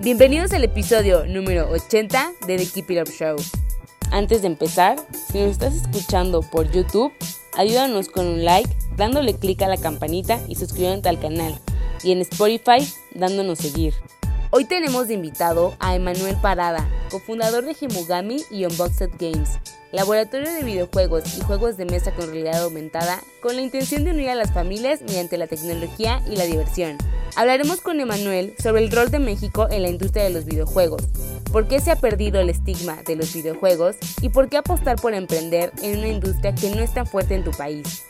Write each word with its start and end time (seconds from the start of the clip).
Bienvenidos 0.00 0.52
al 0.52 0.62
episodio 0.62 1.26
número 1.26 1.68
80 1.70 2.30
de 2.46 2.56
The 2.56 2.66
Keep 2.66 2.90
It 2.92 2.98
Up 3.00 3.12
Show. 3.12 3.36
Antes 4.12 4.42
de 4.42 4.46
empezar, 4.46 4.96
si 5.12 5.40
nos 5.40 5.50
estás 5.50 5.74
escuchando 5.74 6.40
por 6.40 6.70
YouTube, 6.70 7.12
ayúdanos 7.56 8.08
con 8.08 8.24
un 8.24 8.44
like, 8.44 8.70
dándole 8.96 9.34
clic 9.34 9.60
a 9.62 9.66
la 9.66 9.76
campanita 9.76 10.38
y 10.46 10.54
suscribiéndote 10.54 11.08
al 11.08 11.18
canal. 11.18 11.58
Y 12.04 12.12
en 12.12 12.20
Spotify, 12.20 12.78
dándonos 13.12 13.58
seguir. 13.58 13.92
Hoy 14.50 14.64
tenemos 14.64 15.08
de 15.08 15.14
invitado 15.14 15.76
a 15.78 15.94
Emanuel 15.94 16.34
Parada, 16.40 16.88
cofundador 17.10 17.66
de 17.66 17.74
Gemugami 17.74 18.42
y 18.50 18.64
Unboxed 18.64 19.10
Games, 19.18 19.58
laboratorio 19.92 20.50
de 20.50 20.62
videojuegos 20.62 21.36
y 21.36 21.42
juegos 21.42 21.76
de 21.76 21.84
mesa 21.84 22.14
con 22.14 22.30
realidad 22.30 22.62
aumentada, 22.62 23.20
con 23.42 23.56
la 23.56 23.62
intención 23.62 24.04
de 24.04 24.12
unir 24.12 24.30
a 24.30 24.34
las 24.34 24.50
familias 24.50 25.02
mediante 25.02 25.36
la 25.36 25.48
tecnología 25.48 26.22
y 26.26 26.36
la 26.36 26.44
diversión. 26.44 26.96
Hablaremos 27.36 27.82
con 27.82 28.00
Emanuel 28.00 28.54
sobre 28.58 28.82
el 28.82 28.90
rol 28.90 29.10
de 29.10 29.18
México 29.18 29.68
en 29.70 29.82
la 29.82 29.90
industria 29.90 30.24
de 30.24 30.30
los 30.30 30.46
videojuegos, 30.46 31.02
por 31.52 31.68
qué 31.68 31.78
se 31.80 31.90
ha 31.90 31.96
perdido 31.96 32.40
el 32.40 32.48
estigma 32.48 33.02
de 33.06 33.16
los 33.16 33.34
videojuegos 33.34 33.96
y 34.22 34.30
por 34.30 34.48
qué 34.48 34.56
apostar 34.56 34.96
por 34.98 35.12
emprender 35.12 35.72
en 35.82 35.98
una 35.98 36.08
industria 36.08 36.54
que 36.54 36.70
no 36.70 36.80
es 36.80 36.94
tan 36.94 37.06
fuerte 37.06 37.34
en 37.34 37.44
tu 37.44 37.50
país. 37.50 38.02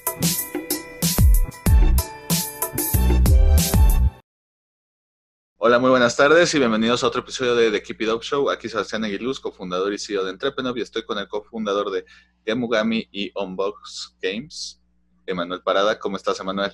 Hola, 5.61 5.81
muy 5.81 5.91
buenas 5.91 6.17
tardes 6.17 6.55
y 6.55 6.59
bienvenidos 6.61 7.03
a 7.03 7.09
otro 7.09 7.23
episodio 7.23 7.57
de 7.57 7.73
The 7.73 7.83
Keep 7.83 8.03
It 8.03 8.09
Up 8.11 8.23
Show. 8.23 8.49
Aquí 8.49 8.69
Sebastián 8.69 9.03
Aguiluz, 9.03 9.41
cofundador 9.41 9.93
y 9.93 9.99
CEO 9.99 10.23
de 10.23 10.31
Entrepreneur 10.31 10.79
y 10.79 10.83
estoy 10.83 11.03
con 11.03 11.19
el 11.19 11.27
cofundador 11.27 11.91
de 11.91 12.05
Gemugami 12.47 13.09
y 13.11 13.33
Unbox 13.35 14.17
Games, 14.23 14.81
Emanuel 15.27 15.61
Parada. 15.61 15.99
¿Cómo 15.99 16.17
estás, 16.17 16.39
Emanuel? 16.39 16.71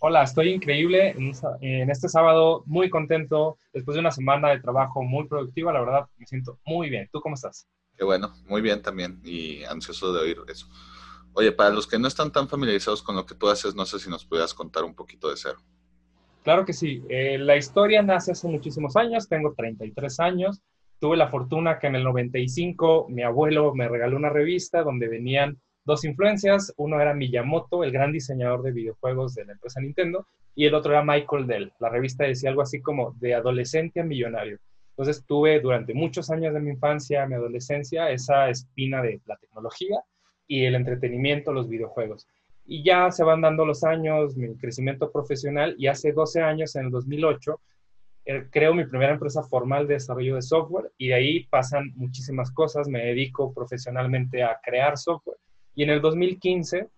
Hola, 0.00 0.24
estoy 0.24 0.50
increíble 0.50 1.16
en 1.62 1.90
este 1.90 2.10
sábado, 2.10 2.64
muy 2.66 2.90
contento, 2.90 3.56
después 3.72 3.94
de 3.94 4.00
una 4.00 4.10
semana 4.10 4.50
de 4.50 4.60
trabajo 4.60 5.02
muy 5.02 5.26
productiva, 5.26 5.72
la 5.72 5.80
verdad 5.80 6.06
me 6.18 6.26
siento 6.26 6.60
muy 6.66 6.90
bien. 6.90 7.08
¿Tú 7.10 7.22
cómo 7.22 7.34
estás? 7.34 7.66
Qué 7.96 8.04
bueno, 8.04 8.34
muy 8.46 8.60
bien 8.60 8.82
también 8.82 9.22
y 9.24 9.64
ansioso 9.64 10.12
de 10.12 10.20
oír 10.20 10.36
eso. 10.48 10.68
Oye, 11.32 11.50
para 11.50 11.70
los 11.70 11.86
que 11.86 11.98
no 11.98 12.06
están 12.06 12.30
tan 12.30 12.46
familiarizados 12.46 13.02
con 13.02 13.16
lo 13.16 13.24
que 13.24 13.34
tú 13.34 13.48
haces, 13.48 13.74
no 13.74 13.86
sé 13.86 13.98
si 13.98 14.10
nos 14.10 14.26
pudieras 14.26 14.52
contar 14.52 14.84
un 14.84 14.94
poquito 14.94 15.30
de 15.30 15.36
cero. 15.38 15.60
Claro 16.48 16.64
que 16.64 16.72
sí. 16.72 17.04
Eh, 17.10 17.36
la 17.36 17.58
historia 17.58 18.00
nace 18.00 18.32
hace 18.32 18.48
muchísimos 18.48 18.96
años, 18.96 19.28
tengo 19.28 19.52
33 19.52 20.18
años. 20.18 20.62
Tuve 20.98 21.18
la 21.18 21.28
fortuna 21.28 21.78
que 21.78 21.88
en 21.88 21.96
el 21.96 22.04
95 22.04 23.08
mi 23.10 23.22
abuelo 23.22 23.74
me 23.74 23.86
regaló 23.86 24.16
una 24.16 24.30
revista 24.30 24.82
donde 24.82 25.08
venían 25.08 25.58
dos 25.84 26.06
influencias. 26.06 26.72
Uno 26.78 27.02
era 27.02 27.12
Miyamoto, 27.12 27.84
el 27.84 27.92
gran 27.92 28.12
diseñador 28.12 28.62
de 28.62 28.72
videojuegos 28.72 29.34
de 29.34 29.44
la 29.44 29.52
empresa 29.52 29.82
Nintendo, 29.82 30.26
y 30.54 30.64
el 30.64 30.74
otro 30.74 30.92
era 30.92 31.04
Michael 31.04 31.46
Dell. 31.46 31.70
La 31.80 31.90
revista 31.90 32.24
decía 32.24 32.48
algo 32.48 32.62
así 32.62 32.80
como 32.80 33.12
de 33.20 33.34
adolescente 33.34 34.00
a 34.00 34.04
millonario. 34.04 34.58
Entonces 34.96 35.26
tuve 35.26 35.60
durante 35.60 35.92
muchos 35.92 36.30
años 36.30 36.54
de 36.54 36.60
mi 36.60 36.70
infancia, 36.70 37.26
mi 37.26 37.34
adolescencia, 37.34 38.10
esa 38.10 38.48
espina 38.48 39.02
de 39.02 39.20
la 39.26 39.36
tecnología 39.36 40.00
y 40.46 40.64
el 40.64 40.76
entretenimiento, 40.76 41.52
los 41.52 41.68
videojuegos. 41.68 42.26
Y 42.70 42.84
ya 42.84 43.10
se 43.10 43.24
van 43.24 43.40
dando 43.40 43.64
los 43.64 43.82
años, 43.82 44.36
mi 44.36 44.54
crecimiento 44.54 45.10
profesional, 45.10 45.74
y 45.78 45.86
hace 45.86 46.12
12 46.12 46.42
años, 46.42 46.76
en 46.76 46.84
el 46.84 46.90
2008, 46.90 47.58
eh, 48.26 48.46
creo 48.50 48.74
mi 48.74 48.84
primera 48.84 49.14
empresa 49.14 49.42
formal 49.42 49.88
de 49.88 49.94
desarrollo 49.94 50.34
de 50.34 50.42
software 50.42 50.92
y 50.98 51.08
de 51.08 51.14
ahí 51.14 51.44
pasan 51.44 51.94
muchísimas 51.96 52.50
cosas. 52.50 52.86
Me 52.86 53.06
dedico 53.06 53.54
profesionalmente 53.54 54.42
a 54.42 54.60
crear 54.62 54.98
software. 54.98 55.38
Y 55.74 55.84
en 55.84 55.88
el 55.88 56.02
2015, 56.02 56.88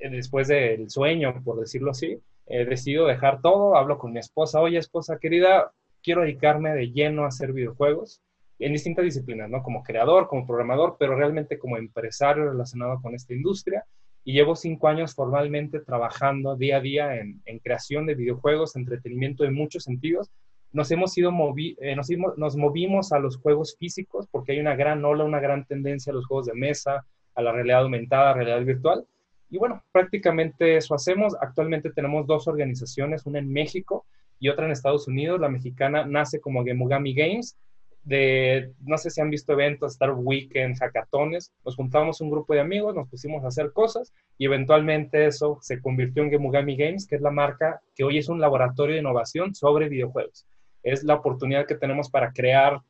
eh, 0.00 0.10
después 0.10 0.48
del 0.48 0.90
sueño, 0.90 1.40
por 1.44 1.60
decirlo 1.60 1.92
así, 1.92 2.18
he 2.46 2.64
decidido 2.64 3.06
dejar 3.06 3.40
todo. 3.40 3.76
Hablo 3.76 3.98
con 3.98 4.12
mi 4.12 4.18
esposa, 4.18 4.60
oye 4.60 4.78
esposa 4.78 5.20
querida, 5.20 5.70
quiero 6.02 6.22
dedicarme 6.22 6.74
de 6.74 6.90
lleno 6.90 7.22
a 7.22 7.28
hacer 7.28 7.52
videojuegos 7.52 8.20
en 8.58 8.72
distintas 8.72 9.04
disciplinas, 9.04 9.48
¿no? 9.48 9.62
Como 9.62 9.84
creador, 9.84 10.26
como 10.26 10.48
programador, 10.48 10.96
pero 10.98 11.14
realmente 11.14 11.60
como 11.60 11.76
empresario 11.76 12.50
relacionado 12.50 13.00
con 13.00 13.14
esta 13.14 13.34
industria 13.34 13.84
y 14.24 14.32
llevo 14.32 14.54
cinco 14.54 14.88
años 14.88 15.14
formalmente 15.14 15.80
trabajando 15.80 16.56
día 16.56 16.76
a 16.76 16.80
día 16.80 17.16
en, 17.16 17.58
creación 17.62 18.06
de 18.06 18.14
videojuegos, 18.14 18.76
entretenimiento 18.76 19.44
en 19.44 19.54
muchos 19.54 19.84
sentidos. 19.84 20.30
Nos 20.72 20.90
hemos 20.90 21.16
ido 21.18 21.32
eh, 21.80 21.96
nos, 21.96 22.56
movimos 22.56 23.12
a 23.12 23.18
los 23.18 23.36
juegos 23.36 23.76
físicos 23.78 24.26
porque 24.30 24.52
hay 24.52 24.60
una 24.60 24.76
gran 24.76 25.04
ola, 25.04 25.24
una 25.24 25.40
gran 25.40 25.66
tendencia 25.66 26.12
a 26.12 26.14
los 26.14 26.26
juegos 26.26 26.46
de 26.46 26.54
mesa, 26.54 27.04
a 27.34 27.42
la 27.42 27.52
realidad 27.52 27.82
aumentada, 27.82 28.32
realidad 28.32 28.64
virtual. 28.64 29.04
Y 29.50 29.58
bueno, 29.58 29.82
prácticamente 29.92 30.76
eso 30.76 30.94
hacemos. 30.94 31.34
Actualmente 31.40 31.90
tenemos 31.90 32.26
dos 32.26 32.48
organizaciones, 32.48 33.26
una 33.26 33.38
en 33.38 33.52
México 33.52 34.06
y 34.38 34.48
otra 34.48 34.64
en 34.64 34.72
Estados 34.72 35.08
Unidos. 35.08 35.40
La 35.40 35.50
mexicana 35.50 36.06
nace 36.06 36.40
como 36.40 36.64
Gemugami 36.64 37.12
Games 37.12 37.58
de, 38.04 38.72
no 38.80 38.98
sé 38.98 39.10
si 39.10 39.20
han 39.20 39.30
visto 39.30 39.52
eventos, 39.52 39.92
Star 39.92 40.12
Weekend, 40.12 40.76
hackatones, 40.78 41.52
nos 41.64 41.76
juntamos 41.76 42.20
un 42.20 42.30
grupo 42.30 42.52
de 42.52 42.60
amigos, 42.60 42.94
nos 42.94 43.08
pusimos 43.08 43.44
a 43.44 43.48
hacer 43.48 43.72
cosas 43.72 44.12
y 44.38 44.46
eventualmente 44.46 45.26
eso 45.26 45.58
se 45.60 45.80
convirtió 45.80 46.22
en 46.22 46.30
Gemugami 46.30 46.76
Games, 46.76 47.06
que 47.06 47.16
es 47.16 47.22
la 47.22 47.30
marca 47.30 47.80
que 47.94 48.04
hoy 48.04 48.18
es 48.18 48.28
un 48.28 48.40
laboratorio 48.40 48.94
de 48.94 49.00
innovación 49.00 49.54
sobre 49.54 49.88
videojuegos. 49.88 50.46
Es 50.82 51.04
la 51.04 51.14
oportunidad 51.14 51.66
que 51.66 51.76
tenemos 51.76 52.10
para 52.10 52.32
crear 52.32 52.80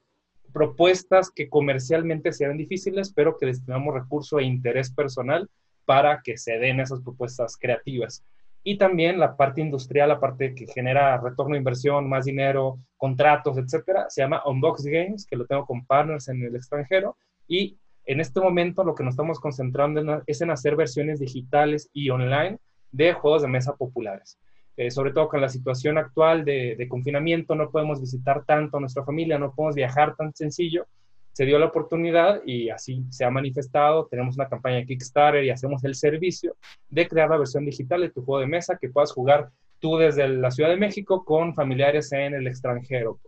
propuestas 0.52 1.30
que 1.30 1.48
comercialmente 1.48 2.32
sean 2.32 2.56
difíciles, 2.56 3.12
pero 3.12 3.36
que 3.36 3.46
destinamos 3.46 3.94
recurso 3.94 4.38
e 4.38 4.44
interés 4.44 4.90
personal 4.90 5.48
para 5.84 6.22
que 6.22 6.38
se 6.38 6.58
den 6.58 6.80
esas 6.80 7.00
propuestas 7.00 7.56
creativas 7.56 8.24
y 8.64 8.78
también 8.78 9.18
la 9.18 9.36
parte 9.36 9.60
industrial, 9.60 10.08
la 10.08 10.20
parte 10.20 10.54
que 10.54 10.66
genera 10.66 11.18
retorno 11.18 11.54
de 11.54 11.58
inversión, 11.58 12.08
más 12.08 12.26
dinero, 12.26 12.78
contratos, 12.96 13.58
etcétera, 13.58 14.06
se 14.08 14.22
llama 14.22 14.42
Unbox 14.46 14.84
Games, 14.84 15.26
que 15.26 15.36
lo 15.36 15.46
tengo 15.46 15.66
con 15.66 15.84
partners 15.84 16.28
en 16.28 16.42
el 16.42 16.54
extranjero 16.54 17.16
y 17.48 17.76
en 18.04 18.20
este 18.20 18.40
momento 18.40 18.84
lo 18.84 18.94
que 18.94 19.04
nos 19.04 19.12
estamos 19.12 19.40
concentrando 19.40 20.22
es 20.26 20.40
en 20.40 20.50
hacer 20.50 20.76
versiones 20.76 21.20
digitales 21.20 21.88
y 21.92 22.10
online 22.10 22.58
de 22.90 23.12
juegos 23.12 23.42
de 23.42 23.48
mesa 23.48 23.74
populares. 23.74 24.38
Eh, 24.76 24.90
sobre 24.90 25.12
todo 25.12 25.28
con 25.28 25.40
la 25.40 25.48
situación 25.48 25.98
actual 25.98 26.44
de, 26.44 26.76
de 26.76 26.88
confinamiento, 26.88 27.54
no 27.54 27.70
podemos 27.70 28.00
visitar 28.00 28.44
tanto 28.44 28.78
a 28.78 28.80
nuestra 28.80 29.04
familia, 29.04 29.38
no 29.38 29.54
podemos 29.54 29.74
viajar 29.74 30.16
tan 30.16 30.34
sencillo, 30.34 30.86
se 31.32 31.44
dio 31.44 31.58
la 31.58 31.66
oportunidad 31.66 32.42
y 32.44 32.68
así 32.68 33.04
se 33.10 33.24
ha 33.24 33.30
manifestado. 33.30 34.06
Tenemos 34.06 34.36
una 34.36 34.48
campaña 34.48 34.76
de 34.76 34.86
Kickstarter 34.86 35.44
y 35.44 35.50
hacemos 35.50 35.82
el 35.84 35.94
servicio 35.94 36.56
de 36.88 37.08
crear 37.08 37.30
la 37.30 37.38
versión 37.38 37.64
digital 37.64 38.02
de 38.02 38.10
tu 38.10 38.22
juego 38.22 38.40
de 38.40 38.46
mesa 38.46 38.78
que 38.80 38.90
puedas 38.90 39.12
jugar 39.12 39.50
tú 39.78 39.96
desde 39.96 40.28
la 40.28 40.50
Ciudad 40.50 40.70
de 40.70 40.76
México 40.76 41.24
con 41.24 41.54
familiares 41.54 42.12
en 42.12 42.34
el 42.34 42.46
extranjero. 42.46 43.18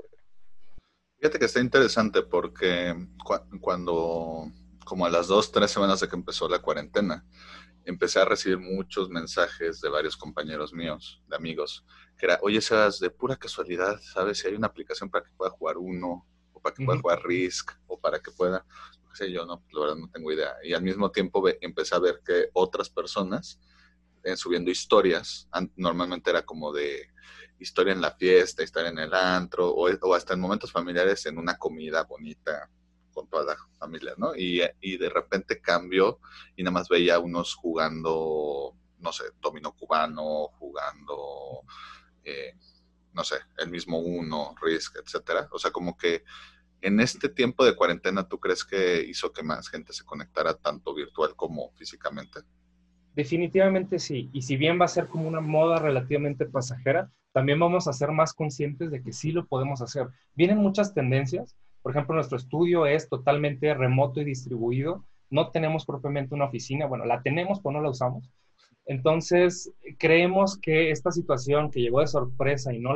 Fíjate 1.18 1.38
que 1.38 1.46
está 1.46 1.60
interesante 1.60 2.22
porque 2.22 2.94
cuando, 3.60 4.50
como 4.84 5.06
a 5.06 5.10
las 5.10 5.26
dos, 5.26 5.50
tres 5.50 5.70
semanas 5.70 6.00
de 6.00 6.08
que 6.08 6.16
empezó 6.16 6.48
la 6.48 6.60
cuarentena, 6.60 7.24
empecé 7.86 8.20
a 8.20 8.26
recibir 8.26 8.58
muchos 8.58 9.08
mensajes 9.08 9.80
de 9.80 9.88
varios 9.88 10.16
compañeros 10.16 10.72
míos, 10.74 11.22
de 11.26 11.36
amigos, 11.36 11.86
que 12.18 12.26
era, 12.26 12.38
oye, 12.42 12.60
seas 12.60 13.00
de 13.00 13.10
pura 13.10 13.36
casualidad, 13.36 13.98
¿sabes? 14.00 14.38
Si 14.38 14.48
hay 14.48 14.54
una 14.54 14.66
aplicación 14.66 15.10
para 15.10 15.24
que 15.24 15.32
pueda 15.36 15.50
jugar 15.50 15.78
uno 15.78 16.26
para 16.64 16.74
que 16.74 16.84
pueda 16.84 16.98
jugar 16.98 17.22
Risk 17.22 17.72
o 17.86 18.00
para 18.00 18.20
que 18.20 18.30
pueda, 18.30 18.64
no 19.06 19.14
sé 19.14 19.30
yo, 19.30 19.44
no, 19.44 19.62
la 19.70 19.80
verdad 19.80 19.96
no 19.96 20.08
tengo 20.10 20.32
idea. 20.32 20.54
Y 20.64 20.72
al 20.72 20.82
mismo 20.82 21.10
tiempo 21.10 21.44
empecé 21.60 21.94
a 21.94 21.98
ver 21.98 22.22
que 22.24 22.48
otras 22.54 22.88
personas 22.88 23.60
en 24.22 24.38
subiendo 24.38 24.70
historias, 24.70 25.46
normalmente 25.76 26.30
era 26.30 26.46
como 26.46 26.72
de 26.72 27.10
historia 27.58 27.92
en 27.92 28.00
la 28.00 28.12
fiesta, 28.12 28.62
historia 28.62 28.88
en 28.88 28.98
el 28.98 29.12
antro, 29.12 29.68
o, 29.68 30.14
hasta 30.14 30.32
en 30.32 30.40
momentos 30.40 30.72
familiares 30.72 31.26
en 31.26 31.36
una 31.36 31.58
comida 31.58 32.04
bonita 32.04 32.70
con 33.12 33.28
toda 33.28 33.44
la 33.44 33.56
familia, 33.78 34.14
¿no? 34.16 34.34
Y, 34.34 34.62
y 34.80 34.96
de 34.96 35.10
repente 35.10 35.60
cambió 35.60 36.18
y 36.56 36.62
nada 36.62 36.72
más 36.72 36.88
veía 36.88 37.18
unos 37.18 37.54
jugando, 37.54 38.74
no 39.00 39.12
sé, 39.12 39.24
dominó 39.38 39.72
cubano, 39.72 40.48
jugando, 40.58 41.60
eh, 42.24 42.54
no 43.12 43.22
sé, 43.22 43.36
el 43.58 43.70
mismo 43.70 43.98
uno, 43.98 44.54
Risk, 44.62 44.96
etcétera. 44.96 45.46
O 45.52 45.58
sea, 45.58 45.70
como 45.70 45.96
que 45.96 46.24
en 46.84 47.00
este 47.00 47.30
tiempo 47.30 47.64
de 47.64 47.74
cuarentena, 47.74 48.28
¿tú 48.28 48.38
crees 48.38 48.62
que 48.62 49.02
hizo 49.02 49.32
que 49.32 49.42
más 49.42 49.70
gente 49.70 49.94
se 49.94 50.04
conectara 50.04 50.54
tanto 50.54 50.94
virtual 50.94 51.34
como 51.34 51.70
físicamente? 51.72 52.40
Definitivamente 53.14 53.98
sí. 53.98 54.28
Y 54.34 54.42
si 54.42 54.58
bien 54.58 54.78
va 54.78 54.84
a 54.84 54.88
ser 54.88 55.08
como 55.08 55.26
una 55.26 55.40
moda 55.40 55.78
relativamente 55.78 56.44
pasajera, 56.44 57.10
también 57.32 57.58
vamos 57.58 57.88
a 57.88 57.92
ser 57.94 58.12
más 58.12 58.34
conscientes 58.34 58.90
de 58.90 59.02
que 59.02 59.12
sí 59.12 59.32
lo 59.32 59.46
podemos 59.46 59.80
hacer. 59.80 60.08
Vienen 60.34 60.58
muchas 60.58 60.92
tendencias. 60.92 61.56
Por 61.80 61.92
ejemplo, 61.92 62.14
nuestro 62.14 62.36
estudio 62.36 62.84
es 62.84 63.08
totalmente 63.08 63.72
remoto 63.72 64.20
y 64.20 64.24
distribuido. 64.24 65.06
No 65.30 65.50
tenemos 65.52 65.86
propiamente 65.86 66.34
una 66.34 66.44
oficina. 66.44 66.86
Bueno, 66.86 67.06
la 67.06 67.22
tenemos, 67.22 67.60
pero 67.60 67.72
no 67.72 67.80
la 67.80 67.90
usamos. 67.90 68.30
Entonces, 68.84 69.72
creemos 69.98 70.58
que 70.58 70.90
esta 70.90 71.10
situación 71.10 71.70
que 71.70 71.80
llegó 71.80 72.00
de 72.00 72.08
sorpresa 72.08 72.74
y 72.74 72.78
no, 72.78 72.92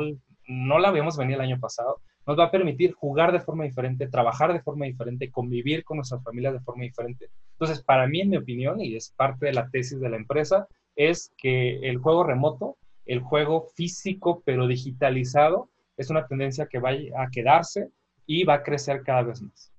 no 0.49 0.79
la 0.79 0.89
habíamos 0.89 1.15
venido 1.15 1.39
el 1.39 1.45
año 1.45 1.59
pasado, 1.59 2.01
nos 2.25 2.37
va 2.37 2.45
a 2.45 2.51
permitir 2.51 2.93
jugar 2.93 3.31
de 3.31 3.39
forma 3.39 3.65
diferente, 3.65 4.07
trabajar 4.07 4.51
de 4.51 4.61
forma 4.61 4.85
diferente, 4.85 5.31
convivir 5.31 5.83
con 5.83 5.97
nuestras 5.97 6.23
familias 6.23 6.53
de 6.53 6.59
forma 6.59 6.83
diferente. 6.83 7.29
Entonces, 7.51 7.83
para 7.83 8.07
mí, 8.07 8.21
en 8.21 8.29
mi 8.29 8.37
opinión, 8.37 8.81
y 8.81 8.95
es 8.95 9.13
parte 9.15 9.45
de 9.45 9.53
la 9.53 9.69
tesis 9.69 9.99
de 9.99 10.09
la 10.09 10.17
empresa, 10.17 10.67
es 10.95 11.31
que 11.37 11.79
el 11.87 11.99
juego 11.99 12.23
remoto, 12.23 12.77
el 13.05 13.19
juego 13.19 13.67
físico 13.75 14.41
pero 14.43 14.67
digitalizado, 14.67 15.69
es 15.97 16.09
una 16.09 16.25
tendencia 16.27 16.65
que 16.65 16.79
va 16.79 16.89
a 16.91 17.29
quedarse 17.31 17.89
y 18.25 18.43
va 18.43 18.55
a 18.55 18.63
crecer 18.63 19.03
cada 19.03 19.21
vez 19.23 19.41
más. 19.41 19.71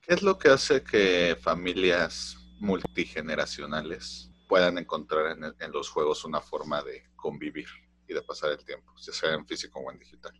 ¿Qué 0.00 0.14
es 0.14 0.22
lo 0.22 0.36
que 0.36 0.48
hace 0.48 0.82
que 0.82 1.36
familias 1.40 2.36
multigeneracionales 2.58 4.30
puedan 4.48 4.78
encontrar 4.78 5.36
en, 5.36 5.44
en 5.44 5.72
los 5.72 5.88
juegos 5.88 6.24
una 6.24 6.40
forma 6.40 6.82
de 6.82 7.04
convivir 7.14 7.66
y 8.10 8.14
de 8.14 8.22
pasar 8.22 8.50
el 8.50 8.64
tiempo, 8.64 8.92
ya 8.96 9.12
sea 9.12 9.34
en 9.34 9.46
físico 9.46 9.80
o 9.80 9.90
en 9.90 9.98
digital? 9.98 10.32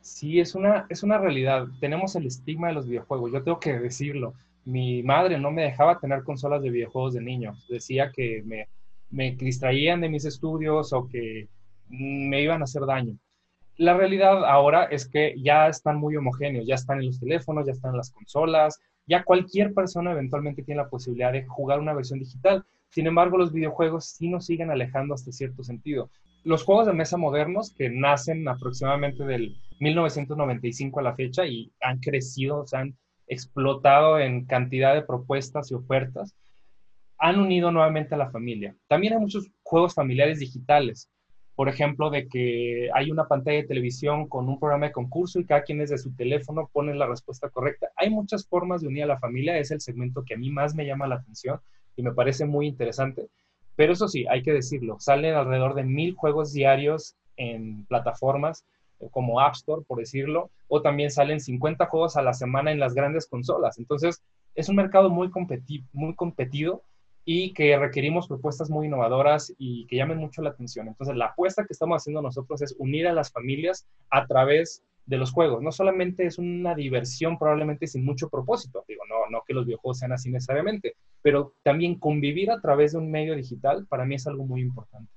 Sí, 0.00 0.40
es 0.40 0.54
una, 0.54 0.86
es 0.88 1.02
una 1.02 1.18
realidad. 1.18 1.66
Tenemos 1.80 2.14
el 2.16 2.26
estigma 2.26 2.68
de 2.68 2.74
los 2.74 2.86
videojuegos. 2.86 3.32
Yo 3.32 3.42
tengo 3.42 3.60
que 3.60 3.78
decirlo. 3.78 4.34
Mi 4.64 5.02
madre 5.02 5.38
no 5.38 5.50
me 5.50 5.62
dejaba 5.62 5.98
tener 5.98 6.22
consolas 6.22 6.62
de 6.62 6.70
videojuegos 6.70 7.14
de 7.14 7.20
niño. 7.20 7.54
Decía 7.68 8.10
que 8.12 8.42
me, 8.44 8.68
me 9.10 9.32
distraían 9.32 10.00
de 10.00 10.08
mis 10.08 10.24
estudios 10.24 10.92
o 10.92 11.08
que 11.08 11.48
me 11.88 12.42
iban 12.42 12.60
a 12.60 12.64
hacer 12.64 12.86
daño. 12.86 13.18
La 13.76 13.96
realidad 13.96 14.44
ahora 14.44 14.84
es 14.84 15.08
que 15.08 15.34
ya 15.38 15.68
están 15.68 15.98
muy 15.98 16.16
homogéneos, 16.16 16.66
ya 16.66 16.76
están 16.76 17.00
en 17.00 17.06
los 17.06 17.20
teléfonos, 17.20 17.66
ya 17.66 17.72
están 17.72 17.90
en 17.90 17.98
las 17.98 18.10
consolas, 18.10 18.80
ya 19.06 19.22
cualquier 19.22 19.74
persona 19.74 20.12
eventualmente 20.12 20.62
tiene 20.62 20.82
la 20.82 20.88
posibilidad 20.88 21.32
de 21.32 21.46
jugar 21.46 21.80
una 21.80 21.92
versión 21.92 22.18
digital. 22.18 22.64
Sin 22.88 23.06
embargo, 23.06 23.36
los 23.36 23.52
videojuegos 23.52 24.06
sí 24.06 24.28
nos 24.28 24.46
siguen 24.46 24.70
alejando 24.70 25.14
hasta 25.14 25.30
cierto 25.32 25.62
sentido. 25.62 26.10
Los 26.46 26.62
juegos 26.62 26.86
de 26.86 26.92
mesa 26.92 27.16
modernos, 27.16 27.74
que 27.76 27.90
nacen 27.90 28.46
aproximadamente 28.46 29.24
del 29.24 29.56
1995 29.80 31.00
a 31.00 31.02
la 31.02 31.16
fecha 31.16 31.44
y 31.44 31.72
han 31.80 31.98
crecido, 31.98 32.64
se 32.68 32.76
han 32.76 32.96
explotado 33.26 34.20
en 34.20 34.44
cantidad 34.44 34.94
de 34.94 35.02
propuestas 35.02 35.72
y 35.72 35.74
ofertas, 35.74 36.36
han 37.18 37.40
unido 37.40 37.72
nuevamente 37.72 38.14
a 38.14 38.18
la 38.18 38.30
familia. 38.30 38.76
También 38.86 39.14
hay 39.14 39.18
muchos 39.18 39.50
juegos 39.64 39.94
familiares 39.94 40.38
digitales, 40.38 41.10
por 41.56 41.68
ejemplo, 41.68 42.10
de 42.10 42.28
que 42.28 42.90
hay 42.94 43.10
una 43.10 43.26
pantalla 43.26 43.56
de 43.62 43.66
televisión 43.66 44.28
con 44.28 44.48
un 44.48 44.60
programa 44.60 44.86
de 44.86 44.92
concurso 44.92 45.40
y 45.40 45.46
cada 45.46 45.64
quien 45.64 45.78
desde 45.78 45.98
su 45.98 46.14
teléfono 46.14 46.70
pone 46.72 46.94
la 46.94 47.08
respuesta 47.08 47.50
correcta. 47.50 47.88
Hay 47.96 48.08
muchas 48.08 48.46
formas 48.46 48.82
de 48.82 48.86
unir 48.86 49.02
a 49.02 49.06
la 49.06 49.18
familia, 49.18 49.58
es 49.58 49.72
el 49.72 49.80
segmento 49.80 50.22
que 50.24 50.34
a 50.34 50.38
mí 50.38 50.50
más 50.50 50.76
me 50.76 50.86
llama 50.86 51.08
la 51.08 51.16
atención 51.16 51.58
y 51.96 52.04
me 52.04 52.14
parece 52.14 52.46
muy 52.46 52.68
interesante. 52.68 53.30
Pero 53.76 53.92
eso 53.92 54.08
sí, 54.08 54.26
hay 54.28 54.42
que 54.42 54.52
decirlo, 54.52 54.96
salen 54.98 55.34
alrededor 55.34 55.74
de 55.74 55.84
mil 55.84 56.14
juegos 56.14 56.52
diarios 56.52 57.14
en 57.36 57.84
plataformas 57.86 58.64
como 59.10 59.40
App 59.40 59.54
Store, 59.54 59.82
por 59.86 59.98
decirlo, 59.98 60.50
o 60.68 60.80
también 60.80 61.10
salen 61.10 61.40
50 61.40 61.86
juegos 61.86 62.16
a 62.16 62.22
la 62.22 62.32
semana 62.32 62.72
en 62.72 62.80
las 62.80 62.94
grandes 62.94 63.26
consolas. 63.26 63.78
Entonces, 63.78 64.22
es 64.54 64.68
un 64.68 64.76
mercado 64.76 65.10
muy, 65.10 65.30
muy 65.92 66.14
competido 66.14 66.82
y 67.24 67.52
que 67.52 67.76
requerimos 67.76 68.28
propuestas 68.28 68.70
muy 68.70 68.86
innovadoras 68.86 69.52
y 69.58 69.86
que 69.86 69.96
llamen 69.96 70.18
mucho 70.18 70.42
la 70.42 70.50
atención. 70.50 70.88
Entonces, 70.88 71.16
la 71.16 71.26
apuesta 71.26 71.66
que 71.66 71.72
estamos 71.72 72.02
haciendo 72.02 72.22
nosotros 72.22 72.62
es 72.62 72.74
unir 72.78 73.06
a 73.06 73.12
las 73.12 73.30
familias 73.30 73.86
a 74.10 74.26
través 74.26 74.82
de 75.06 75.16
los 75.16 75.32
juegos. 75.32 75.62
No 75.62 75.72
solamente 75.72 76.26
es 76.26 76.38
una 76.38 76.74
diversión 76.74 77.38
probablemente 77.38 77.86
sin 77.86 78.04
mucho 78.04 78.28
propósito, 78.28 78.84
digo, 78.86 79.04
no, 79.08 79.30
no 79.30 79.42
que 79.46 79.54
los 79.54 79.64
videojuegos 79.64 79.98
sean 79.98 80.12
así 80.12 80.30
necesariamente, 80.30 80.96
pero 81.22 81.54
también 81.62 81.98
convivir 81.98 82.50
a 82.50 82.60
través 82.60 82.92
de 82.92 82.98
un 82.98 83.10
medio 83.10 83.34
digital 83.34 83.86
para 83.86 84.04
mí 84.04 84.16
es 84.16 84.26
algo 84.26 84.44
muy 84.44 84.60
importante. 84.60 85.10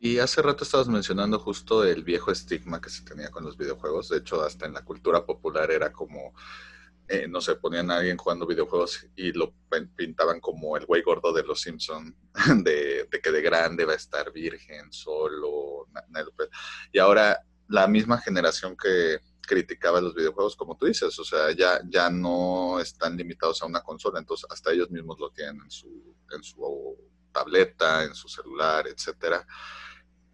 Y 0.00 0.18
hace 0.18 0.40
rato 0.42 0.62
estabas 0.62 0.86
mencionando 0.86 1.40
justo 1.40 1.84
el 1.84 2.04
viejo 2.04 2.30
estigma 2.30 2.80
que 2.80 2.88
se 2.88 3.04
tenía 3.04 3.30
con 3.30 3.44
los 3.44 3.56
videojuegos. 3.56 4.08
De 4.08 4.18
hecho, 4.18 4.40
hasta 4.42 4.66
en 4.66 4.74
la 4.74 4.84
cultura 4.84 5.26
popular 5.26 5.72
era 5.72 5.92
como, 5.92 6.34
eh, 7.08 7.26
no 7.28 7.40
sé, 7.40 7.56
ponían 7.56 7.90
a 7.90 7.96
alguien 7.96 8.16
jugando 8.16 8.46
videojuegos 8.46 9.08
y 9.16 9.32
lo 9.32 9.54
pintaban 9.96 10.38
como 10.38 10.76
el 10.76 10.86
güey 10.86 11.02
gordo 11.02 11.32
de 11.32 11.42
los 11.42 11.62
Simpson, 11.62 12.14
de, 12.62 13.08
que 13.20 13.32
de 13.32 13.42
grande 13.42 13.84
va 13.84 13.94
a 13.94 13.96
estar 13.96 14.32
virgen, 14.32 14.92
solo. 14.92 15.88
Y 16.92 17.00
ahora 17.00 17.44
la 17.68 17.86
misma 17.86 18.18
generación 18.18 18.76
que 18.76 19.18
criticaba 19.48 20.00
los 20.00 20.14
videojuegos, 20.14 20.56
como 20.56 20.76
tú 20.76 20.86
dices, 20.86 21.18
o 21.18 21.24
sea, 21.24 21.50
ya, 21.52 21.80
ya 21.88 22.10
no 22.10 22.80
están 22.80 23.16
limitados 23.16 23.62
a 23.62 23.66
una 23.66 23.80
consola, 23.80 24.18
entonces 24.18 24.46
hasta 24.50 24.72
ellos 24.72 24.90
mismos 24.90 25.18
lo 25.18 25.30
tienen 25.30 25.60
en 25.62 25.70
su, 25.70 26.14
en 26.30 26.42
su 26.42 26.96
tableta, 27.32 28.04
en 28.04 28.14
su 28.14 28.28
celular, 28.28 28.86
etcétera. 28.86 29.46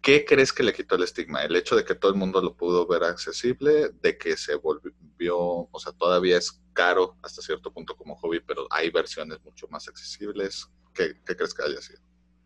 ¿Qué 0.01 0.23
crees 0.23 0.53
que 0.53 0.63
le 0.63 0.73
quitó 0.73 0.95
el 0.95 1.03
estigma? 1.03 1.43
¿El 1.43 1.55
hecho 1.55 1.75
de 1.75 1.83
que 1.83 1.95
todo 1.95 2.11
el 2.11 2.17
mundo 2.17 2.41
lo 2.41 2.55
pudo 2.55 2.85
ver 2.85 3.03
accesible? 3.03 3.89
¿De 4.01 4.17
que 4.17 4.37
se 4.37 4.55
volvió, 4.55 5.37
o 5.39 5.79
sea, 5.79 5.93
todavía 5.93 6.37
es 6.37 6.61
caro 6.73 7.17
hasta 7.23 7.41
cierto 7.41 7.73
punto 7.73 7.95
como 7.95 8.15
hobby, 8.15 8.39
pero 8.39 8.67
hay 8.69 8.91
versiones 8.91 9.43
mucho 9.43 9.67
más 9.69 9.87
accesibles? 9.87 10.69
¿Qué, 10.93 11.15
crees 11.23 11.53
que 11.53 11.63
haya 11.63 11.81
sido? 11.81 11.99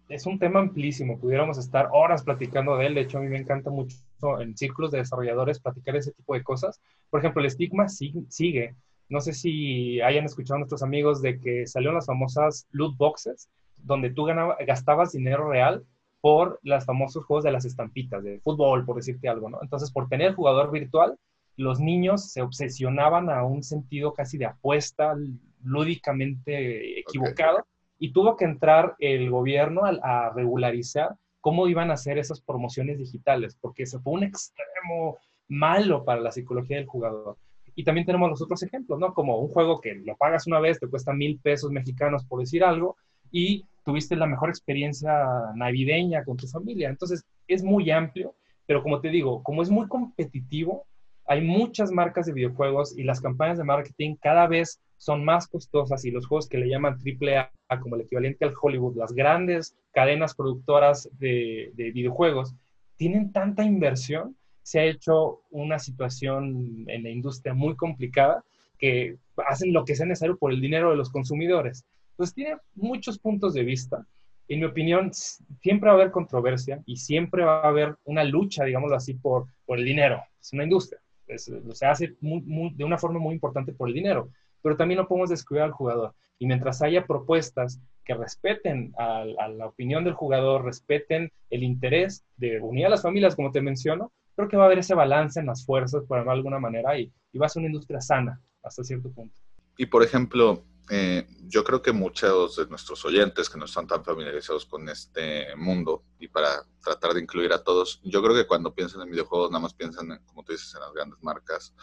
Es 0.07 0.25
un 0.25 0.39
tema 0.39 0.59
amplísimo, 0.59 1.19
pudiéramos 1.19 1.57
estar 1.57 1.89
horas 1.91 2.23
platicando 2.23 2.77
de 2.77 2.87
él, 2.87 2.95
de 2.95 3.01
hecho 3.01 3.17
a 3.17 3.21
mí 3.21 3.27
me 3.27 3.37
encanta 3.37 3.69
mucho 3.69 3.97
en 4.39 4.57
círculos 4.57 4.91
de 4.91 4.99
desarrolladores 4.99 5.59
platicar 5.59 5.95
ese 5.95 6.11
tipo 6.11 6.33
de 6.33 6.43
cosas. 6.43 6.81
Por 7.09 7.19
ejemplo, 7.19 7.41
el 7.41 7.47
estigma 7.47 7.87
sigue. 7.87 8.75
No 9.07 9.21
sé 9.21 9.33
si 9.33 10.01
hayan 10.01 10.25
escuchado 10.25 10.55
a 10.55 10.59
nuestros 10.59 10.83
amigos 10.83 11.21
de 11.21 11.39
que 11.39 11.65
salieron 11.65 11.95
las 11.95 12.05
famosas 12.05 12.67
loot 12.71 12.95
boxes, 12.97 13.49
donde 13.77 14.11
tú 14.11 14.27
gastabas 14.67 15.13
dinero 15.13 15.49
real 15.49 15.83
por 16.21 16.59
los 16.63 16.85
famosos 16.85 17.25
juegos 17.25 17.43
de 17.43 17.51
las 17.51 17.65
estampitas, 17.65 18.23
de 18.23 18.39
fútbol, 18.41 18.85
por 18.85 18.97
decirte 18.97 19.29
algo, 19.29 19.49
¿no? 19.49 19.59
Entonces, 19.61 19.91
por 19.91 20.09
tener 20.09 20.35
jugador 20.35 20.71
virtual, 20.71 21.17
los 21.55 21.79
niños 21.79 22.31
se 22.31 22.41
obsesionaban 22.41 23.29
a 23.29 23.43
un 23.43 23.63
sentido 23.63 24.13
casi 24.13 24.37
de 24.37 24.45
apuesta 24.45 25.15
lúdicamente 25.63 26.99
equivocado 26.99 27.65
y 27.97 28.13
tuvo 28.13 28.37
que 28.37 28.45
entrar 28.45 28.95
el 28.99 29.29
gobierno 29.29 29.81
a, 29.83 30.31
regularizar 30.33 31.15
cómo 31.41 31.67
iban 31.67 31.91
a 31.91 31.93
hacer 31.93 32.17
esas 32.17 32.41
promociones 32.41 32.97
digitales, 32.97 33.57
porque 33.59 33.85
se 33.85 33.99
fue 33.99 34.13
un 34.13 34.23
extremo 34.23 35.17
malo 35.47 36.03
para 36.05 36.21
la 36.21 36.31
psicología 36.31 36.77
del 36.77 36.85
jugador. 36.85 37.37
Y 37.75 37.83
también 37.83 38.05
tenemos 38.05 38.29
los 38.29 38.41
otros 38.41 38.61
ejemplos, 38.63 38.99
¿no? 38.99 39.13
Como 39.13 39.39
un 39.39 39.49
juego 39.49 39.79
que 39.79 39.95
lo 39.95 40.15
pagas 40.17 40.47
una 40.47 40.59
vez, 40.59 40.79
te 40.79 40.87
cuesta 40.87 41.13
mil 41.13 41.39
pesos 41.39 41.71
mexicanos, 41.71 42.25
por 42.25 42.39
decir 42.41 42.63
algo, 42.63 42.97
y 43.31 43.65
tuviste 43.85 44.15
la 44.15 44.25
mejor 44.25 44.49
experiencia 44.49 45.11
navideña 45.55 46.23
con 46.23 46.37
tu 46.37 46.47
familia. 46.47 46.89
Entonces, 46.89 47.23
es 47.47 47.63
muy 47.63 47.89
amplio, 47.89 48.35
pero 48.65 48.83
como 48.83 48.99
te 48.99 49.09
digo, 49.09 49.41
como 49.43 49.61
es 49.61 49.69
muy 49.69 49.87
competitivo, 49.87 50.85
hay 51.25 51.41
muchas 51.41 51.91
marcas 51.91 52.25
de 52.25 52.33
videojuegos 52.33 52.97
y 52.97 53.03
las 53.03 53.21
campañas 53.21 53.57
de 53.59 53.63
marketing 53.63 54.15
cada 54.19 54.47
vez 54.47 54.81
son 54.97 55.23
más 55.23 55.47
costosas 55.47 56.03
y 56.03 56.11
los 56.11 56.27
juegos 56.27 56.49
que 56.49 56.57
le 56.57 56.67
llaman 56.67 56.97
AAA 56.97 57.51
como 57.77 57.95
el 57.95 58.01
equivalente 58.01 58.45
al 58.45 58.53
Hollywood, 58.59 58.95
las 58.95 59.13
grandes 59.13 59.75
cadenas 59.93 60.33
productoras 60.33 61.09
de, 61.19 61.71
de 61.75 61.91
videojuegos, 61.91 62.55
tienen 62.95 63.31
tanta 63.31 63.63
inversión, 63.63 64.35
se 64.63 64.79
ha 64.79 64.85
hecho 64.85 65.41
una 65.51 65.79
situación 65.79 66.85
en 66.87 67.03
la 67.03 67.09
industria 67.09 67.53
muy 67.53 67.75
complicada 67.75 68.43
que 68.77 69.17
hacen 69.47 69.73
lo 69.73 69.85
que 69.85 69.95
sea 69.95 70.05
necesario 70.05 70.37
por 70.37 70.51
el 70.51 70.61
dinero 70.61 70.89
de 70.89 70.97
los 70.97 71.09
consumidores. 71.09 71.85
Entonces 72.11 72.35
tiene 72.35 72.57
muchos 72.75 73.19
puntos 73.19 73.53
de 73.53 73.63
vista. 73.63 74.05
En 74.47 74.59
mi 74.59 74.65
opinión, 74.65 75.11
siempre 75.13 75.87
va 75.87 75.91
a 75.91 75.95
haber 75.95 76.11
controversia 76.11 76.81
y 76.85 76.97
siempre 76.97 77.43
va 77.43 77.61
a 77.61 77.67
haber 77.67 77.95
una 78.05 78.23
lucha, 78.23 78.63
digámoslo 78.63 78.95
así, 78.95 79.13
por, 79.13 79.45
por 79.65 79.77
el 79.77 79.85
dinero. 79.85 80.21
Es 80.41 80.51
una 80.53 80.63
industria. 80.63 80.99
se 81.37 81.85
hace 81.85 82.15
de 82.19 82.83
una 82.83 82.97
forma 82.97 83.19
muy 83.19 83.35
importante 83.35 83.73
por 83.73 83.89
el 83.89 83.93
dinero. 83.93 84.29
Pero 84.61 84.75
también 84.75 84.97
no 84.97 85.07
podemos 85.07 85.29
descuidar 85.29 85.65
al 85.65 85.71
jugador. 85.71 86.13
Y 86.39 86.47
mientras 86.47 86.81
haya 86.81 87.05
propuestas 87.05 87.79
que 88.03 88.15
respeten 88.15 88.93
a, 88.97 89.25
la 89.25 89.67
opinión 89.67 90.03
del 90.03 90.13
jugador, 90.13 90.65
respeten 90.65 91.31
el 91.51 91.63
interés 91.63 92.25
de 92.37 92.59
unir 92.59 92.87
a 92.87 92.89
las 92.89 93.03
familias, 93.03 93.35
como 93.35 93.51
te 93.51 93.61
menciono, 93.61 94.11
creo 94.35 94.47
que 94.47 94.57
va 94.57 94.63
a 94.63 94.65
haber 94.65 94.79
ese 94.79 94.95
balance 94.95 95.39
en 95.39 95.45
las 95.45 95.65
fuerzas, 95.65 96.03
por 96.05 96.17
alguna 96.17 96.59
manera, 96.59 96.97
y, 96.97 97.11
y 97.31 97.37
va 97.37 97.45
a 97.45 97.49
ser 97.49 97.59
una 97.59 97.67
industria 97.67 98.01
sana 98.01 98.41
hasta 98.63 98.83
cierto 98.83 99.11
punto. 99.11 99.35
Y 99.77 99.85
por 99.85 100.01
ejemplo, 100.01 100.63
eh, 100.91 101.27
yo 101.47 101.63
creo 101.63 101.83
que 101.83 101.91
muchos 101.91 102.55
de 102.55 102.65
nuestros 102.65 103.05
oyentes 103.05 103.47
que 103.47 103.59
no 103.59 103.65
están 103.65 103.85
tan 103.85 104.03
familiarizados 104.03 104.65
con 104.65 104.89
este 104.89 105.55
mundo 105.55 106.03
y 106.19 106.27
para 106.27 106.65
tratar 106.83 107.13
de 107.13 107.21
incluir 107.21 107.53
a 107.53 107.63
todos, 107.63 108.01
yo 108.03 108.23
creo 108.23 108.35
que 108.35 108.47
cuando 108.47 108.73
piensan 108.73 109.03
en 109.03 109.11
videojuegos 109.11 109.51
nada 109.51 109.61
más 109.61 109.75
piensan, 109.75 110.11
en, 110.11 110.25
como 110.25 110.43
tú 110.43 110.51
dices, 110.51 110.73
en 110.73 110.81
las 110.81 110.93
grandes 110.93 111.19
marcas 111.21 111.75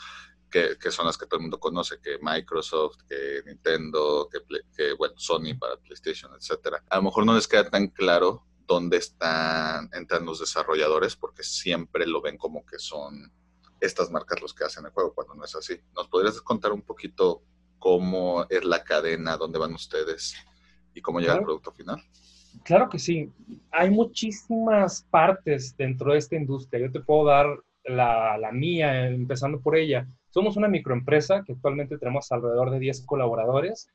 que, 0.57 0.79
que, 0.79 0.91
son 0.91 1.05
las 1.05 1.19
que 1.19 1.27
todo 1.27 1.37
el 1.37 1.43
mundo 1.43 1.61
conoce, 1.61 1.99
que 2.01 2.19
Microsoft, 2.23 3.03
que 3.07 3.43
Nintendo, 3.45 4.27
que, 4.31 4.39
que 4.75 4.95
bueno, 4.95 5.15
Sony 5.19 5.55
para 5.59 5.77
PlayStation, 5.77 6.33
etcétera. 6.35 6.83
A 6.89 6.97
lo 6.97 7.03
mejor 7.03 7.27
no 7.27 7.35
les 7.35 7.47
queda 7.47 7.69
tan 7.69 7.89
claro 7.89 8.43
dónde 8.67 8.97
están, 8.97 9.91
entran 9.93 10.25
los 10.25 10.41
desarrolladores, 10.41 11.15
porque 11.15 11.43
siempre 11.43 12.07
lo 12.07 12.23
ven 12.23 12.39
como 12.39 12.65
que 12.65 12.79
son 12.79 13.31
estas 13.81 14.11
marcas 14.11 14.41
los 14.41 14.55
que 14.55 14.65
hacen 14.65 14.87
el 14.87 14.93
juego, 14.93 15.15
cuando 15.15 15.35
no 15.35 15.45
es 15.45 15.55
así. 15.55 15.79
¿Nos 15.95 16.09
podrías 16.09 16.41
contar 16.41 16.73
un 16.73 16.83
poquito 16.83 17.43
cómo 17.79 18.47
es 18.49 18.65
la 18.65 18.83
cadena, 18.83 19.37
dónde 19.37 19.59
van 19.59 19.75
ustedes 19.75 20.35
y 20.95 21.03
cómo 21.03 21.21
llega 21.21 21.35
el 21.35 21.45
producto 21.45 21.71
final? 21.71 22.03
Claro 22.65 22.89
que 22.89 22.99
sí. 22.99 23.31
Hay 23.71 23.91
muchísimas 23.91 25.03
partes 25.11 25.77
dentro 25.77 26.13
de 26.13 26.19
esta 26.19 26.37
industria. 26.37 26.87
Yo 26.87 26.93
te 26.93 27.01
puedo 27.01 27.27
dar 27.27 27.47
la, 27.85 28.39
la 28.39 28.53
mía, 28.53 29.07
empezando 29.09 29.61
por 29.61 29.77
ella. 29.77 30.09
Somos 30.37 30.59
una 30.59 30.69
microempresa 30.69 31.43
que 31.47 31.55
actualmente 31.55 31.97
tenemos 31.97 32.31
alrededor 32.31 32.71
de 32.71 32.79
10 32.79 33.07
colaboradores 33.07 33.89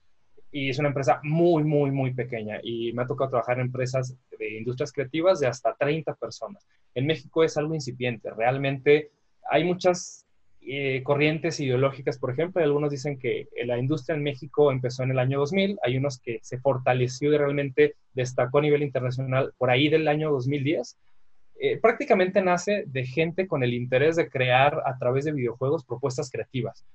y 0.51 0.71
es 0.71 0.79
una 0.79 0.88
empresa 0.88 1.19
muy, 1.21 1.63
muy, 1.63 1.91
muy 1.91 2.15
pequeña 2.15 2.60
y 2.63 2.91
me 2.93 3.03
ha 3.03 3.05
tocado 3.05 3.29
trabajar 3.29 3.60
en 3.60 3.67
empresas 3.67 4.17
de 4.39 4.57
industrias 4.57 4.91
creativas 4.91 5.39
de 5.39 5.45
hasta 5.45 5.75
30 5.75 6.15
personas. 6.15 6.65
En 6.95 7.05
México 7.05 7.43
es 7.43 7.57
algo 7.57 7.75
incipiente, 7.75 8.31
realmente 8.31 9.12
hay 9.51 9.63
muchas 9.63 10.25
eh, 10.62 11.03
corrientes 11.03 11.60
ideológicas, 11.60 12.17
por 12.17 12.31
ejemplo, 12.31 12.63
algunos 12.63 12.89
dicen 12.89 13.19
que 13.19 13.48
la 13.63 13.77
industria 13.77 14.15
en 14.15 14.24
México 14.24 14.71
empezó 14.71 15.03
en 15.03 15.12
el 15.12 15.19
año 15.19 15.38
2000, 15.38 15.77
hay 15.83 15.98
unos 15.98 16.17
que 16.17 16.39
se 16.41 16.57
fortaleció 16.57 17.31
y 17.31 17.38
realmente 17.38 17.98
destacó 18.15 18.57
a 18.57 18.62
nivel 18.63 18.81
internacional 18.81 19.53
por 19.60 19.69
ahí 19.69 19.89
del 19.89 20.07
año 20.07 20.31
2010. 20.31 20.98
Eh, 21.63 21.77
prácticamente 21.77 22.41
nace 22.41 22.86
de 22.88 23.06
gente 23.06 23.48
con 23.48 23.63
el 23.63 23.74
interés 23.74 24.15
de 24.15 24.30
crear 24.30 24.82
a 24.86 24.98
través 24.98 25.25
de 25.25 25.32
videojuegos 25.32 25.86
propuestas 25.86 26.32
creativas 26.32 26.86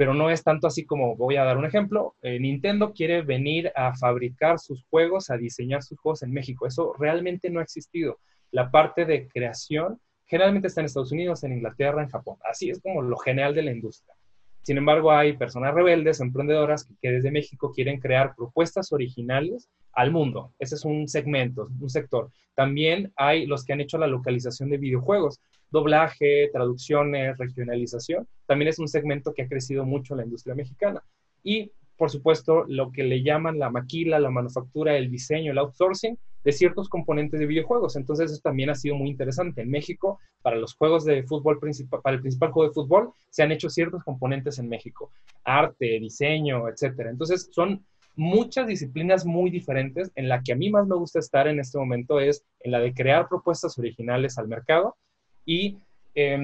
pero 0.00 0.14
no 0.14 0.30
es 0.30 0.42
tanto 0.42 0.66
así 0.66 0.86
como, 0.86 1.14
voy 1.14 1.36
a 1.36 1.44
dar 1.44 1.58
un 1.58 1.66
ejemplo, 1.66 2.16
eh, 2.22 2.40
Nintendo 2.40 2.94
quiere 2.94 3.20
venir 3.20 3.70
a 3.76 3.94
fabricar 3.94 4.58
sus 4.58 4.82
juegos, 4.84 5.28
a 5.28 5.36
diseñar 5.36 5.82
sus 5.82 5.98
juegos 5.98 6.22
en 6.22 6.32
México. 6.32 6.66
Eso 6.66 6.94
realmente 6.98 7.50
no 7.50 7.60
ha 7.60 7.62
existido. 7.62 8.18
La 8.50 8.70
parte 8.70 9.04
de 9.04 9.28
creación 9.28 10.00
generalmente 10.24 10.68
está 10.68 10.80
en 10.80 10.86
Estados 10.86 11.12
Unidos, 11.12 11.44
en 11.44 11.52
Inglaterra, 11.52 12.02
en 12.02 12.08
Japón. 12.08 12.38
Así 12.50 12.70
es 12.70 12.80
como 12.80 13.02
lo 13.02 13.18
general 13.18 13.54
de 13.54 13.62
la 13.62 13.72
industria. 13.72 14.14
Sin 14.62 14.76
embargo, 14.76 15.10
hay 15.10 15.36
personas 15.36 15.74
rebeldes, 15.74 16.20
emprendedoras 16.20 16.86
que, 17.00 17.10
desde 17.10 17.30
México 17.30 17.72
quieren 17.72 17.98
crear 17.98 18.34
propuestas 18.36 18.92
originales 18.92 19.68
al 19.92 20.10
mundo. 20.10 20.52
Ese 20.58 20.74
es 20.74 20.84
un 20.84 21.08
segmento, 21.08 21.68
un 21.80 21.90
sector. 21.90 22.30
También 22.54 23.12
hay 23.16 23.46
los 23.46 23.64
que 23.64 23.72
han 23.72 23.80
hecho 23.80 23.98
la 23.98 24.06
localización 24.06 24.70
de 24.70 24.78
videojuegos, 24.78 25.40
doblaje, 25.70 26.50
traducciones, 26.52 27.38
regionalización. 27.38 28.28
También 28.46 28.68
es 28.68 28.78
un 28.78 28.88
segmento 28.88 29.32
que 29.32 29.42
ha 29.42 29.48
crecido 29.48 29.84
mucho 29.84 30.14
en 30.14 30.18
la 30.18 30.24
industria 30.24 30.54
mexicana. 30.54 31.02
Y 31.42 31.72
por 32.00 32.10
supuesto, 32.10 32.64
lo 32.66 32.92
que 32.92 33.02
le 33.02 33.22
llaman 33.22 33.58
la 33.58 33.68
maquila, 33.68 34.18
la 34.18 34.30
manufactura, 34.30 34.96
el 34.96 35.10
diseño, 35.10 35.52
el 35.52 35.58
outsourcing 35.58 36.18
de 36.42 36.52
ciertos 36.52 36.88
componentes 36.88 37.38
de 37.38 37.44
videojuegos. 37.44 37.94
Entonces, 37.94 38.32
eso 38.32 38.40
también 38.42 38.70
ha 38.70 38.74
sido 38.74 38.94
muy 38.94 39.10
interesante. 39.10 39.60
En 39.60 39.70
México, 39.70 40.18
para 40.40 40.56
los 40.56 40.74
juegos 40.76 41.04
de 41.04 41.22
fútbol 41.24 41.58
principal, 41.58 42.00
para 42.00 42.16
el 42.16 42.22
principal 42.22 42.52
juego 42.52 42.70
de 42.70 42.74
fútbol, 42.74 43.12
se 43.28 43.42
han 43.42 43.52
hecho 43.52 43.68
ciertos 43.68 44.02
componentes 44.02 44.58
en 44.58 44.70
México. 44.70 45.12
Arte, 45.44 46.00
diseño, 46.00 46.70
etcétera. 46.70 47.10
Entonces, 47.10 47.50
son 47.52 47.84
muchas 48.16 48.66
disciplinas 48.66 49.26
muy 49.26 49.50
diferentes. 49.50 50.10
En 50.14 50.30
la 50.30 50.42
que 50.42 50.54
a 50.54 50.56
mí 50.56 50.70
más 50.70 50.86
me 50.86 50.96
gusta 50.96 51.18
estar 51.18 51.48
en 51.48 51.60
este 51.60 51.76
momento 51.76 52.18
es 52.18 52.46
en 52.60 52.70
la 52.70 52.80
de 52.80 52.94
crear 52.94 53.28
propuestas 53.28 53.78
originales 53.78 54.38
al 54.38 54.48
mercado 54.48 54.96
y 55.44 55.76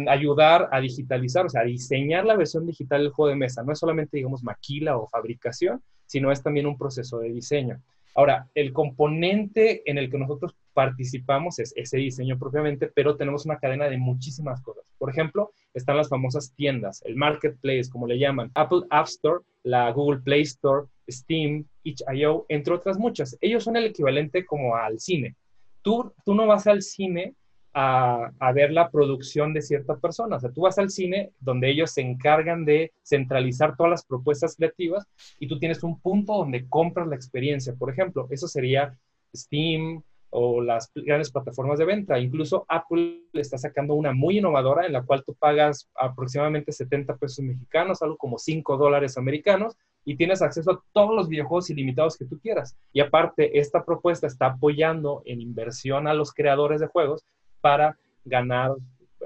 ayudar 0.09 0.69
a 0.73 0.81
digitalizar, 0.81 1.47
o 1.47 1.49
sea, 1.49 1.63
a 1.63 1.65
diseñar 1.65 2.25
la 2.25 2.37
versión 2.37 2.67
digital 2.67 3.03
del 3.03 3.13
juego 3.13 3.31
de 3.31 3.37
mesa. 3.37 3.63
No 3.63 3.73
es 3.73 3.79
solamente, 3.79 4.17
digamos, 4.17 4.43
maquila 4.43 4.97
o 4.97 5.09
fabricación, 5.09 5.83
sino 6.07 6.31
es 6.31 6.43
también 6.43 6.67
un 6.67 6.79
proceso 6.79 7.19
de 7.19 7.31
diseño. 7.31 7.81
Ahora, 8.17 8.49
el 8.55 8.73
componente 8.73 9.83
en 9.85 9.99
el 9.99 10.11
que 10.11 10.17
nosotros 10.17 10.55
participamos 10.73 11.59
es 11.59 11.75
ese 11.77 11.99
diseño 11.99 12.39
propiamente, 12.39 12.87
pero 12.87 13.17
tenemos 13.17 13.45
una 13.45 13.59
cadena 13.59 13.91
de 13.91 13.99
muchísimas 13.99 14.63
cosas. 14.63 14.85
Por 14.97 15.11
ejemplo, 15.11 15.53
están 15.75 15.99
las 15.99 16.09
famosas 16.09 16.55
tiendas, 16.55 17.03
el 17.05 17.15
marketplace, 17.17 17.91
como 17.91 18.07
le 18.07 18.19
llaman, 18.19 18.51
Apple 18.55 18.85
App 18.89 19.07
Store, 19.07 19.45
la 19.65 19.93
Google 19.93 20.21
Play 20.21 20.43
Store, 20.43 20.87
Steam, 21.11 21.67
itch.io, 21.83 22.47
entre 22.49 22.73
otras 22.73 22.99
muchas. 22.99 23.37
Ellos 23.43 23.65
son 23.65 23.77
el 23.77 23.85
equivalente 23.85 24.47
como 24.47 24.77
al 24.77 24.99
cine. 24.99 25.37
Tú, 25.83 26.11
tú 26.25 26.35
no 26.35 26.47
vas 26.47 26.67
al 26.67 26.81
cine 26.81 27.35
a, 27.79 28.53
ver 28.55 28.73
la 28.73 28.91
producción 28.91 29.53
de 29.53 29.61
cierta 29.61 29.97
persona. 29.99 30.37
O 30.37 30.41
sea, 30.41 30.51
tú 30.51 30.63
vas 30.63 30.79
al 30.79 30.89
cine 30.89 31.33
donde 31.41 31.69
ellos 31.69 31.91
se 31.91 32.01
encargan 32.01 32.65
de 32.65 32.93
centralizar 33.03 33.77
todas 33.77 33.91
las 33.91 34.05
propuestas 34.05 34.57
creativas 34.57 35.07
y 35.39 35.47
tú 35.47 35.59
tienes 35.59 35.83
un 35.83 36.01
punto 36.01 36.39
donde 36.39 36.67
compras 36.71 37.07
la 37.07 37.17
experiencia. 37.17 37.75
Por 37.75 37.91
ejemplo, 37.91 38.29
eso 38.31 38.49
sería 38.49 38.99
Steam 39.35 40.03
o 40.31 40.63
las 40.63 40.91
grandes 40.95 41.31
plataformas 41.31 41.79
de 41.79 41.85
venta. 41.85 42.19
Incluso 42.19 42.65
Apple 42.67 43.25
está 43.35 43.59
sacando 43.59 43.93
una 43.93 44.15
muy 44.15 44.39
innovadora 44.39 44.87
en 44.87 44.95
la 44.95 45.03
cual 45.03 45.23
tú 45.23 45.35
pagas 45.35 45.87
aproximadamente 45.95 46.73
70 46.73 47.17
pesos 47.17 47.45
mexicanos, 47.45 48.01
algo 48.01 48.17
como 48.17 48.39
5 48.39 48.79
dólares 48.79 49.19
americanos, 49.19 49.77
y 50.07 50.17
tienes 50.17 50.41
acceso 50.41 50.71
a 50.71 50.83
todos 50.93 51.15
los 51.15 51.29
videojuegos 51.29 51.69
ilimitados 51.69 52.17
que 52.17 52.25
tú 52.25 52.39
quieras. 52.41 52.75
Y 52.93 53.01
aparte, 53.01 53.59
esta 53.59 53.85
propuesta 53.85 54.27
está 54.27 54.47
apoyando 54.47 55.21
en 55.27 55.43
inversión 55.43 56.07
a 56.07 56.15
los 56.15 56.33
creadores 56.33 56.81
de 56.81 56.87
juegos 56.87 57.25
para 57.67 57.99
ganar, 58.25 58.71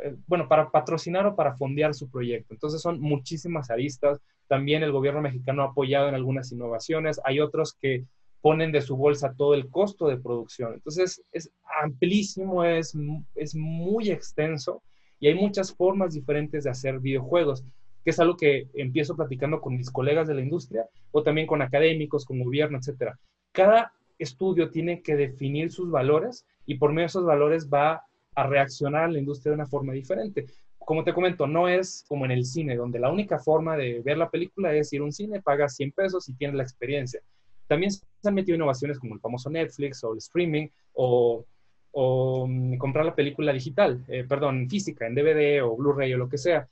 eh, 0.02 0.16
bueno, 0.26 0.48
para 0.48 0.70
patrocinar 0.70 1.26
o 1.26 1.36
para 1.36 1.58
fondear 1.58 1.92
su 1.92 2.08
proyecto. 2.08 2.54
Entonces 2.54 2.80
son 2.80 2.98
muchísimas 2.98 3.70
aristas. 3.70 4.18
También 4.48 4.82
el 4.82 4.92
gobierno 4.92 5.20
mexicano 5.20 5.60
ha 5.60 5.66
apoyado 5.66 6.08
en 6.08 6.14
algunas 6.14 6.50
innovaciones. 6.50 7.20
Hay 7.24 7.38
otros 7.38 7.74
que 7.74 8.06
ponen 8.40 8.72
de 8.72 8.80
su 8.80 8.96
bolsa 8.96 9.34
todo 9.36 9.52
el 9.52 9.68
costo 9.68 10.08
de 10.08 10.16
producción. 10.16 10.72
Entonces 10.72 11.22
es 11.32 11.52
amplísimo, 11.82 12.64
es, 12.64 12.96
es 13.34 13.54
muy 13.54 14.10
extenso 14.10 14.82
y 15.18 15.28
hay 15.28 15.34
muchas 15.34 15.74
formas 15.74 16.14
diferentes 16.14 16.64
de 16.64 16.70
hacer 16.70 16.98
videojuegos, 16.98 17.62
que 18.02 18.10
es 18.10 18.20
algo 18.20 18.38
que 18.38 18.68
empiezo 18.72 19.16
platicando 19.16 19.60
con 19.60 19.76
mis 19.76 19.90
colegas 19.90 20.28
de 20.28 20.34
la 20.34 20.40
industria 20.40 20.86
o 21.10 21.22
también 21.22 21.46
con 21.46 21.60
académicos, 21.60 22.24
con 22.24 22.42
gobierno, 22.42 22.78
etcétera. 22.78 23.18
Cada 23.52 23.92
estudio 24.18 24.70
tiene 24.70 25.02
que 25.02 25.14
definir 25.14 25.70
sus 25.70 25.90
valores 25.90 26.46
y 26.64 26.76
por 26.76 26.92
medio 26.92 27.02
de 27.02 27.08
esos 27.08 27.26
valores 27.26 27.68
va 27.68 28.06
a 28.40 28.46
reaccionar 28.46 29.04
a 29.04 29.08
la 29.08 29.18
industria 29.18 29.50
de 29.50 29.56
una 29.56 29.66
forma 29.66 29.92
diferente. 29.92 30.46
Como 30.78 31.04
te 31.04 31.12
comento, 31.12 31.46
no 31.46 31.68
es 31.68 32.04
como 32.08 32.24
en 32.24 32.30
el 32.30 32.44
cine, 32.44 32.76
donde 32.76 32.98
la 32.98 33.10
única 33.10 33.38
forma 33.38 33.76
de 33.76 34.00
ver 34.00 34.16
la 34.16 34.30
película 34.30 34.74
es 34.74 34.92
ir 34.92 35.02
a 35.02 35.04
un 35.04 35.12
cine, 35.12 35.42
pagas 35.42 35.76
100 35.76 35.92
pesos 35.92 36.28
y 36.28 36.34
tienes 36.34 36.56
la 36.56 36.62
experiencia. 36.62 37.20
También 37.66 37.92
se 37.92 38.02
han 38.24 38.34
metido 38.34 38.56
innovaciones 38.56 38.98
como 38.98 39.14
el 39.14 39.20
famoso 39.20 39.50
Netflix 39.50 40.02
o 40.02 40.12
el 40.12 40.18
streaming 40.18 40.68
o, 40.94 41.44
mm, 42.48 42.78
comprar 42.78 43.04
la 43.04 43.14
película 43.14 43.52
digital, 43.52 44.04
eh, 44.08 44.24
perdón, 44.28 44.68
física, 44.68 45.06
en 45.06 45.14
DVD 45.14 45.62
o 45.62 45.76
Blu-ray 45.76 46.12
o 46.14 46.18
lo 46.18 46.28
que 46.28 46.38
sea. 46.38 46.68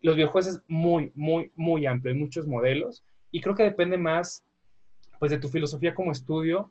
Los 0.00 0.16
videojuegos 0.16 0.54
es 0.54 0.62
muy, 0.68 1.12
muy, 1.14 1.50
muy 1.54 1.86
amplio, 1.86 2.12
hay 2.12 2.18
muchos 2.18 2.46
modelos 2.46 3.04
y 3.30 3.40
creo 3.40 3.54
que 3.54 3.62
depende 3.62 3.96
más 3.96 4.44
pues 5.18 5.30
de 5.30 5.38
tu 5.38 5.48
filosofía 5.48 5.94
como 5.94 6.12
estudio, 6.12 6.70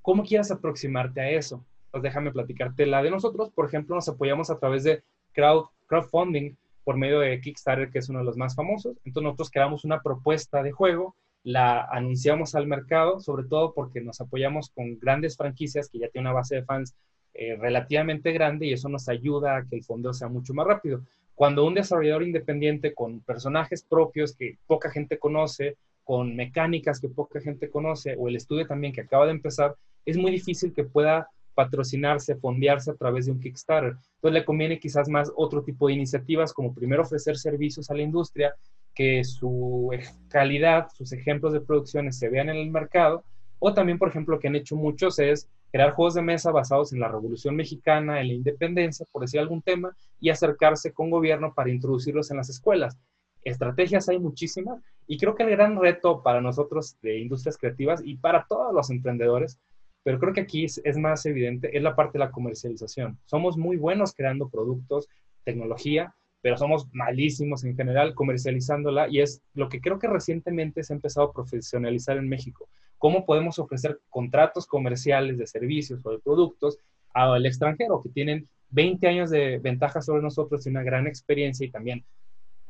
cómo 0.00 0.24
quieras 0.24 0.50
aproximarte 0.50 1.20
a 1.20 1.30
eso 1.30 1.64
pues 1.90 2.02
déjame 2.02 2.32
platicarte 2.32 2.86
la 2.86 3.02
de 3.02 3.10
nosotros. 3.10 3.50
Por 3.50 3.66
ejemplo, 3.66 3.94
nos 3.94 4.08
apoyamos 4.08 4.50
a 4.50 4.58
través 4.58 4.84
de 4.84 5.02
crowd, 5.32 5.66
crowdfunding 5.86 6.56
por 6.84 6.96
medio 6.96 7.20
de 7.20 7.40
Kickstarter, 7.40 7.90
que 7.90 7.98
es 7.98 8.08
uno 8.08 8.20
de 8.20 8.24
los 8.24 8.36
más 8.36 8.54
famosos. 8.54 8.96
Entonces 9.04 9.24
nosotros 9.24 9.50
creamos 9.50 9.84
una 9.84 10.02
propuesta 10.02 10.62
de 10.62 10.72
juego, 10.72 11.14
la 11.42 11.84
anunciamos 11.84 12.54
al 12.54 12.66
mercado, 12.66 13.20
sobre 13.20 13.44
todo 13.44 13.72
porque 13.74 14.00
nos 14.00 14.20
apoyamos 14.20 14.70
con 14.70 14.98
grandes 14.98 15.36
franquicias 15.36 15.88
que 15.88 15.98
ya 15.98 16.08
tienen 16.08 16.28
una 16.28 16.34
base 16.34 16.56
de 16.56 16.64
fans 16.64 16.94
eh, 17.32 17.56
relativamente 17.56 18.32
grande 18.32 18.66
y 18.66 18.72
eso 18.72 18.88
nos 18.88 19.08
ayuda 19.08 19.56
a 19.56 19.64
que 19.64 19.76
el 19.76 19.84
fondeo 19.84 20.12
sea 20.12 20.28
mucho 20.28 20.52
más 20.52 20.66
rápido. 20.66 21.02
Cuando 21.34 21.64
un 21.64 21.74
desarrollador 21.74 22.22
independiente 22.22 22.92
con 22.92 23.20
personajes 23.20 23.82
propios 23.82 24.36
que 24.36 24.58
poca 24.66 24.90
gente 24.90 25.18
conoce, 25.18 25.76
con 26.04 26.34
mecánicas 26.34 27.00
que 27.00 27.08
poca 27.08 27.40
gente 27.40 27.70
conoce, 27.70 28.16
o 28.18 28.28
el 28.28 28.36
estudio 28.36 28.66
también 28.66 28.92
que 28.92 29.02
acaba 29.02 29.26
de 29.26 29.32
empezar, 29.32 29.76
es 30.04 30.16
muy 30.16 30.32
difícil 30.32 30.74
que 30.74 30.84
pueda 30.84 31.30
patrocinarse, 31.54 32.36
fondearse 32.36 32.90
a 32.90 32.94
través 32.94 33.26
de 33.26 33.32
un 33.32 33.40
Kickstarter. 33.40 33.96
Entonces 34.16 34.40
le 34.40 34.44
conviene 34.44 34.78
quizás 34.78 35.08
más 35.08 35.32
otro 35.36 35.62
tipo 35.62 35.88
de 35.88 35.94
iniciativas, 35.94 36.52
como 36.52 36.74
primero 36.74 37.02
ofrecer 37.02 37.36
servicios 37.36 37.90
a 37.90 37.94
la 37.94 38.02
industria, 38.02 38.54
que 38.94 39.24
su 39.24 39.90
calidad, 40.28 40.88
sus 40.94 41.12
ejemplos 41.12 41.52
de 41.52 41.60
producciones 41.60 42.18
se 42.18 42.28
vean 42.28 42.48
en 42.48 42.56
el 42.56 42.70
mercado, 42.70 43.24
o 43.58 43.74
también, 43.74 43.98
por 43.98 44.08
ejemplo, 44.08 44.34
lo 44.34 44.40
que 44.40 44.48
han 44.48 44.56
hecho 44.56 44.74
muchos 44.74 45.18
es 45.18 45.48
crear 45.70 45.92
juegos 45.92 46.14
de 46.14 46.22
mesa 46.22 46.50
basados 46.50 46.92
en 46.92 47.00
la 47.00 47.08
Revolución 47.08 47.54
Mexicana, 47.54 48.20
en 48.20 48.28
la 48.28 48.34
independencia, 48.34 49.06
por 49.12 49.22
decir 49.22 49.38
algún 49.38 49.62
tema, 49.62 49.94
y 50.18 50.30
acercarse 50.30 50.92
con 50.92 51.10
gobierno 51.10 51.52
para 51.54 51.70
introducirlos 51.70 52.30
en 52.30 52.38
las 52.38 52.48
escuelas. 52.48 52.98
Estrategias 53.44 54.08
hay 54.08 54.18
muchísimas 54.18 54.82
y 55.06 55.18
creo 55.18 55.34
que 55.34 55.44
el 55.44 55.50
gran 55.50 55.80
reto 55.80 56.22
para 56.22 56.40
nosotros 56.40 56.96
de 57.00 57.18
industrias 57.18 57.56
creativas 57.56 58.02
y 58.04 58.16
para 58.16 58.44
todos 58.48 58.74
los 58.74 58.90
emprendedores 58.90 59.58
pero 60.02 60.18
creo 60.18 60.32
que 60.32 60.40
aquí 60.40 60.64
es, 60.64 60.96
más 60.96 61.26
evidente, 61.26 61.76
es 61.76 61.82
la 61.82 61.94
parte 61.94 62.18
de 62.18 62.24
la 62.24 62.30
comercialización. 62.30 63.18
Somos 63.26 63.56
muy 63.56 63.76
buenos 63.76 64.14
creando 64.14 64.48
productos, 64.48 65.08
tecnología, 65.44 66.14
pero 66.42 66.56
somos 66.56 66.88
malísimos 66.92 67.64
en 67.64 67.76
general 67.76 68.14
comercializándola 68.14 69.08
y 69.08 69.20
es 69.20 69.42
lo 69.54 69.68
que 69.68 69.80
creo 69.80 69.98
que 69.98 70.08
recientemente 70.08 70.82
se 70.82 70.92
ha 70.92 70.96
empezado 70.96 71.28
a 71.28 71.32
profesionalizar 71.32 72.16
en 72.16 72.28
México. 72.28 72.68
¿Cómo 72.96 73.26
podemos 73.26 73.58
ofrecer 73.58 74.00
contratos 74.08 74.66
comerciales 74.66 75.36
de 75.36 75.46
servicios 75.46 76.04
o 76.04 76.12
de 76.12 76.18
productos 76.18 76.78
al 77.12 77.44
extranjero, 77.44 78.02
que 78.02 78.08
tienen 78.08 78.48
20 78.70 79.06
años 79.06 79.30
de 79.30 79.58
ventaja 79.58 80.00
sobre 80.00 80.22
nosotros 80.22 80.64
y 80.64 80.70
una 80.70 80.82
gran 80.82 81.06
experiencia 81.06 81.66
y 81.66 81.70
también 81.70 82.04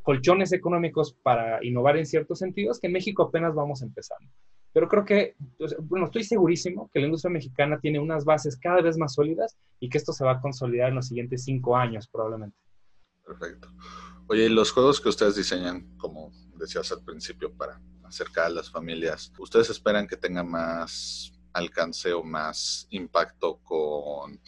colchones 0.02 0.52
económicos 0.52 1.14
para 1.22 1.64
innovar 1.64 1.96
en 1.96 2.06
ciertos 2.06 2.38
sentidos 2.38 2.80
que 2.80 2.86
en 2.86 2.94
México 2.94 3.22
apenas 3.22 3.54
vamos 3.54 3.82
empezando. 3.82 4.28
Pero 4.72 4.88
creo 4.88 5.04
que, 5.04 5.34
bueno, 5.82 6.06
estoy 6.06 6.22
segurísimo 6.22 6.90
que 6.92 7.00
la 7.00 7.06
industria 7.06 7.32
mexicana 7.32 7.80
tiene 7.80 7.98
unas 7.98 8.24
bases 8.24 8.56
cada 8.56 8.80
vez 8.80 8.96
más 8.96 9.14
sólidas 9.14 9.56
y 9.80 9.88
que 9.88 9.98
esto 9.98 10.12
se 10.12 10.24
va 10.24 10.32
a 10.32 10.40
consolidar 10.40 10.90
en 10.90 10.96
los 10.96 11.08
siguientes 11.08 11.44
cinco 11.44 11.76
años 11.76 12.06
probablemente. 12.08 12.56
Perfecto. 13.24 13.68
Oye, 14.28 14.48
los 14.48 14.70
juegos 14.70 15.00
que 15.00 15.08
ustedes 15.08 15.34
diseñan, 15.34 15.96
como 15.96 16.30
decías 16.54 16.92
al 16.92 17.02
principio, 17.02 17.52
para 17.52 17.80
acercar 18.04 18.46
a 18.46 18.50
las 18.50 18.70
familias, 18.70 19.32
¿ustedes 19.38 19.70
esperan 19.70 20.06
que 20.06 20.16
tengan 20.16 20.48
más 20.48 21.32
alcance 21.52 22.12
o 22.12 22.22
más 22.22 22.86
impacto 22.90 23.58
con 23.64 24.40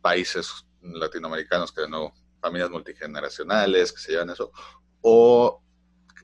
países 0.00 0.66
latinoamericanos 0.80 1.70
que 1.70 1.86
no, 1.86 2.14
familias 2.40 2.70
multigeneracionales 2.70 3.92
que 3.92 4.00
se 4.00 4.12
llevan 4.12 4.30
eso? 4.30 4.52
¿O 5.02 5.62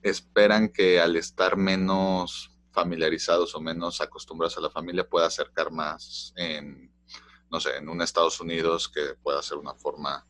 esperan 0.03 0.71
que 0.71 0.99
al 0.99 1.17
estar 1.17 1.59
menos 1.59 2.56
familiarizados 2.77 3.55
o 3.55 3.61
menos 3.61 4.03
acostumbrados 4.03 4.59
a 4.59 4.61
la 4.61 4.69
familia 4.69 5.09
pueda 5.09 5.27
acercar 5.27 5.71
más 5.71 6.35
en, 6.37 6.93
no 7.51 7.59
sé, 7.59 7.79
en 7.79 7.89
un 7.89 8.03
Estados 8.03 8.39
Unidos 8.39 8.91
que 8.91 9.15
pueda 9.23 9.41
ser 9.41 9.57
una 9.57 9.73
forma, 9.73 10.27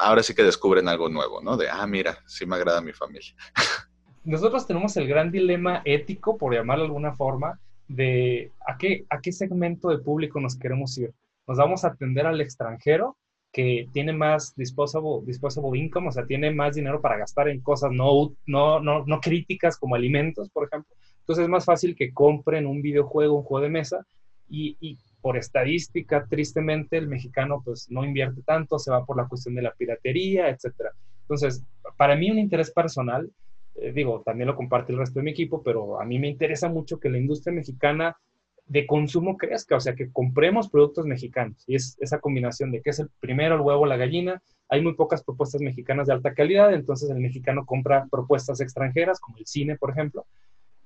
ahora 0.00 0.24
sí 0.24 0.34
que 0.34 0.42
descubren 0.42 0.88
algo 0.88 1.08
nuevo, 1.08 1.40
¿no? 1.40 1.56
De, 1.56 1.70
ah, 1.70 1.86
mira, 1.86 2.18
sí 2.26 2.44
me 2.44 2.56
agrada 2.56 2.80
mi 2.80 2.92
familia. 2.92 3.32
Nosotros 4.24 4.66
tenemos 4.66 4.96
el 4.96 5.06
gran 5.06 5.30
dilema 5.30 5.80
ético, 5.84 6.36
por 6.36 6.52
llamarlo 6.52 6.82
de 6.82 6.88
alguna 6.88 7.14
forma, 7.14 7.60
de 7.86 8.50
a 8.66 8.76
qué, 8.76 9.06
a 9.08 9.20
qué 9.20 9.30
segmento 9.30 9.90
de 9.90 9.98
público 9.98 10.40
nos 10.40 10.58
queremos 10.58 10.98
ir. 10.98 11.14
¿Nos 11.46 11.56
vamos 11.56 11.84
a 11.84 11.88
atender 11.88 12.26
al 12.26 12.40
extranjero 12.40 13.16
que 13.52 13.88
tiene 13.92 14.12
más 14.12 14.56
disposable, 14.56 15.24
disposable 15.24 15.78
income, 15.78 16.08
o 16.08 16.12
sea, 16.12 16.26
tiene 16.26 16.50
más 16.50 16.74
dinero 16.74 17.00
para 17.00 17.16
gastar 17.16 17.48
en 17.48 17.60
cosas 17.60 17.92
no, 17.92 18.34
no, 18.44 18.80
no, 18.80 19.04
no 19.06 19.20
críticas 19.20 19.78
como 19.78 19.94
alimentos, 19.94 20.50
por 20.50 20.66
ejemplo? 20.66 20.96
Entonces 21.28 21.42
es 21.42 21.50
más 21.50 21.66
fácil 21.66 21.94
que 21.94 22.14
compren 22.14 22.66
un 22.66 22.80
videojuego, 22.80 23.36
un 23.36 23.42
juego 23.42 23.62
de 23.62 23.68
mesa 23.68 24.06
y, 24.48 24.96
por 25.20 25.36
estadística, 25.36 26.24
tristemente, 26.24 26.96
el 26.96 27.06
mexicano 27.06 27.60
pues 27.62 27.90
no 27.90 28.02
invierte 28.02 28.40
tanto, 28.40 28.78
se 28.78 28.90
va 28.90 29.04
por 29.04 29.18
la 29.18 29.28
cuestión 29.28 29.54
de 29.54 29.60
la 29.60 29.74
piratería, 29.74 30.48
etc. 30.48 30.86
Entonces, 31.20 31.62
para 31.98 32.16
mí 32.16 32.30
un 32.30 32.38
interés 32.38 32.70
personal, 32.70 33.30
eh, 33.74 33.92
digo, 33.92 34.22
también 34.24 34.46
lo 34.46 34.56
comparte 34.56 34.92
el 34.92 34.98
resto 35.00 35.18
de 35.18 35.24
mi 35.24 35.32
equipo, 35.32 35.62
pero 35.62 36.00
a 36.00 36.06
mí 36.06 36.18
me 36.18 36.30
interesa 36.30 36.70
mucho 36.70 36.98
que 36.98 37.10
la 37.10 37.18
industria 37.18 37.54
mexicana 37.54 38.16
de 38.64 38.86
consumo 38.86 39.36
crezca, 39.36 39.76
o 39.76 39.80
sea, 39.80 39.94
que 39.94 40.10
compremos 40.10 40.70
productos 40.70 41.04
mexicanos. 41.04 41.62
Y 41.66 41.74
es 41.74 41.98
esa 42.00 42.20
combinación 42.20 42.70
de 42.72 42.80
que 42.80 42.88
es 42.88 43.00
el 43.00 43.10
primero, 43.20 43.56
el 43.56 43.60
huevo, 43.60 43.84
la 43.84 43.98
gallina. 43.98 44.42
Hay 44.70 44.80
muy 44.80 44.94
pocas 44.94 45.22
propuestas 45.22 45.60
mexicanas 45.60 46.06
de 46.06 46.14
alta 46.14 46.32
calidad, 46.32 46.72
entonces 46.72 47.10
el 47.10 47.18
mexicano 47.18 47.66
compra 47.66 48.06
propuestas 48.10 48.62
extranjeras, 48.62 49.20
como 49.20 49.36
el 49.36 49.44
cine, 49.44 49.76
por 49.76 49.90
ejemplo, 49.90 50.24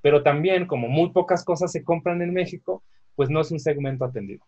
pero 0.02 0.22
también, 0.22 0.66
como 0.66 0.88
muy 0.88 1.10
pocas 1.10 1.44
cosas 1.44 1.72
se 1.72 1.82
compran 1.82 2.20
en 2.20 2.34
México, 2.34 2.82
pues 3.14 3.30
no 3.30 3.40
es 3.40 3.50
un 3.50 3.60
segmento 3.60 4.04
atendido. 4.04 4.44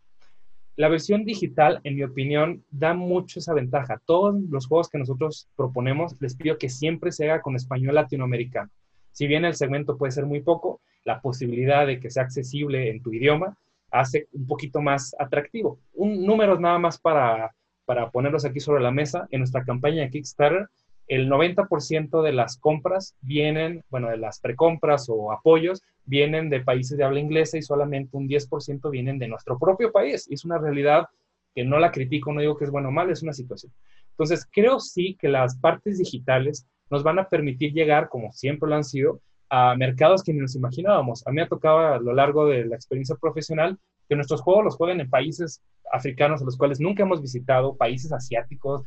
La 0.76 0.88
versión 0.88 1.24
digital, 1.24 1.80
en 1.84 1.94
mi 1.94 2.02
opinión, 2.02 2.64
da 2.70 2.94
mucho 2.94 3.38
esa 3.38 3.54
ventaja. 3.54 4.02
Todos 4.04 4.34
los 4.50 4.66
juegos 4.66 4.88
que 4.88 4.98
nosotros 4.98 5.48
proponemos, 5.54 6.16
les 6.20 6.34
pido 6.34 6.58
que 6.58 6.68
siempre 6.68 7.12
se 7.12 7.30
haga 7.30 7.42
con 7.42 7.54
español 7.54 7.94
latinoamericano. 7.94 8.70
Si 9.12 9.28
bien 9.28 9.44
el 9.44 9.54
segmento 9.54 9.96
puede 9.96 10.10
ser 10.10 10.26
muy 10.26 10.40
poco, 10.40 10.80
la 11.04 11.20
posibilidad 11.20 11.86
de 11.86 12.00
que 12.00 12.10
sea 12.10 12.24
accesible 12.24 12.90
en 12.90 13.00
tu 13.00 13.12
idioma 13.12 13.56
hace 13.92 14.26
un 14.32 14.48
poquito 14.48 14.80
más 14.80 15.14
atractivo. 15.20 15.78
Un 15.92 16.26
número 16.26 16.58
nada 16.58 16.80
más 16.80 16.98
para, 16.98 17.54
para 17.84 18.10
ponerlos 18.10 18.44
aquí 18.44 18.58
sobre 18.58 18.82
la 18.82 18.90
mesa. 18.90 19.28
En 19.30 19.38
nuestra 19.38 19.64
campaña 19.64 20.02
de 20.02 20.10
Kickstarter, 20.10 20.66
el 21.06 21.28
90% 21.28 22.22
de 22.22 22.32
las 22.32 22.56
compras 22.58 23.14
vienen, 23.20 23.84
bueno, 23.90 24.08
de 24.08 24.16
las 24.16 24.40
precompras 24.40 25.06
o 25.08 25.32
apoyos, 25.32 25.82
vienen 26.04 26.50
de 26.50 26.60
países 26.60 26.96
de 26.96 27.04
habla 27.04 27.20
inglesa 27.20 27.58
y 27.58 27.62
solamente 27.62 28.16
un 28.16 28.28
10% 28.28 28.90
vienen 28.90 29.18
de 29.18 29.28
nuestro 29.28 29.58
propio 29.58 29.92
país. 29.92 30.26
Es 30.30 30.44
una 30.44 30.58
realidad 30.58 31.06
que 31.54 31.64
no 31.64 31.78
la 31.78 31.92
critico, 31.92 32.32
no 32.32 32.40
digo 32.40 32.56
que 32.56 32.64
es 32.64 32.70
bueno 32.70 32.88
o 32.88 32.92
mal, 32.92 33.10
es 33.10 33.22
una 33.22 33.32
situación. 33.32 33.72
Entonces, 34.10 34.46
creo 34.50 34.80
sí 34.80 35.16
que 35.18 35.28
las 35.28 35.56
partes 35.56 35.98
digitales 35.98 36.66
nos 36.90 37.02
van 37.02 37.18
a 37.18 37.28
permitir 37.28 37.72
llegar, 37.72 38.08
como 38.08 38.32
siempre 38.32 38.68
lo 38.68 38.76
han 38.76 38.84
sido, 38.84 39.20
a 39.50 39.74
mercados 39.76 40.22
que 40.22 40.32
ni 40.32 40.40
nos 40.40 40.56
imaginábamos. 40.56 41.26
A 41.26 41.30
mí 41.30 41.36
me 41.36 41.42
ha 41.42 41.48
tocado 41.48 41.78
a 41.78 41.98
lo 41.98 42.12
largo 42.14 42.46
de 42.46 42.64
la 42.64 42.76
experiencia 42.76 43.16
profesional 43.16 43.78
que 44.08 44.16
nuestros 44.16 44.40
juegos 44.40 44.64
los 44.64 44.76
jueguen 44.76 45.00
en 45.00 45.10
países 45.10 45.62
africanos 45.92 46.42
a 46.42 46.44
los 46.44 46.56
cuales 46.56 46.80
nunca 46.80 47.02
hemos 47.02 47.20
visitado, 47.20 47.76
países 47.76 48.12
asiáticos, 48.12 48.82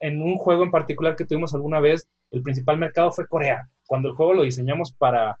en 0.00 0.22
un 0.22 0.36
juego 0.36 0.64
en 0.64 0.70
particular 0.70 1.16
que 1.16 1.24
tuvimos 1.24 1.54
alguna 1.54 1.80
vez, 1.80 2.08
el 2.30 2.42
principal 2.42 2.78
mercado 2.78 3.12
fue 3.12 3.26
Corea, 3.26 3.68
cuando 3.86 4.08
el 4.08 4.14
juego 4.14 4.34
lo 4.34 4.42
diseñamos 4.42 4.92
para, 4.92 5.38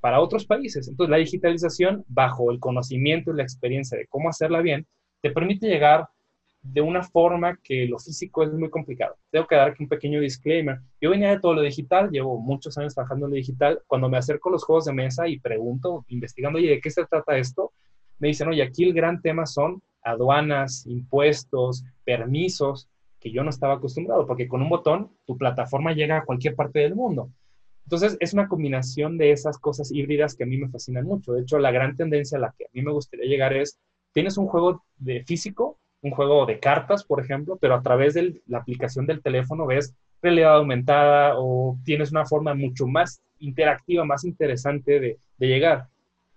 para 0.00 0.20
otros 0.20 0.44
países. 0.46 0.88
Entonces, 0.88 1.10
la 1.10 1.18
digitalización, 1.18 2.04
bajo 2.08 2.50
el 2.50 2.58
conocimiento 2.58 3.30
y 3.30 3.36
la 3.36 3.42
experiencia 3.42 3.96
de 3.96 4.06
cómo 4.06 4.28
hacerla 4.28 4.60
bien, 4.60 4.86
te 5.20 5.30
permite 5.30 5.68
llegar 5.68 6.08
de 6.62 6.80
una 6.80 7.02
forma 7.02 7.58
que 7.62 7.86
lo 7.86 7.98
físico 7.98 8.44
es 8.44 8.52
muy 8.52 8.70
complicado. 8.70 9.16
Tengo 9.30 9.46
que 9.46 9.56
dar 9.56 9.70
aquí 9.70 9.82
un 9.82 9.88
pequeño 9.88 10.20
disclaimer. 10.20 10.80
Yo 11.00 11.10
venía 11.10 11.30
de 11.30 11.40
todo 11.40 11.54
lo 11.54 11.62
digital, 11.62 12.10
llevo 12.10 12.38
muchos 12.38 12.78
años 12.78 12.94
trabajando 12.94 13.26
en 13.26 13.30
lo 13.30 13.36
digital. 13.36 13.80
Cuando 13.86 14.08
me 14.08 14.18
acerco 14.18 14.48
a 14.48 14.52
los 14.52 14.64
juegos 14.64 14.84
de 14.84 14.92
mesa 14.92 15.26
y 15.26 15.40
pregunto, 15.40 16.04
investigando, 16.08 16.58
oye, 16.58 16.70
¿de 16.70 16.80
qué 16.80 16.90
se 16.90 17.04
trata 17.04 17.36
esto? 17.36 17.72
Me 18.18 18.28
dicen, 18.28 18.48
oye, 18.48 18.62
aquí 18.62 18.84
el 18.84 18.92
gran 18.92 19.20
tema 19.20 19.46
son 19.46 19.82
aduanas, 20.02 20.86
impuestos, 20.86 21.84
permisos 22.04 22.88
que 23.22 23.30
yo 23.30 23.44
no 23.44 23.50
estaba 23.50 23.74
acostumbrado, 23.74 24.26
porque 24.26 24.48
con 24.48 24.62
un 24.62 24.68
botón 24.68 25.12
tu 25.24 25.38
plataforma 25.38 25.92
llega 25.92 26.18
a 26.18 26.24
cualquier 26.24 26.56
parte 26.56 26.80
del 26.80 26.96
mundo. 26.96 27.30
Entonces, 27.84 28.16
es 28.20 28.32
una 28.32 28.48
combinación 28.48 29.16
de 29.16 29.32
esas 29.32 29.58
cosas 29.58 29.92
híbridas 29.92 30.34
que 30.34 30.44
a 30.44 30.46
mí 30.46 30.56
me 30.56 30.68
fascinan 30.68 31.04
mucho. 31.04 31.32
De 31.32 31.42
hecho, 31.42 31.58
la 31.58 31.70
gran 31.70 31.96
tendencia 31.96 32.38
a 32.38 32.40
la 32.40 32.54
que 32.56 32.64
a 32.64 32.68
mí 32.72 32.82
me 32.82 32.92
gustaría 32.92 33.26
llegar 33.26 33.52
es, 33.52 33.78
tienes 34.12 34.36
un 34.38 34.46
juego 34.46 34.84
de 34.98 35.24
físico, 35.24 35.78
un 36.00 36.10
juego 36.10 36.46
de 36.46 36.58
cartas, 36.58 37.04
por 37.04 37.20
ejemplo, 37.20 37.56
pero 37.60 37.74
a 37.74 37.82
través 37.82 38.14
de 38.14 38.42
la 38.46 38.58
aplicación 38.58 39.06
del 39.06 39.22
teléfono 39.22 39.66
ves 39.66 39.94
realidad 40.20 40.56
aumentada 40.56 41.34
o 41.36 41.78
tienes 41.84 42.10
una 42.10 42.24
forma 42.24 42.54
mucho 42.54 42.86
más 42.86 43.22
interactiva, 43.38 44.04
más 44.04 44.24
interesante 44.24 45.00
de, 45.00 45.18
llegar 45.38 45.88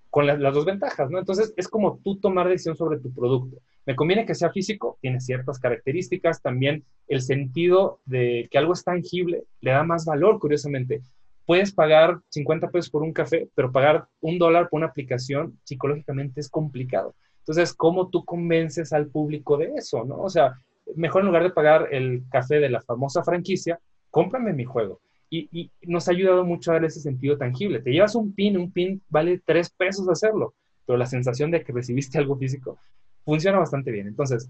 con 0.09 0.25
las 0.25 0.53
dos 0.53 0.65
ventajas, 0.65 1.09
¿no? 1.09 1.19
Entonces, 1.19 1.53
es 1.57 1.67
como 1.67 1.99
tú 2.03 2.17
tomar 2.17 2.47
decisión 2.47 2.75
sobre 2.75 2.99
tu 2.99 3.13
producto. 3.13 3.57
Me 3.85 3.95
conviene 3.95 4.25
que 4.25 4.33
sea 4.33 4.51
físico, 4.51 4.97
tiene 4.99 5.19
ciertas 5.19 5.59
características, 5.59 6.41
también 6.41 6.83
el 7.07 7.21
sentido 7.21 7.99
de 8.05 8.47
que 8.49 8.57
algo 8.57 8.73
es 8.73 8.83
tangible 8.83 9.43
le 9.61 9.71
da 9.71 9.83
más 9.83 10.05
valor, 10.05 10.39
curiosamente. 10.39 11.01
Puedes 11.45 11.71
pagar 11.71 12.19
50 12.29 12.71
pesos 12.71 12.89
por 12.89 13.03
un 13.03 13.13
café, 13.13 13.47
pero 13.53 13.71
pagar 13.71 14.07
un 14.21 14.39
dólar 14.39 14.69
por 14.69 14.79
una 14.79 14.87
aplicación 14.87 15.59
psicológicamente 15.63 16.39
es 16.39 16.49
complicado. 16.49 17.13
Entonces, 17.39 17.75
¿cómo 17.75 18.09
tú 18.09 18.25
convences 18.25 18.91
al 18.91 19.07
público 19.07 19.55
de 19.55 19.73
eso, 19.75 20.03
no? 20.03 20.17
O 20.17 20.29
sea, 20.31 20.59
mejor 20.95 21.21
en 21.21 21.27
lugar 21.27 21.43
de 21.43 21.51
pagar 21.51 21.89
el 21.91 22.23
café 22.31 22.59
de 22.59 22.69
la 22.69 22.81
famosa 22.81 23.23
franquicia, 23.23 23.79
cómprame 24.09 24.53
mi 24.53 24.65
juego. 24.65 24.99
Y, 25.29 25.47
y, 25.51 25.71
nos 25.83 26.07
ha 26.07 26.11
ayudado 26.11 26.43
mucho 26.43 26.71
a 26.71 26.75
dar 26.75 26.85
ese 26.85 27.01
sentido 27.01 27.37
tangible. 27.37 27.81
Te 27.81 27.91
llevas 27.91 28.15
un 28.15 28.33
pin, 28.33 28.57
un 28.57 28.71
pin 28.71 29.03
vale 29.09 29.39
tres 29.45 29.69
pesos 29.69 30.09
hacerlo, 30.09 30.55
pero 30.87 30.97
la 30.97 31.05
sensación 31.05 31.51
de 31.51 31.63
que 31.63 31.71
recibiste 31.71 32.17
algo 32.17 32.35
físico 32.35 32.79
funciona 33.25 33.59
bastante 33.59 33.91
bien. 33.91 34.07
Entonces, 34.07 34.49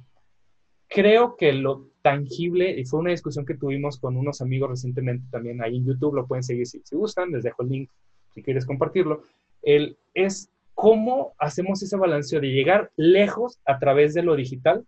creo 0.87 1.35
que 1.35 1.53
lo 1.53 1.87
tangible, 2.01 2.79
y 2.79 2.85
fue 2.85 2.99
una 2.99 3.11
discusión 3.11 3.45
que 3.45 3.55
tuvimos 3.55 3.99
con 3.99 4.15
unos 4.15 4.41
amigos 4.41 4.69
recientemente 4.69 5.25
también 5.31 5.63
ahí 5.63 5.77
en 5.77 5.85
YouTube, 5.85 6.15
lo 6.15 6.27
pueden 6.27 6.43
seguir 6.43 6.67
si, 6.67 6.81
si 6.83 6.95
gustan, 6.95 7.31
les 7.31 7.43
dejo 7.43 7.63
el 7.63 7.69
link 7.69 7.89
si 8.35 8.43
quieres 8.43 8.65
compartirlo, 8.65 9.21
el, 9.63 9.97
es 10.13 10.51
cómo 10.73 11.33
hacemos 11.39 11.81
ese 11.81 11.95
balanceo 11.95 12.41
de 12.41 12.51
llegar 12.51 12.91
lejos 12.97 13.59
a 13.65 13.79
través 13.79 14.13
de 14.13 14.23
lo 14.23 14.35
digital, 14.35 14.85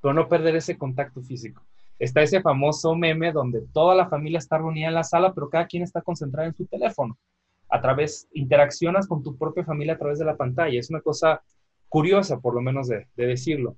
pero 0.00 0.14
no 0.14 0.28
perder 0.28 0.56
ese 0.56 0.78
contacto 0.78 1.20
físico. 1.20 1.62
Está 1.98 2.22
ese 2.22 2.40
famoso 2.40 2.96
meme 2.96 3.32
donde 3.32 3.62
toda 3.72 3.94
la 3.94 4.08
familia 4.08 4.38
está 4.38 4.58
reunida 4.58 4.88
en 4.88 4.94
la 4.94 5.04
sala, 5.04 5.32
pero 5.34 5.50
cada 5.50 5.66
quien 5.66 5.82
está 5.82 6.00
concentrado 6.00 6.48
en 6.48 6.54
su 6.54 6.64
teléfono. 6.66 7.16
A 7.68 7.80
través, 7.80 8.28
interaccionas 8.32 9.06
con 9.06 9.22
tu 9.22 9.36
propia 9.36 9.64
familia 9.64 9.94
a 9.94 9.98
través 9.98 10.18
de 10.18 10.24
la 10.24 10.36
pantalla. 10.36 10.78
Es 10.78 10.90
una 10.90 11.00
cosa 11.00 11.42
curiosa, 11.94 12.40
por 12.40 12.56
lo 12.56 12.60
menos 12.60 12.88
de, 12.88 13.06
decirlo. 13.14 13.76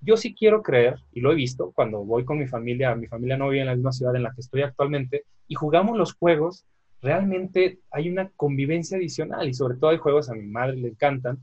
Yo 0.00 0.16
sí 0.16 0.34
quiero 0.34 0.64
creer, 0.64 0.96
y 1.12 1.20
lo 1.20 1.30
he 1.30 1.36
visto 1.36 1.70
cuando 1.70 2.04
voy 2.04 2.24
con 2.24 2.36
mi 2.36 2.48
familia, 2.48 2.96
mi 2.96 3.06
familia 3.06 3.36
no 3.36 3.50
vive 3.50 3.60
en 3.60 3.68
la 3.68 3.76
misma 3.76 3.92
ciudad 3.92 4.16
en 4.16 4.24
la 4.24 4.32
que 4.34 4.40
estoy 4.40 4.62
actualmente, 4.62 5.26
y 5.46 5.54
jugamos 5.54 5.96
los 5.96 6.12
juegos, 6.14 6.64
realmente 7.00 7.78
hay 7.92 8.10
una 8.10 8.28
convivencia 8.30 8.96
adicional, 8.96 9.48
y 9.48 9.54
sobre 9.54 9.76
todo 9.76 9.90
hay 9.90 9.98
juegos, 9.98 10.28
a 10.28 10.34
mi 10.34 10.48
madre 10.48 10.76
le 10.76 10.88
encantan, 10.88 11.38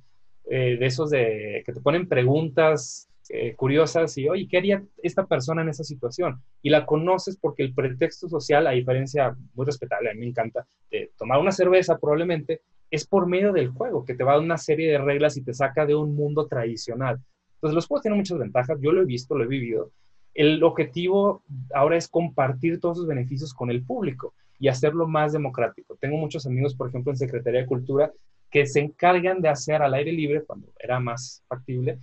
eh, 0.50 0.76
de 0.78 0.86
esos 0.86 1.10
de 1.10 1.64
que 1.66 1.72
te 1.72 1.80
ponen 1.80 2.06
preguntas 2.06 3.09
eh, 3.30 3.56
curiosas 3.56 4.18
y, 4.18 4.28
oye, 4.28 4.48
¿qué 4.50 4.58
haría 4.58 4.84
esta 5.04 5.26
persona 5.26 5.62
en 5.62 5.70
esa 5.70 5.84
situación? 5.84 6.42
Y 6.64 6.70
la 6.70 6.86
conoces 6.86 7.38
porque 7.38 7.64
el 7.64 7.74
pretexto 7.74 8.28
social, 8.28 8.66
a 8.66 8.72
diferencia 8.72 9.36
muy 9.54 9.66
respetable, 9.66 10.10
a 10.10 10.14
mí 10.14 10.22
me 10.22 10.28
encanta, 10.28 10.66
de 10.90 11.12
tomar 11.18 11.40
una 11.40 11.52
cerveza 11.52 11.98
probablemente, 12.00 12.62
es 12.90 13.06
por 13.06 13.28
medio 13.28 13.54
del 13.54 13.70
juego, 13.70 14.04
que 14.04 14.16
te 14.16 14.24
va 14.24 14.34
a 14.34 14.40
una 14.40 14.58
serie 14.58 14.92
de 14.92 14.98
reglas 14.98 15.38
y 15.38 15.44
te 15.44 15.54
saca 15.54 15.86
de 15.86 15.94
un 15.96 16.16
mundo 16.16 16.48
tradicional. 16.48 17.20
Entonces, 17.56 17.76
los 17.76 17.88
juegos 17.88 18.02
tienen 18.02 18.18
muchas 18.18 18.40
ventajas, 18.40 18.80
yo 18.82 18.92
lo 18.92 19.02
he 19.02 19.06
visto, 19.06 19.38
lo 19.38 19.44
he 19.44 19.48
vivido. 19.48 19.92
El 20.34 20.64
objetivo 20.64 21.44
ahora 21.74 21.98
es 21.98 22.08
compartir 22.08 22.80
todos 22.80 22.98
sus 22.98 23.08
beneficios 23.08 23.54
con 23.54 23.70
el 23.70 23.84
público 23.84 24.34
y 24.58 24.70
hacerlo 24.70 25.08
más 25.08 25.34
democrático. 25.34 25.96
Tengo 25.98 26.18
muchos 26.18 26.46
amigos, 26.46 26.76
por 26.76 26.90
ejemplo, 26.90 27.12
en 27.12 27.18
Secretaría 27.18 27.62
de 27.62 27.68
Cultura, 27.68 28.12
que 28.50 28.66
se 28.66 28.80
encargan 28.80 29.42
de 29.42 29.50
hacer 29.50 29.82
al 29.82 29.94
aire 29.94 30.12
libre, 30.12 30.44
cuando 30.44 30.70
era 30.80 31.00
más 31.00 31.44
factible, 31.48 32.00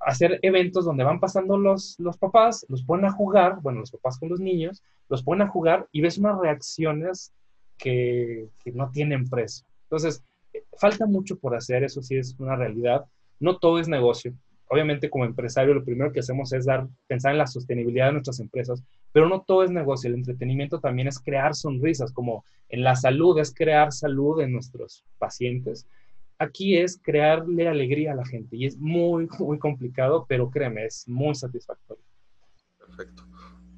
hacer 0.00 0.38
eventos 0.42 0.84
donde 0.84 1.04
van 1.04 1.20
pasando 1.20 1.58
los, 1.58 1.96
los 1.98 2.16
papás, 2.16 2.64
los 2.68 2.82
ponen 2.82 3.06
a 3.06 3.12
jugar, 3.12 3.60
bueno, 3.60 3.80
los 3.80 3.90
papás 3.90 4.18
con 4.18 4.28
los 4.30 4.40
niños, 4.40 4.82
los 5.08 5.22
ponen 5.22 5.46
a 5.46 5.50
jugar 5.50 5.86
y 5.92 6.00
ves 6.00 6.18
unas 6.18 6.38
reacciones 6.38 7.32
que, 7.76 8.48
que 8.64 8.72
no 8.72 8.90
tienen 8.90 9.28
precio. 9.28 9.66
Entonces, 9.84 10.24
falta 10.78 11.06
mucho 11.06 11.38
por 11.38 11.54
hacer, 11.54 11.84
eso 11.84 12.02
sí 12.02 12.16
es 12.16 12.34
una 12.38 12.56
realidad. 12.56 13.04
No 13.38 13.58
todo 13.58 13.78
es 13.78 13.88
negocio. 13.88 14.32
Obviamente, 14.68 15.10
como 15.10 15.24
empresario, 15.24 15.74
lo 15.74 15.84
primero 15.84 16.12
que 16.12 16.20
hacemos 16.20 16.52
es 16.52 16.64
dar, 16.64 16.86
pensar 17.08 17.32
en 17.32 17.38
la 17.38 17.46
sostenibilidad 17.46 18.06
de 18.06 18.12
nuestras 18.12 18.38
empresas, 18.38 18.84
pero 19.12 19.28
no 19.28 19.42
todo 19.42 19.64
es 19.64 19.70
negocio. 19.70 20.08
El 20.08 20.14
entretenimiento 20.14 20.78
también 20.78 21.08
es 21.08 21.18
crear 21.18 21.54
sonrisas, 21.56 22.12
como 22.12 22.44
en 22.68 22.84
la 22.84 22.94
salud 22.94 23.38
es 23.38 23.52
crear 23.52 23.92
salud 23.92 24.40
en 24.40 24.52
nuestros 24.52 25.04
pacientes. 25.18 25.86
Aquí 26.40 26.78
es 26.78 26.98
crearle 27.02 27.68
alegría 27.68 28.12
a 28.12 28.16
la 28.16 28.24
gente 28.24 28.56
y 28.56 28.64
es 28.64 28.78
muy, 28.78 29.28
muy 29.38 29.58
complicado, 29.58 30.24
pero 30.26 30.50
créeme, 30.50 30.86
es 30.86 31.06
muy 31.06 31.34
satisfactorio. 31.34 32.02
Perfecto. 32.78 33.24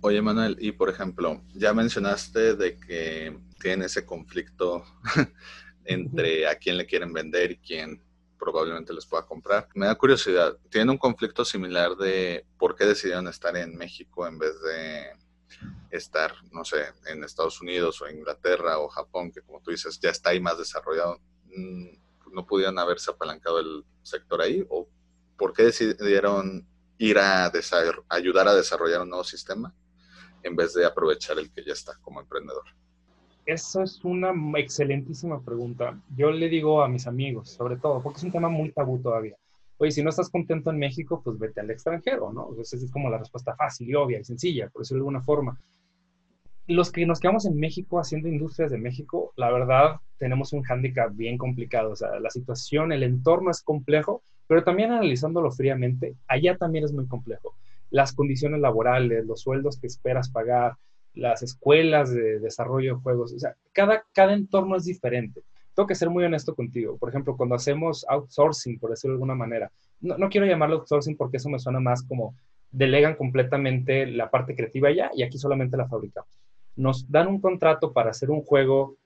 Oye, 0.01 0.23
Manuel, 0.23 0.57
y 0.61 0.71
por 0.71 0.89
ejemplo, 0.89 1.43
ya 1.55 1.75
mencionaste 1.75 2.55
de 2.55 2.79
que 2.79 3.37
tiene 3.61 3.87
ese 3.87 4.07
conflicto 4.07 4.85
entre 5.85 6.47
a 6.47 6.55
quién 6.55 6.77
le 6.77 6.87
quieren 6.87 7.13
vender 7.13 7.51
y 7.51 7.57
quién 7.59 8.01
probablemente 8.39 8.93
les 8.93 9.07
pueda 9.07 9.27
comprar. 9.27 9.69
Me 9.75 9.87
da 9.87 9.97
curiosidad, 9.97 10.57
¿tienen 10.71 10.91
un 10.91 10.99
conflicto 10.99 11.45
similar 11.45 11.97
de 11.97 12.47
por 12.59 12.77
qué 12.77 12.85
decidieron 12.85 13.27
estar 13.27 13.57
en 13.57 13.77
México 13.77 14.27
en 14.27 14.39
vez 14.39 14.55
de 14.63 15.13
estar, 15.91 16.33
no 16.53 16.65
sé, 16.65 16.87
en 17.07 17.25
Estados 17.25 17.61
Unidos 17.61 18.01
o 18.03 18.09
Inglaterra 18.09 18.79
o 18.79 18.89
Japón, 18.89 19.33
que 19.33 19.43
como 19.43 19.61
tú 19.61 19.73
dices, 19.73 19.99
ya 20.01 20.11
está 20.11 20.31
ahí 20.31 20.41
más 20.41 20.59
desarrollado? 20.59 21.21
¿No 22.33 22.47
pudieron 22.47 22.79
haberse 22.79 23.11
apalancado 23.11 23.61
el 23.61 23.85
sector 24.03 24.41
ahí? 24.41 24.65
¿O 24.69 24.89
por 25.37 25.53
qué 25.53 25.65
decidieron 25.65 26.67
ir 26.99 27.19
a 27.19 27.51
ayudar 28.09 28.49
a 28.49 28.55
desarrollar 28.55 29.03
un 29.03 29.11
nuevo 29.11 29.25
sistema 29.25 29.75
en 30.43 30.57
vez 30.57 30.75
de 30.75 30.85
aprovechar 30.85 31.39
el 31.39 31.53
que 31.53 31.65
ya 31.65 31.73
está 31.73 31.97
como 32.01 32.21
emprendedor? 32.21 32.65
Eso 33.45 33.83
es 33.83 34.05
una 34.05 34.33
excelentísima 34.57 35.43
pregunta. 35.43 36.01
Yo 36.17 36.31
le 36.31 36.49
digo 36.49 36.83
a 36.83 36.89
mis 36.89 37.07
amigos, 37.07 37.51
sobre 37.51 37.77
todo, 37.77 38.01
porque 38.01 38.19
es 38.19 38.25
un 38.25 38.33
tema 38.33 38.49
muy 38.49 38.71
tabú 38.71 39.01
todavía. 39.01 39.37
Oye, 39.79 39.91
si 39.91 40.03
no 40.03 40.11
estás 40.11 40.31
contento 40.31 40.71
en 40.71 40.79
México, 40.79 41.21
pues 41.25 41.39
vete 41.39 41.61
al 41.61 41.71
extranjero, 41.71 42.33
¿no? 42.33 42.51
Entonces 42.51 42.85
es 42.85 42.93
como 42.93 43.11
la 43.11 43.19
respuesta 43.19 43.57
fácil 43.57 43.89
y 43.89 43.95
obvia 43.95 44.21
y 44.21 44.25
sencilla, 44.25 44.71
por 44.71 44.83
decirlo 44.83 44.99
de 44.99 45.01
alguna 45.01 45.23
forma. 45.23 45.59
Los 46.73 46.91
que 46.91 47.05
nos 47.05 47.21
quedamos 47.21 47.45
en 47.45 47.57
México 47.57 48.01
haciendo 48.01 48.29
industrias 48.29 48.71
de 48.71 48.79
México, 48.79 49.35
la 49.37 49.51
verdad, 49.51 49.97
tenemos 50.17 50.55
un 50.55 50.63
hándicap 50.63 51.15
bien 51.15 51.37
complicado. 51.37 51.91
O 51.91 51.97
sea, 51.97 52.19
la 52.19 52.31
situación, 52.31 52.93
el 52.93 53.03
entorno 53.03 53.51
es 53.51 53.61
complejo, 53.61 54.23
pero 54.47 54.65
también 54.65 54.91
analizándolo 54.91 55.51
fríamente, 55.51 56.17
allá 56.27 56.57
también 56.57 56.85
es 56.85 56.93
muy 56.93 57.07
complejo. 57.07 57.55
Las 57.91 58.15
condiciones 58.15 58.61
laborales, 58.61 59.27
los 59.27 59.43
sueldos 59.43 59.79
que 59.79 59.87
esperas 59.87 60.31
pagar, 60.31 60.77
las 61.13 61.43
escuelas 61.43 62.11
de 62.11 62.39
desarrollo 62.39 62.95
de 62.95 63.03
juegos, 63.03 63.35
o 63.35 63.39
sea, 63.39 63.55
cada, 63.73 64.05
cada 64.15 64.33
entorno 64.33 64.77
es 64.77 64.85
diferente. 64.85 65.43
Tengo 65.75 65.87
que 65.87 65.95
ser 65.95 66.09
muy 66.09 66.25
honesto 66.25 66.55
contigo. 66.55 66.97
Por 66.97 67.11
ejemplo, 67.11 67.37
cuando 67.37 67.55
hacemos 67.55 68.07
outsourcing, 68.09 68.79
por 68.79 68.91
decirlo 68.91 69.15
de 69.15 69.17
alguna 69.17 69.35
manera, 69.35 69.71
no, 70.01 70.17
no 70.17 70.31
quiero 70.31 70.47
llamarlo 70.47 70.77
outsourcing 70.77 71.19
porque 71.19 71.37
eso 71.37 71.51
me 71.51 71.59
suena 71.59 71.81
más 71.81 72.03
como 72.03 72.35
delegan 72.71 73.15
completamente 73.15 74.07
la 74.07 74.31
parte 74.31 74.57
creativa 74.57 74.91
ya 74.91 75.11
y 75.15 75.23
aquí 75.23 75.37
solamente 75.37 75.77
la 75.77 75.87
fabricamos. 75.87 76.31
Nos 76.77 77.11
dan 77.11 77.29
un 77.29 77.41
contrato 77.41 77.93
para 77.93 78.11
hacer 78.11 78.31
un 78.31 78.43
juego 78.43 78.97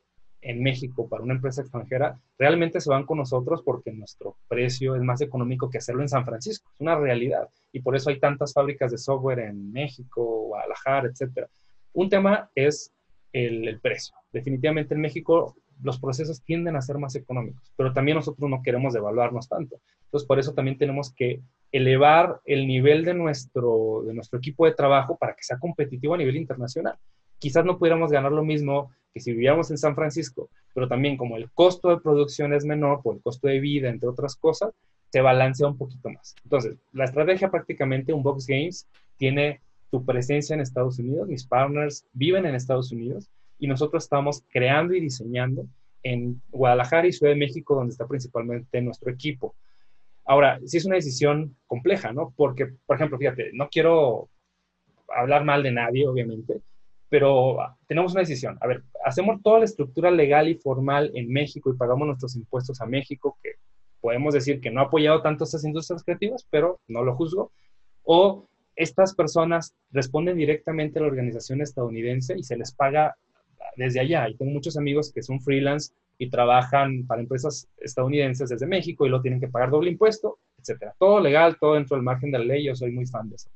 en 0.47 0.63
México 0.63 1.09
para 1.09 1.25
una 1.25 1.35
empresa 1.35 1.61
extranjera, 1.63 2.21
realmente 2.39 2.81
se 2.81 2.89
van 2.89 3.05
con 3.05 3.19
nosotros 3.19 3.63
porque 3.65 3.93
nuestro 3.93 4.37
precio 4.47 4.95
es 4.95 5.03
más 5.03 5.21
económico 5.21 5.69
que 5.69 5.79
hacerlo 5.79 6.03
en 6.03 6.09
San 6.09 6.25
Francisco. 6.25 6.71
Es 6.73 6.81
una 6.81 6.97
realidad. 6.97 7.49
Y 7.73 7.81
por 7.81 7.97
eso 7.97 8.11
hay 8.11 8.21
tantas 8.21 8.53
fábricas 8.53 8.93
de 8.93 8.99
software 8.99 9.41
en 9.41 9.73
México, 9.73 10.47
Guadalajara, 10.47 11.09
etcétera. 11.09 11.49
Un 11.95 12.09
tema 12.09 12.49
es 12.55 12.93
el, 13.33 13.81
precio. 13.81 14.15
Definitivamente 14.33 14.95
en 14.95 15.01
México 15.01 15.57
los 15.83 15.99
procesos 15.99 16.43
tienden 16.43 16.77
a 16.77 16.81
ser 16.81 16.97
más 16.97 17.17
económicos, 17.17 17.71
pero 17.77 17.93
también 17.93 18.17
nosotros 18.17 18.49
no 18.49 18.63
queremos 18.63 18.95
devaluarnos 18.95 19.49
tanto. 19.49 19.81
Entonces, 20.05 20.27
por 20.27 20.39
eso 20.39 20.55
también 20.55 20.79
tenemos 20.79 21.13
que 21.13 21.43
elevar 21.73 22.41
el 22.45 22.67
nivel 22.67 23.05
de 23.05 23.13
nuestro, 23.13 24.05
de 24.07 24.15
nuestro 24.15 24.39
equipo 24.39 24.65
de 24.65 24.73
trabajo 24.73 25.17
para 25.19 25.35
que 25.35 25.43
sea 25.43 25.59
competitivo 25.59 26.15
a 26.15 26.19
nivel 26.19 26.37
internacional. 26.37 26.97
Quizás 27.39 27.65
no 27.65 27.79
pudiéramos 27.79 28.11
ganar 28.11 28.33
lo 28.33 28.45
mismo 28.45 28.91
que 29.13 29.21
si 29.21 29.33
viviéramos 29.33 29.71
en 29.71 29.79
San 29.79 29.95
Francisco, 29.95 30.51
pero 30.75 30.89
también 30.89 31.17
como 31.17 31.37
el 31.37 31.51
costo 31.51 31.89
de 31.89 32.01
producción 32.01 32.53
es 32.53 32.65
menor 32.65 33.03
por 33.03 33.17
el 33.17 33.23
costo 33.23 33.49
de 33.49 33.61
vida, 33.61 33.89
entre 33.89 34.09
otras 34.09 34.37
cosas, 34.37 34.75
se 35.11 35.21
balancea 35.21 35.69
un 35.69 35.79
poquito 35.79 36.11
más. 36.11 36.35
Entonces, 36.45 36.77
la 36.93 37.05
estrategia 37.05 37.51
prácticamente, 37.51 38.13
un 38.13 38.23
Box 38.23 38.47
Games 38.47 38.87
tiene 39.17 39.61
tu 39.91 40.05
presencia 40.05 40.55
en 40.55 40.61
Estados 40.61 40.99
Unidos, 40.99 41.29
mis 41.29 41.47
partners 41.47 42.05
viven 42.13 42.45
en 42.45 42.55
Estados 42.55 42.93
Unidos 42.93 43.31
y 43.59 43.67
nosotros 43.67 44.05
estamos 44.05 44.43
creando 44.51 44.95
y 44.95 45.01
diseñando 45.01 45.67
en 46.03 46.41
Guadalajara 46.51 47.07
y 47.07 47.13
Ciudad 47.13 47.33
de 47.33 47.39
México, 47.39 47.75
donde 47.75 47.93
está 47.93 48.07
principalmente 48.07 48.81
nuestro 48.81 49.11
equipo. 49.11 49.55
Ahora, 50.25 50.61
sí 50.65 50.77
es 50.77 50.85
una 50.85 50.97
decisión 50.97 51.57
compleja, 51.67 52.13
¿no? 52.13 52.33
Porque, 52.37 52.67
por 52.85 52.97
ejemplo, 52.97 53.17
fíjate, 53.17 53.51
no 53.53 53.69
quiero 53.69 54.29
hablar 55.09 55.45
mal 55.45 55.63
de 55.63 55.73
nadie, 55.73 56.07
obviamente, 56.07 56.61
pero 57.09 57.59
tenemos 57.87 58.13
una 58.13 58.23
decisión. 58.23 58.59
A 58.61 58.67
ver, 58.67 58.83
hacemos 59.05 59.43
toda 59.43 59.61
la 59.61 59.65
estructura 59.65 60.11
legal 60.11 60.49
y 60.49 60.57
formal 60.57 61.11
en 61.15 61.31
México 61.31 61.71
y 61.71 61.77
pagamos 61.77 62.07
nuestros 62.07 62.37
impuestos 62.37 62.81
a 62.81 62.87
México, 62.87 63.39
que 63.43 63.53
podemos 64.01 64.35
decir 64.35 64.61
que 64.61 64.71
no 64.71 64.81
ha 64.81 64.85
apoyado 64.85 65.23
tanto 65.23 65.45
estas 65.45 65.65
industrias 65.65 66.03
creativas, 66.03 66.47
pero 66.51 66.81
no 66.89 67.03
lo 67.03 67.15
juzgo. 67.17 67.53
O 68.05 68.47
estas 68.75 69.15
personas 69.15 69.75
responden 69.91 70.37
directamente 70.37 70.99
a 70.99 71.03
la 71.03 71.09
organización 71.09 71.63
estadounidense 71.63 72.37
y 72.37 72.43
se 72.43 72.57
les 72.57 72.73
paga 72.73 73.17
desde 73.77 74.01
allá. 74.01 74.29
Y 74.29 74.37
tengo 74.37 74.53
muchos 74.53 74.77
amigos 74.77 75.13
que 75.13 75.23
son 75.23 75.41
freelance 75.41 75.93
y 76.19 76.31
trabajan 76.31 77.07
para 77.07 77.21
empresas 77.21 77.69
estadounidenses 77.79 78.49
desde 78.49 78.67
México 78.67 79.07
y 79.07 79.11
lo 79.11 79.21
tienen 79.21 79.41
que 79.41 79.49
pagar 79.49 79.71
doble 79.71 79.91
impuesto, 79.91 80.39
etcétera. 80.59 80.95
Todo 80.99 81.21
legal, 81.21 81.57
todo 81.59 81.75
dentro 81.75 81.97
del 81.97 82.05
margen 82.05 82.31
de 82.31 82.39
la 82.39 82.45
ley. 82.45 82.65
Yo 82.65 82.75
soy 82.75 82.91
muy 82.91 83.07
fan 83.07 83.29
de 83.29 83.37
eso. 83.37 83.51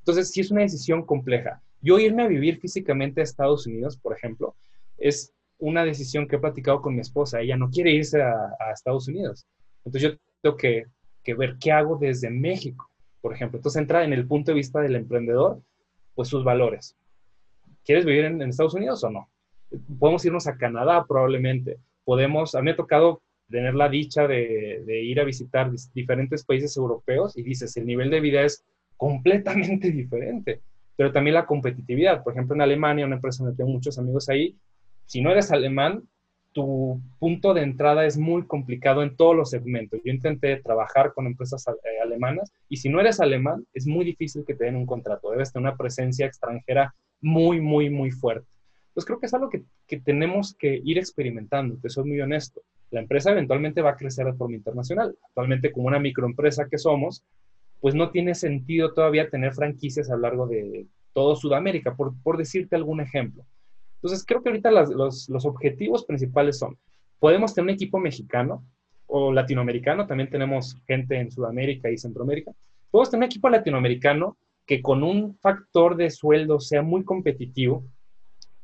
Entonces, 0.00 0.30
sí 0.30 0.40
es 0.40 0.50
una 0.50 0.62
decisión 0.62 1.04
compleja. 1.04 1.62
Yo 1.82 1.98
irme 1.98 2.22
a 2.22 2.28
vivir 2.28 2.58
físicamente 2.58 3.20
a 3.20 3.24
Estados 3.24 3.66
Unidos, 3.66 3.98
por 3.98 4.16
ejemplo, 4.16 4.54
es 4.96 5.32
una 5.58 5.84
decisión 5.84 6.26
que 6.26 6.36
he 6.36 6.38
platicado 6.38 6.80
con 6.80 6.94
mi 6.94 7.00
esposa. 7.00 7.40
Ella 7.40 7.56
no 7.56 7.70
quiere 7.70 7.92
irse 7.92 8.22
a, 8.22 8.72
Estados 8.72 9.08
Unidos. 9.08 9.46
Entonces, 9.84 10.02
yo 10.02 10.18
tengo 10.40 10.56
que, 10.56 10.86
ver 11.34 11.56
qué 11.60 11.72
hago 11.72 11.96
desde 11.96 12.30
México 12.30 12.88
por 13.22 13.32
ejemplo. 13.32 13.56
Entonces 13.58 13.80
entra 13.80 14.04
en 14.04 14.12
el 14.12 14.26
punto 14.26 14.50
de 14.50 14.56
vista 14.56 14.80
del 14.80 14.96
emprendedor, 14.96 15.62
pues 16.14 16.28
sus 16.28 16.44
valores. 16.44 16.94
¿Quieres 17.84 18.04
vivir 18.04 18.26
en, 18.26 18.42
Estados 18.42 18.74
Unidos 18.74 19.02
o 19.04 19.10
no? 19.10 19.30
Podemos 19.98 20.24
irnos 20.26 20.46
a 20.46 20.58
Canadá 20.58 21.06
probablemente. 21.08 21.78
Podemos, 22.04 22.54
a 22.54 22.58
mí 22.58 22.66
me 22.66 22.70
ha 22.72 22.76
tocado 22.76 23.22
tener 23.48 23.74
la 23.74 23.88
dicha 23.88 24.26
de, 24.26 24.84
ir 24.86 25.20
a 25.20 25.24
visitar 25.24 25.70
diferentes 25.94 26.44
países 26.44 26.76
europeos 26.76 27.36
y 27.38 27.42
dices, 27.42 27.76
el 27.76 27.86
nivel 27.86 28.10
de 28.10 28.20
vida 28.20 28.42
es 28.42 28.64
completamente 28.96 29.90
diferente, 29.92 30.60
pero 31.02 31.10
también 31.10 31.34
la 31.34 31.46
competitividad. 31.46 32.22
Por 32.22 32.32
ejemplo, 32.32 32.54
en 32.54 32.60
Alemania, 32.60 33.04
una 33.04 33.16
empresa 33.16 33.42
donde 33.42 33.56
tengo 33.56 33.72
muchos 33.72 33.98
amigos 33.98 34.28
ahí, 34.28 34.56
si 35.04 35.20
no 35.20 35.32
eres 35.32 35.50
alemán, 35.50 36.04
tu 36.52 37.00
punto 37.18 37.54
de 37.54 37.62
entrada 37.62 38.06
es 38.06 38.16
muy 38.16 38.46
complicado 38.46 39.02
en 39.02 39.16
todos 39.16 39.34
los 39.34 39.50
segmentos. 39.50 39.98
Yo 40.04 40.12
intenté 40.12 40.58
trabajar 40.58 41.12
con 41.12 41.26
empresas 41.26 41.66
eh, 41.66 42.00
alemanas 42.00 42.52
y 42.68 42.76
si 42.76 42.88
no 42.88 43.00
eres 43.00 43.18
alemán, 43.18 43.66
es 43.74 43.84
muy 43.84 44.04
difícil 44.04 44.44
que 44.46 44.54
te 44.54 44.66
den 44.66 44.76
un 44.76 44.86
contrato. 44.86 45.32
Debes 45.32 45.52
tener 45.52 45.70
una 45.70 45.76
presencia 45.76 46.24
extranjera 46.24 46.94
muy, 47.20 47.60
muy, 47.60 47.90
muy 47.90 48.12
fuerte. 48.12 48.46
Pues 48.94 49.04
creo 49.04 49.18
que 49.18 49.26
es 49.26 49.34
algo 49.34 49.50
que, 49.50 49.64
que 49.88 49.98
tenemos 49.98 50.54
que 50.56 50.80
ir 50.84 50.98
experimentando, 50.98 51.78
te 51.82 51.88
soy 51.88 52.04
muy 52.04 52.20
honesto. 52.20 52.60
La 52.92 53.00
empresa 53.00 53.32
eventualmente 53.32 53.82
va 53.82 53.90
a 53.90 53.96
crecer 53.96 54.24
de 54.26 54.34
forma 54.34 54.54
internacional. 54.54 55.16
Actualmente, 55.26 55.72
como 55.72 55.88
una 55.88 55.98
microempresa 55.98 56.68
que 56.70 56.78
somos, 56.78 57.24
pues 57.82 57.96
no 57.96 58.10
tiene 58.12 58.36
sentido 58.36 58.94
todavía 58.94 59.28
tener 59.28 59.54
franquicias 59.54 60.08
a 60.08 60.14
lo 60.14 60.20
largo 60.20 60.46
de 60.46 60.86
todo 61.12 61.34
Sudamérica, 61.34 61.96
por, 61.96 62.14
por 62.22 62.38
decirte 62.38 62.76
algún 62.76 63.00
ejemplo. 63.00 63.44
Entonces, 63.96 64.24
creo 64.24 64.40
que 64.40 64.50
ahorita 64.50 64.70
los, 64.70 65.28
los, 65.28 65.44
objetivos 65.44 66.04
principales 66.04 66.60
son, 66.60 66.78
podemos 67.18 67.52
tener 67.52 67.64
un 67.64 67.74
equipo 67.74 67.98
mexicano 67.98 68.64
o 69.06 69.32
latinoamericano, 69.32 70.06
también 70.06 70.30
tenemos 70.30 70.76
gente 70.86 71.18
en 71.18 71.32
Sudamérica 71.32 71.90
y 71.90 71.98
Centroamérica, 71.98 72.52
podemos 72.92 73.10
tener 73.10 73.24
un 73.24 73.30
equipo 73.30 73.48
latinoamericano 73.48 74.36
que 74.64 74.80
con 74.80 75.02
un 75.02 75.36
factor 75.40 75.96
de 75.96 76.08
sueldo 76.10 76.60
sea 76.60 76.82
muy 76.82 77.02
competitivo, 77.02 77.84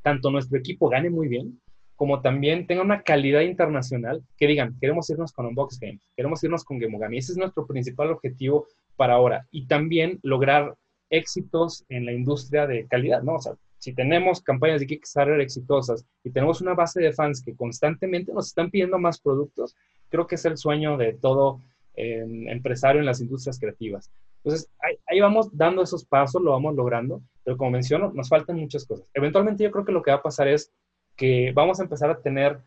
tanto 0.02 0.30
nuestro 0.30 0.58
equipo 0.58 0.88
gane 0.88 1.10
muy 1.10 1.26
bien, 1.26 1.60
como 1.98 2.22
también 2.22 2.68
tenga 2.68 2.82
una 2.82 3.02
calidad 3.02 3.40
internacional, 3.40 4.22
que 4.36 4.46
digan, 4.46 4.76
queremos 4.80 5.10
irnos 5.10 5.32
con 5.32 5.46
Unbox 5.46 5.80
Games, 5.80 6.00
queremos 6.14 6.44
irnos 6.44 6.62
con 6.62 6.78
Gemogami. 6.78 7.18
Ese 7.18 7.32
es 7.32 7.38
nuestro 7.38 7.66
principal 7.66 8.12
objetivo 8.12 8.68
para 8.94 9.14
ahora. 9.14 9.48
Y 9.50 9.66
también 9.66 10.20
lograr 10.22 10.76
éxitos 11.10 11.84
en 11.88 12.06
la 12.06 12.12
industria 12.12 12.68
de 12.68 12.86
calidad, 12.86 13.24
¿no? 13.24 13.34
O 13.34 13.40
sea, 13.40 13.54
si 13.78 13.94
tenemos 13.94 14.40
campañas 14.40 14.78
de 14.78 14.86
Kickstarter 14.86 15.40
exitosas 15.40 16.06
y 16.22 16.30
tenemos 16.30 16.60
una 16.60 16.74
base 16.74 17.00
de 17.00 17.12
fans 17.12 17.42
que 17.42 17.56
constantemente 17.56 18.32
nos 18.32 18.46
están 18.46 18.70
pidiendo 18.70 18.96
más 19.00 19.20
productos, 19.20 19.74
creo 20.08 20.28
que 20.28 20.36
es 20.36 20.44
el 20.44 20.56
sueño 20.56 20.96
de 20.98 21.14
todo 21.14 21.60
eh, 21.96 22.24
empresario 22.46 23.00
en 23.00 23.06
las 23.06 23.20
industrias 23.20 23.58
creativas. 23.58 24.08
Entonces, 24.44 24.70
ahí, 25.08 25.18
vamos 25.18 25.48
dando 25.52 25.82
esos 25.82 26.04
pasos, 26.04 26.40
lo 26.40 26.52
vamos 26.52 26.76
logrando, 26.76 27.22
pero 27.42 27.56
como 27.56 27.72
menciono, 27.72 28.12
nos 28.14 28.28
faltan 28.28 28.56
muchas 28.56 28.86
cosas. 28.86 29.04
Eventualmente 29.14 29.64
yo 29.64 29.72
creo 29.72 29.84
que 29.84 29.90
lo 29.90 30.00
que 30.00 30.12
va 30.12 30.18
a 30.18 30.22
pasar 30.22 30.46
es 30.46 30.72
que 31.18 31.52
vamos 31.52 31.80
a 31.80 31.82
empezar 31.82 32.08
a 32.08 32.20
tener 32.20 32.60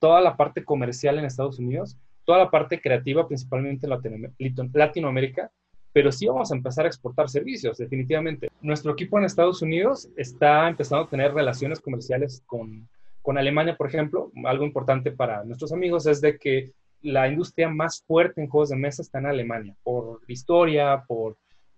toda 0.00 0.20
la 0.20 0.36
parte 0.36 0.64
comercial 0.64 1.18
en 1.18 1.24
Estados 1.24 1.60
Unidos, 1.60 1.96
toda 2.24 2.38
la 2.38 2.50
parte 2.50 2.80
creativa, 2.80 3.26
principalmente 3.26 3.86
en 3.86 4.70
Latinoamérica, 4.74 5.50
pero 5.92 6.10
sí 6.10 6.26
vamos 6.26 6.50
a 6.50 6.56
empezar 6.56 6.84
a 6.84 6.88
exportar 6.88 7.28
servicios, 7.28 7.78
definitivamente. 7.78 8.50
Nuestro 8.60 8.92
equipo 8.92 9.18
en 9.18 9.24
Estados 9.24 9.62
Unidos 9.62 10.08
está 10.16 10.68
empezando 10.68 11.04
a 11.04 11.08
tener 11.08 11.32
relaciones 11.32 11.80
comerciales 11.80 12.42
con, 12.46 12.88
con 13.22 13.38
Alemania, 13.38 13.76
por 13.76 13.86
ejemplo. 13.86 14.32
Algo 14.44 14.64
importante 14.64 15.12
para 15.12 15.44
nuestros 15.44 15.72
amigos 15.72 16.06
es 16.06 16.20
de 16.20 16.38
que 16.38 16.72
la 17.02 17.28
industria 17.28 17.68
más 17.68 18.02
fuerte 18.02 18.40
en 18.40 18.48
juegos 18.48 18.70
de 18.70 18.76
mesa 18.76 19.02
está 19.02 19.20
en 19.20 19.26
Alemania, 19.26 19.76
por 19.84 20.20
historia, 20.26 21.04
por, 21.06 21.36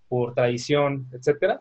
por 0.08 0.34
tradición, 0.34 1.06
etcétera. 1.12 1.60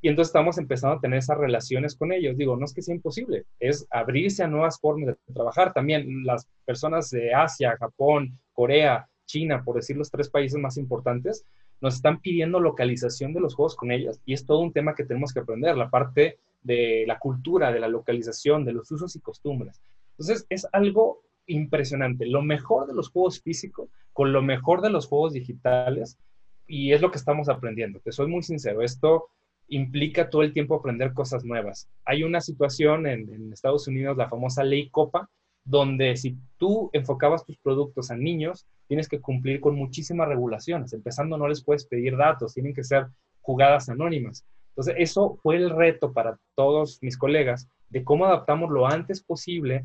Y 0.00 0.08
entonces 0.08 0.30
estamos 0.30 0.58
empezando 0.58 0.96
a 0.96 1.00
tener 1.00 1.18
esas 1.18 1.38
relaciones 1.38 1.96
con 1.96 2.12
ellos. 2.12 2.36
Digo, 2.36 2.56
no 2.56 2.64
es 2.64 2.72
que 2.72 2.82
sea 2.82 2.94
imposible, 2.94 3.44
es 3.58 3.86
abrirse 3.90 4.42
a 4.44 4.48
nuevas 4.48 4.78
formas 4.80 5.16
de 5.26 5.34
trabajar. 5.34 5.72
También 5.72 6.24
las 6.24 6.46
personas 6.64 7.10
de 7.10 7.34
Asia, 7.34 7.76
Japón, 7.78 8.38
Corea, 8.52 9.08
China, 9.26 9.62
por 9.64 9.76
decir 9.76 9.96
los 9.96 10.10
tres 10.10 10.30
países 10.30 10.58
más 10.58 10.76
importantes, 10.76 11.44
nos 11.80 11.96
están 11.96 12.20
pidiendo 12.20 12.60
localización 12.60 13.32
de 13.32 13.40
los 13.40 13.54
juegos 13.54 13.76
con 13.76 13.90
ellas 13.92 14.20
y 14.24 14.32
es 14.32 14.46
todo 14.46 14.60
un 14.60 14.72
tema 14.72 14.94
que 14.94 15.04
tenemos 15.04 15.32
que 15.32 15.40
aprender, 15.40 15.76
la 15.76 15.90
parte 15.90 16.38
de 16.62 17.04
la 17.06 17.18
cultura, 17.18 17.70
de 17.72 17.80
la 17.80 17.88
localización, 17.88 18.64
de 18.64 18.72
los 18.72 18.90
usos 18.90 19.14
y 19.14 19.20
costumbres. 19.20 19.80
Entonces 20.12 20.46
es 20.48 20.66
algo 20.72 21.22
impresionante, 21.46 22.26
lo 22.26 22.42
mejor 22.42 22.86
de 22.86 22.94
los 22.94 23.10
juegos 23.10 23.40
físicos 23.40 23.88
con 24.12 24.32
lo 24.32 24.42
mejor 24.42 24.82
de 24.82 24.90
los 24.90 25.06
juegos 25.06 25.32
digitales 25.32 26.18
y 26.66 26.92
es 26.92 27.00
lo 27.00 27.10
que 27.10 27.18
estamos 27.18 27.48
aprendiendo. 27.48 28.00
Te 28.00 28.12
soy 28.12 28.26
muy 28.26 28.42
sincero, 28.42 28.82
esto 28.82 29.28
implica 29.68 30.30
todo 30.30 30.42
el 30.42 30.52
tiempo 30.52 30.74
aprender 30.74 31.12
cosas 31.12 31.44
nuevas. 31.44 31.88
Hay 32.04 32.22
una 32.22 32.40
situación 32.40 33.06
en, 33.06 33.52
Estados 33.52 33.86
Unidos, 33.86 34.16
la 34.16 34.28
famosa 34.28 34.64
ley 34.64 34.88
Copa, 34.90 35.28
donde 35.64 36.16
si 36.16 36.36
tú 36.56 36.90
enfocabas 36.92 37.44
tus 37.44 37.58
productos 37.58 38.10
a 38.10 38.16
niños, 38.16 38.66
tienes 38.86 39.08
que 39.08 39.20
cumplir 39.20 39.60
con 39.60 39.76
muchísimas 39.76 40.28
regulaciones. 40.28 40.92
Empezando, 40.92 41.36
no 41.36 41.48
les 41.48 41.62
puedes 41.62 41.84
pedir 41.84 42.16
datos, 42.16 42.54
tienen 42.54 42.74
que 42.74 42.84
ser 42.84 43.06
jugadas 43.42 43.88
anónimas. 43.88 44.44
Entonces, 44.70 44.94
eso 44.98 45.38
fue 45.42 45.56
el 45.56 45.70
reto 45.70 46.12
para 46.12 46.38
todos 46.54 46.98
mis 47.02 47.18
colegas 47.18 47.68
de 47.90 48.04
cómo 48.04 48.26
adaptamos 48.26 48.70
lo 48.70 48.86
antes 48.86 49.22
posible 49.22 49.84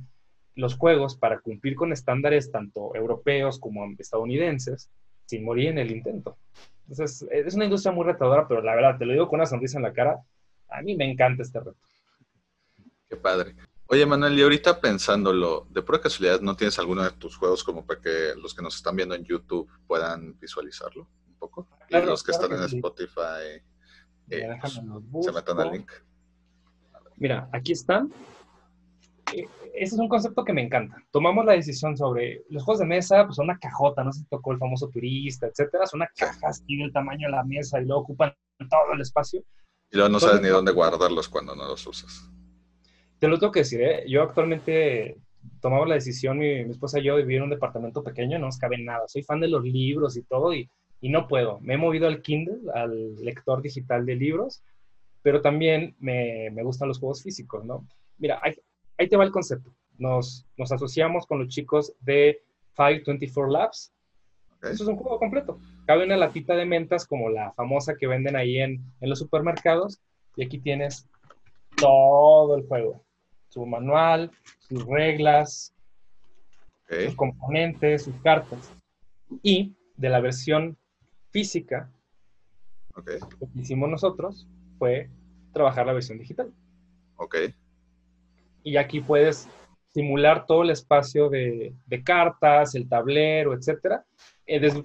los 0.56 0.76
juegos 0.76 1.18
para 1.18 1.40
cumplir 1.40 1.76
con 1.76 1.92
estándares 1.92 2.52
tanto 2.52 2.96
europeos 2.96 3.60
como 3.60 3.84
estadounidenses 3.98 4.90
sin 5.26 5.44
morir 5.44 5.70
en 5.70 5.80
el 5.80 5.92
intento. 5.92 6.38
Entonces, 6.88 7.26
es 7.32 7.56
una 7.56 7.66
industria 7.66 7.92
muy 7.92 8.06
retadora, 8.06 8.48
pero 8.48 8.62
la 8.62 8.76
verdad, 8.76 8.98
te 8.98 9.06
lo 9.06 9.14
digo 9.14 9.28
con 9.28 9.40
una 9.40 9.46
sonrisa 9.46 9.78
en 9.78 9.84
la 9.84 9.94
cara, 9.94 10.20
a 10.70 10.82
mí 10.82 10.96
me 10.96 11.10
encanta 11.10 11.44
este 11.44 11.60
reto. 11.60 11.78
Qué 13.08 13.16
padre. 13.16 13.56
Oye, 13.88 14.06
Manuel, 14.06 14.38
y 14.38 14.42
ahorita 14.42 14.82
pensándolo, 14.82 15.68
¿de 15.70 15.82
pura 15.82 16.02
casualidad 16.02 16.42
no 16.42 16.56
tienes 16.56 16.80
alguno 16.80 17.04
de 17.04 17.12
tus 17.12 17.38
juegos 17.38 17.64
como 17.64 17.86
para 17.86 18.02
que 18.02 18.34
los 18.38 18.54
que 18.54 18.64
nos 18.64 18.76
están 18.76 18.96
viendo 18.96 19.14
en 19.14 19.24
YouTube 19.24 19.70
puedan 19.86 20.38
visualizarlo 20.40 21.08
un 21.28 21.36
poco? 21.36 21.68
y 21.90 22.02
los 22.02 22.24
que 22.24 22.32
están 22.32 22.52
en 22.54 22.64
Spotify 22.64 23.62
eh, 24.30 24.58
pues, 24.60 25.26
se 25.26 25.32
metan 25.32 25.60
al 25.60 25.72
link. 25.72 25.92
Mira, 27.18 27.50
aquí 27.52 27.74
están. 27.74 28.12
Ese 29.74 29.96
es 29.96 30.00
un 30.00 30.08
concepto 30.08 30.44
que 30.44 30.54
me 30.54 30.62
encanta. 30.62 30.98
Tomamos 31.12 31.46
la 31.46 31.54
decisión 31.54 31.98
sobre 31.98 32.44
los 32.50 32.64
juegos 32.64 32.80
de 32.80 32.86
mesa, 32.86 33.26
pues 33.26 33.36
son 33.36 33.46
una 33.46 33.58
cajota, 33.58 34.04
no 34.04 34.14
se 34.14 34.24
tocó 34.30 34.52
el 34.52 34.60
famoso 34.60 34.90
turista, 34.90 35.48
etcétera. 35.48 35.88
Son 35.88 36.00
una 36.00 36.10
caja 36.16 36.48
así 36.48 36.78
del 36.78 36.94
tamaño 36.94 37.28
de 37.28 37.32
la 37.32 37.44
mesa 37.44 37.82
y 37.82 37.86
luego 37.86 38.02
ocupan 38.02 38.34
todo 38.70 38.94
el 38.94 39.02
espacio. 39.02 39.44
Y 39.92 39.98
luego 39.98 40.10
no 40.10 40.20
sabes 40.20 40.42
ni 40.42 40.50
dónde 40.50 40.72
guardarlos 40.72 41.28
cuando 41.28 41.56
no 41.56 41.68
los 41.68 41.86
usas. 41.86 42.30
Te 43.20 43.28
lo 43.28 43.40
tengo 43.40 43.52
que 43.52 43.62
decir, 43.62 43.82
¿eh? 43.82 44.04
yo 44.08 44.22
actualmente 44.22 45.18
tomamos 45.60 45.88
la 45.88 45.96
decisión, 45.96 46.38
mi, 46.38 46.60
esposa 46.60 47.00
y 47.00 47.04
yo, 47.04 47.16
de 47.16 47.24
vivir 47.24 47.38
en 47.38 47.44
un 47.44 47.50
departamento 47.50 48.04
pequeño, 48.04 48.38
no 48.38 48.48
nos 48.48 48.58
cabe 48.58 48.78
nada. 48.78 49.08
Soy 49.08 49.24
fan 49.24 49.40
de 49.40 49.48
los 49.48 49.64
libros 49.64 50.18
y 50.18 50.24
todo, 50.24 50.54
y, 50.54 50.70
y 51.02 51.10
no 51.10 51.28
puedo. 51.28 51.60
Me 51.62 51.76
he 51.76 51.78
movido 51.78 52.08
al 52.08 52.22
Kindle, 52.22 52.72
al 52.74 53.16
lector 53.24 53.62
digital 53.62 54.06
de 54.06 54.16
libros, 54.16 54.62
pero 55.22 55.42
también 55.42 55.96
me, 56.00 56.50
me 56.52 56.64
gustan 56.64 56.90
los 56.90 57.00
juegos 57.00 57.24
físicos, 57.24 57.64
¿no? 57.64 57.88
Mira, 58.18 58.40
ahí, 58.44 58.56
ahí 59.04 59.10
te 59.10 59.18
va 59.18 59.24
el 59.24 59.32
concepto. 59.32 59.74
Nos, 59.98 60.46
nos, 60.58 60.72
asociamos 60.72 61.28
con 61.28 61.40
los 61.40 61.50
chicos 61.50 61.94
de 62.02 62.42
524 62.76 63.52
Labs. 63.52 63.94
Eso 64.62 64.84
es 64.84 64.90
un 64.90 64.96
juego 64.96 65.20
completo. 65.20 65.60
Cabe 65.86 66.06
una 66.06 66.18
latita 66.18 66.56
de 66.56 66.66
mentas 66.66 67.06
como 67.06 67.30
la 67.30 67.52
famosa 67.52 67.96
que 67.96 68.08
venden 68.08 68.36
ahí 68.36 68.58
en, 68.60 68.82
en 69.02 69.10
los 69.10 69.20
supermercados. 69.20 70.02
Y 70.36 70.46
aquí 70.46 70.58
tienes 70.58 71.08
todo 71.76 72.56
el 72.56 72.66
juego 72.66 73.04
su 73.54 73.66
manual, 73.68 74.32
sus 74.58 74.84
reglas, 74.86 75.76
sus 76.90 77.16
componentes, 77.16 78.04
sus 78.04 78.16
cartas. 78.24 78.74
Y 79.44 79.76
de 79.96 80.10
la 80.10 80.20
versión 80.20 80.76
física, 81.30 81.92
lo 82.96 83.04
que 83.04 83.20
hicimos 83.56 83.90
nosotros 83.90 84.48
fue 84.80 85.10
trabajar 85.54 85.86
la 85.86 85.94
versión 85.94 86.18
digital. 86.18 86.52
Ok. 87.18 87.36
Y 88.64 88.78
aquí 88.78 89.02
puedes 89.02 89.50
simular 89.94 90.46
todo 90.46 90.64
el 90.64 90.72
espacio 90.72 91.30
de, 91.30 91.74
cartas, 92.04 92.76
el 92.76 92.88
tablero, 92.88 93.54
etcétera, 93.54 94.04
eh, 94.46 94.60
desde, 94.60 94.84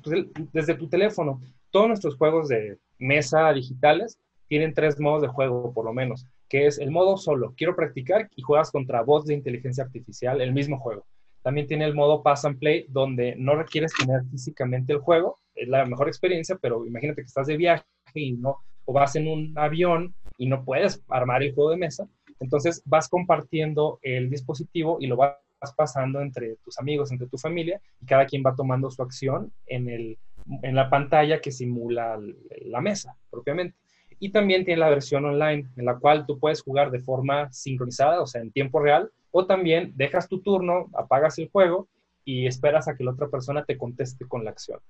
desde 0.52 0.74
tu 0.74 0.88
teléfono. 0.88 1.40
Todos 1.70 1.88
nuestros 1.88 2.16
juegos 2.16 2.48
de 2.48 2.78
mesa 2.98 3.52
digitales 3.52 4.18
tienen 4.48 4.74
tres 4.74 4.98
modos 4.98 5.22
de 5.22 5.28
juego, 5.28 5.72
por 5.72 5.84
lo 5.84 5.92
menos 5.92 6.26
que 6.48 6.66
es 6.66 6.78
el 6.78 6.90
modo 6.90 7.16
solo, 7.16 7.54
quiero 7.56 7.76
practicar 7.76 8.28
y 8.34 8.42
juegas 8.42 8.70
contra 8.70 9.02
voz 9.02 9.26
de 9.26 9.34
inteligencia 9.34 9.84
artificial, 9.84 10.40
el 10.40 10.52
mismo 10.52 10.78
juego. 10.78 11.04
También 11.42 11.66
tiene 11.66 11.84
el 11.84 11.94
modo 11.94 12.22
pass 12.22 12.44
and 12.44 12.58
play, 12.58 12.86
donde 12.88 13.34
no 13.36 13.54
requieres 13.54 13.92
tener 13.94 14.22
físicamente 14.30 14.92
el 14.92 14.98
juego, 14.98 15.36
es 15.54 15.68
la 15.68 15.84
mejor 15.84 16.08
experiencia, 16.08 16.56
pero 16.60 16.84
imagínate 16.86 17.22
que 17.22 17.26
estás 17.26 17.46
de 17.46 17.56
viaje 17.56 17.84
y 18.14 18.32
no, 18.32 18.58
o 18.84 18.92
vas 18.92 19.14
en 19.16 19.28
un 19.28 19.52
avión 19.56 20.14
y 20.36 20.46
no 20.46 20.64
puedes 20.64 21.02
armar 21.08 21.42
el 21.42 21.54
juego 21.54 21.70
de 21.70 21.76
mesa, 21.76 22.08
entonces 22.40 22.82
vas 22.84 23.08
compartiendo 23.08 23.98
el 24.02 24.30
dispositivo 24.30 24.98
y 25.00 25.06
lo 25.06 25.16
vas 25.16 25.36
pasando 25.76 26.20
entre 26.20 26.56
tus 26.56 26.78
amigos, 26.78 27.10
entre 27.10 27.26
tu 27.26 27.38
familia, 27.38 27.80
y 28.00 28.06
cada 28.06 28.26
quien 28.26 28.42
va 28.44 28.54
tomando 28.54 28.90
su 28.90 29.02
acción 29.02 29.52
en, 29.66 29.88
el, 29.88 30.18
en 30.62 30.74
la 30.74 30.88
pantalla 30.88 31.40
que 31.40 31.50
simula 31.50 32.18
la 32.62 32.80
mesa 32.80 33.16
propiamente. 33.30 33.76
Y 34.20 34.30
también 34.30 34.64
tiene 34.64 34.80
la 34.80 34.90
versión 34.90 35.24
online, 35.24 35.68
en 35.76 35.84
la 35.84 35.98
cual 35.98 36.26
tú 36.26 36.38
puedes 36.38 36.62
jugar 36.62 36.90
de 36.90 37.00
forma 37.00 37.52
sincronizada, 37.52 38.20
o 38.20 38.26
sea, 38.26 38.40
en 38.40 38.50
tiempo 38.50 38.80
real, 38.80 39.10
o 39.30 39.46
también 39.46 39.92
dejas 39.96 40.28
tu 40.28 40.40
turno, 40.40 40.88
apagas 40.94 41.38
el 41.38 41.48
juego 41.50 41.88
y 42.24 42.46
esperas 42.46 42.88
a 42.88 42.96
que 42.96 43.04
la 43.04 43.12
otra 43.12 43.28
persona 43.28 43.64
te 43.64 43.78
conteste 43.78 44.26
con 44.26 44.44
la 44.44 44.50
acción. 44.50 44.80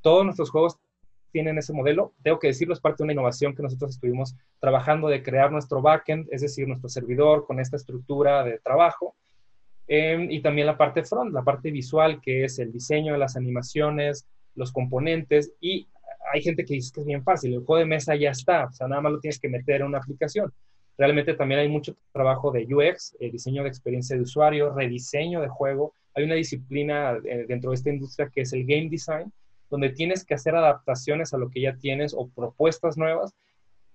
Todos 0.00 0.24
nuestros 0.24 0.50
juegos 0.50 0.78
tienen 1.34 1.58
ese 1.58 1.72
modelo. 1.72 2.14
Tengo 2.22 2.38
que 2.38 2.46
decirlo, 2.46 2.74
es 2.74 2.80
parte 2.80 2.98
de 2.98 3.04
una 3.04 3.12
innovación 3.12 3.56
que 3.56 3.62
nosotros 3.64 3.90
estuvimos 3.90 4.36
trabajando 4.60 5.08
de 5.08 5.20
crear 5.20 5.50
nuestro 5.50 5.82
backend, 5.82 6.28
es 6.30 6.42
decir, 6.42 6.68
nuestro 6.68 6.88
servidor 6.88 7.44
con 7.44 7.58
esta 7.58 7.76
estructura 7.76 8.44
de 8.44 8.60
trabajo. 8.60 9.16
Em, 9.88 10.30
y 10.30 10.40
también 10.40 10.68
la 10.68 10.78
parte 10.78 11.02
front, 11.02 11.34
la 11.34 11.42
parte 11.42 11.72
visual, 11.72 12.20
que 12.22 12.44
es 12.44 12.60
el 12.60 12.70
diseño 12.70 13.14
de 13.14 13.18
las 13.18 13.36
animaciones, 13.36 14.26
los 14.54 14.70
componentes 14.70 15.52
y 15.60 15.88
hay 16.32 16.40
gente 16.40 16.64
que 16.64 16.74
dice 16.74 16.92
que 16.94 17.00
es 17.00 17.06
bien 17.06 17.24
fácil, 17.24 17.52
el 17.52 17.64
juego 17.64 17.80
de 17.80 17.86
mesa 17.86 18.14
ya 18.14 18.30
está, 18.30 18.66
o 18.66 18.72
sea, 18.72 18.88
nada 18.88 19.02
más 19.02 19.12
lo 19.12 19.20
tienes 19.20 19.38
que 19.38 19.48
meter 19.48 19.80
en 19.80 19.88
una 19.88 19.98
aplicación. 19.98 20.52
Realmente 20.96 21.34
también 21.34 21.60
hay 21.60 21.68
mucho 21.68 21.96
trabajo 22.12 22.52
de 22.52 22.66
UX, 22.72 23.16
eh, 23.18 23.30
diseño 23.30 23.64
de 23.64 23.68
experiencia 23.68 24.16
de 24.16 24.22
usuario, 24.22 24.72
rediseño 24.72 25.40
de 25.40 25.48
juego. 25.48 25.92
Hay 26.14 26.24
una 26.24 26.36
disciplina 26.36 27.18
eh, 27.24 27.44
dentro 27.48 27.70
de 27.70 27.74
esta 27.74 27.90
industria 27.90 28.30
que 28.32 28.42
es 28.42 28.52
el 28.52 28.64
game 28.64 28.88
design, 28.88 29.32
donde 29.74 29.90
tienes 29.90 30.24
que 30.24 30.34
hacer 30.34 30.54
adaptaciones 30.54 31.34
a 31.34 31.36
lo 31.36 31.50
que 31.50 31.60
ya 31.60 31.74
tienes 31.74 32.14
o 32.16 32.28
propuestas 32.28 32.96
nuevas, 32.96 33.34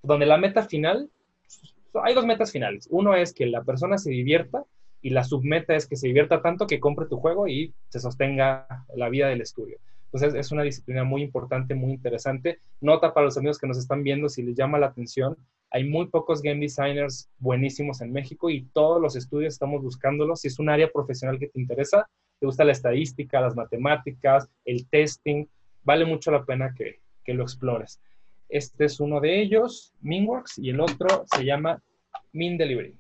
donde 0.04 0.26
la 0.26 0.36
meta 0.36 0.64
final, 0.64 1.10
hay 2.04 2.14
dos 2.14 2.26
metas 2.26 2.52
finales. 2.52 2.90
Uno 2.92 3.16
es 3.16 3.34
que 3.34 3.46
la 3.46 3.64
persona 3.64 3.98
se 3.98 4.12
divierta 4.12 4.66
y 5.02 5.12
la 5.12 5.24
submeta 5.24 5.78
es 5.78 5.88
que 5.88 5.96
se 5.96 6.08
divierta 6.08 6.42
tanto 6.42 6.68
que 6.68 6.82
compre 6.82 7.06
tu 7.06 7.16
juego 7.16 7.48
y 7.48 7.74
se 7.88 8.02
sostenga 8.02 8.68
la 8.94 9.08
vida 9.08 9.30
del 9.30 9.40
estudio. 9.40 9.78
Entonces 10.12 10.38
es 10.38 10.52
una 10.52 10.64
disciplina 10.64 11.06
muy 11.06 11.22
importante, 11.22 11.76
muy 11.76 11.92
interesante. 11.92 12.60
Nota 12.82 13.14
para 13.14 13.28
los 13.28 13.38
amigos 13.38 13.58
que 13.58 13.68
nos 13.68 13.78
están 13.78 14.04
viendo, 14.04 14.28
si 14.28 14.44
les 14.44 14.58
llama 14.58 14.80
la 14.80 14.88
atención, 14.88 15.38
Hay 15.72 15.88
muy 15.88 16.08
pocos 16.08 16.42
game 16.42 16.60
designers 16.60 17.30
buenísimos 17.38 18.02
en 18.02 18.12
México 18.12 18.50
y 18.50 18.66
todos 18.74 19.02
los 19.02 19.16
estudios 19.16 19.54
estamos 19.54 19.82
buscándolos. 19.82 20.42
Si 20.42 20.50
es 20.50 20.60
un 20.60 20.68
área 20.68 20.92
profesional 20.92 21.40
que 21.40 21.48
te 21.48 21.62
interesa, 21.62 22.10
te 22.40 22.46
gusta 22.46 22.66
la 22.66 22.74
estadística, 22.74 23.40
las 23.40 23.56
matemáticas, 23.56 24.50
el 24.66 24.88
testing, 24.90 25.46
vale 25.84 26.06
mucho 26.06 26.32
la 26.32 26.44
pena 26.44 26.74
que, 26.76 27.00
que 27.24 27.34
lo 27.34 27.44
explores. 27.44 28.00
Este 28.48 28.86
es 28.86 29.00
uno 29.00 29.20
de 29.20 29.42
ellos, 29.42 29.94
MinWorks, 30.02 30.58
y 30.58 30.70
el 30.70 30.82
otro 30.82 31.26
se 31.34 31.46
llama 31.46 31.82
Min 32.34 32.58
Delivery. 32.58 32.96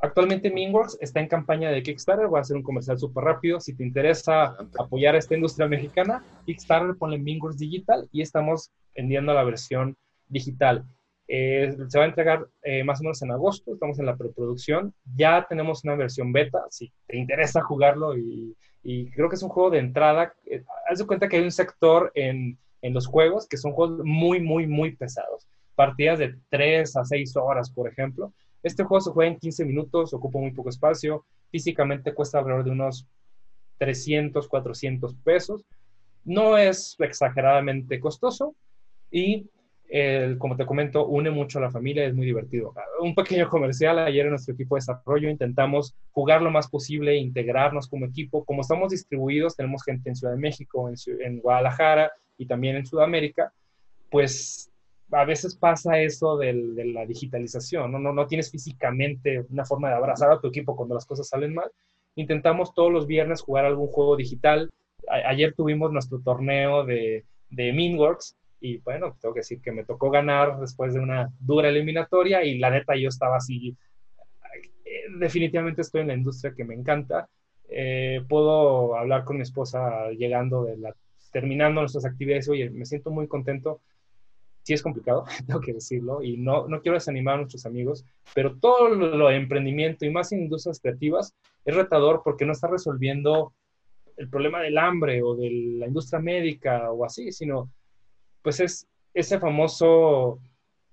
Actualmente 0.00 0.50
MinWorks 0.50 0.98
está 1.00 1.20
en 1.20 1.28
campaña 1.28 1.70
de 1.70 1.82
Kickstarter, 1.82 2.26
voy 2.26 2.38
a 2.38 2.42
hacer 2.42 2.56
un 2.56 2.62
comercial 2.62 2.98
súper 2.98 3.24
rápido. 3.24 3.60
Si 3.60 3.74
te 3.74 3.84
interesa 3.84 4.56
apoyar 4.78 5.14
a 5.14 5.18
esta 5.18 5.34
industria 5.34 5.66
mexicana, 5.66 6.22
Kickstarter, 6.44 6.96
ponle 6.96 7.18
MinWorks 7.18 7.58
Digital 7.58 8.08
y 8.12 8.20
estamos 8.20 8.70
vendiendo 8.94 9.32
la 9.32 9.44
versión 9.44 9.96
digital. 10.28 10.84
Eh, 11.26 11.74
se 11.88 11.98
va 11.98 12.04
a 12.04 12.08
entregar 12.08 12.46
eh, 12.62 12.84
más 12.84 13.00
o 13.00 13.04
menos 13.04 13.22
en 13.22 13.30
agosto, 13.30 13.72
estamos 13.72 13.98
en 13.98 14.06
la 14.06 14.16
preproducción. 14.16 14.92
Ya 15.16 15.46
tenemos 15.48 15.84
una 15.84 15.94
versión 15.94 16.32
beta, 16.32 16.60
si 16.70 16.92
te 17.06 17.16
interesa 17.16 17.62
jugarlo 17.62 18.16
y, 18.16 18.54
creo 19.10 19.28
que 19.28 19.36
es 19.36 19.42
un 19.42 19.48
juego 19.48 19.70
de 19.70 19.78
entrada. 19.78 20.34
Eh, 20.46 20.62
haz 20.88 20.98
de 20.98 21.06
cuenta 21.06 21.28
que 21.28 21.36
hay 21.36 21.42
un 21.42 21.50
sector 21.50 22.12
en, 22.14 22.58
en 22.82 22.94
los 22.94 23.06
juegos 23.06 23.46
que 23.48 23.56
son 23.56 23.72
juegos 23.72 24.04
muy, 24.04 24.40
muy, 24.40 24.66
muy 24.66 24.94
pesados. 24.94 25.46
Partidas 25.74 26.18
de 26.18 26.36
3 26.50 26.96
a 26.96 27.04
6 27.04 27.36
horas, 27.36 27.70
por 27.70 27.88
ejemplo 27.88 28.32
este 28.64 28.82
juego 28.82 29.02
se 29.02 29.10
juega 29.10 29.30
en 29.30 29.38
15 29.38 29.64
minutos, 29.66 30.14
ocupa 30.14 30.38
muy 30.38 30.50
poco 30.50 30.70
espacio, 30.70 31.26
físicamente 31.50 32.14
cuesta 32.14 32.38
alrededor 32.38 32.64
de 32.64 32.70
unos 32.70 33.06
300, 33.78 34.48
400 34.48 35.14
pesos. 35.16 35.66
No 36.24 36.56
es 36.56 36.96
exageradamente 36.98 38.00
costoso 38.00 38.56
y, 39.10 39.50
como 40.38 40.56
te 40.56 40.66
comento, 40.66 41.06
une 41.06 41.30
mucho 41.30 41.58
a 41.58 41.62
la 41.62 41.70
familia, 41.70 42.04
es 42.04 42.14
muy 42.14 42.26
divertido. 42.26 42.74
Un 43.00 43.14
pequeño 43.14 43.48
comercial, 43.48 43.98
ayer 43.98 44.24
en 44.24 44.30
nuestro 44.30 44.54
equipo 44.54 44.74
de 44.74 44.80
desarrollo 44.80 45.28
intentamos 45.30 45.94
jugar 46.10 46.42
lo 46.42 46.50
más 46.50 46.68
posible, 46.68 47.16
integrarnos 47.16 47.88
como 47.88 48.06
equipo. 48.06 48.44
Como 48.44 48.62
estamos 48.62 48.90
distribuidos, 48.90 49.56
tenemos 49.56 49.84
gente 49.84 50.08
en 50.08 50.16
Ciudad 50.16 50.34
de 50.34 50.40
México, 50.40 50.88
en, 50.88 51.38
Guadalajara 51.38 52.10
y 52.36 52.46
también 52.46 52.76
en 52.76 52.86
Sudamérica, 52.86 53.52
pues 54.10 54.70
a 55.12 55.24
veces 55.24 55.54
pasa 55.54 56.00
eso 56.00 56.38
de 56.38 56.52
la 56.92 57.06
digitalización, 57.06 57.92
¿no? 57.92 57.98
¿no? 57.98 58.12
No 58.12 58.26
tienes 58.26 58.50
físicamente 58.50 59.44
una 59.50 59.64
forma 59.64 59.90
de 59.90 59.94
abrazar 59.94 60.32
a 60.32 60.40
tu 60.40 60.48
equipo 60.48 60.74
cuando 60.74 60.94
las 60.94 61.06
cosas 61.06 61.28
salen 61.28 61.54
mal. 61.54 61.70
Intentamos 62.16 62.74
todos 62.74 62.92
los 62.92 63.06
viernes 63.06 63.42
jugar 63.42 63.64
algún 63.64 63.88
juego 63.88 64.16
digital. 64.16 64.70
ayer 65.08 65.54
tuvimos 65.54 65.92
nuestro 65.92 66.20
torneo 66.20 66.84
de, 66.84 67.24
de 67.50 67.72
Minworks 67.72 68.36
y 68.64 68.78
bueno, 68.78 69.14
tengo 69.20 69.34
que 69.34 69.40
decir 69.40 69.60
que 69.60 69.72
me 69.72 69.84
tocó 69.84 70.10
ganar 70.10 70.58
después 70.58 70.94
de 70.94 71.00
una 71.00 71.30
dura 71.38 71.68
eliminatoria 71.68 72.42
y 72.42 72.56
la 72.56 72.70
neta 72.70 72.96
yo 72.96 73.10
estaba 73.10 73.36
así, 73.36 73.76
eh, 74.86 75.02
definitivamente 75.18 75.82
estoy 75.82 76.00
en 76.00 76.08
la 76.08 76.14
industria 76.14 76.54
que 76.56 76.64
me 76.64 76.74
encanta. 76.74 77.28
Eh, 77.68 78.22
puedo 78.26 78.96
hablar 78.96 79.24
con 79.24 79.36
mi 79.36 79.42
esposa 79.42 80.08
llegando 80.12 80.64
de 80.64 80.78
la, 80.78 80.94
terminando 81.30 81.82
nuestras 81.82 82.06
actividades, 82.06 82.48
oye, 82.48 82.70
me 82.70 82.86
siento 82.86 83.10
muy 83.10 83.28
contento 83.28 83.82
sí 84.62 84.72
es 84.72 84.82
complicado, 84.82 85.24
tengo 85.46 85.60
que 85.60 85.74
decirlo, 85.74 86.22
y 86.22 86.38
no, 86.38 86.66
no 86.66 86.80
quiero 86.80 86.96
desanimar 86.96 87.34
a 87.34 87.38
nuestros 87.38 87.66
amigos, 87.66 88.02
pero 88.34 88.56
todo 88.56 88.88
lo, 88.88 89.28
de 89.28 89.36
emprendimiento 89.36 90.06
y 90.06 90.10
más 90.10 90.32
en 90.32 90.40
industrias 90.40 90.80
creativas 90.80 91.34
es 91.66 91.76
retador 91.76 92.22
porque 92.24 92.46
no 92.46 92.52
está 92.52 92.68
resolviendo 92.68 93.52
el 94.16 94.30
problema 94.30 94.62
del 94.62 94.78
hambre 94.78 95.22
o 95.22 95.36
de 95.36 95.50
la 95.50 95.86
industria 95.86 96.18
médica 96.18 96.90
o 96.90 97.04
así, 97.04 97.30
sino 97.30 97.70
pues 98.44 98.60
es 98.60 98.86
ese 99.14 99.40
famoso 99.40 100.38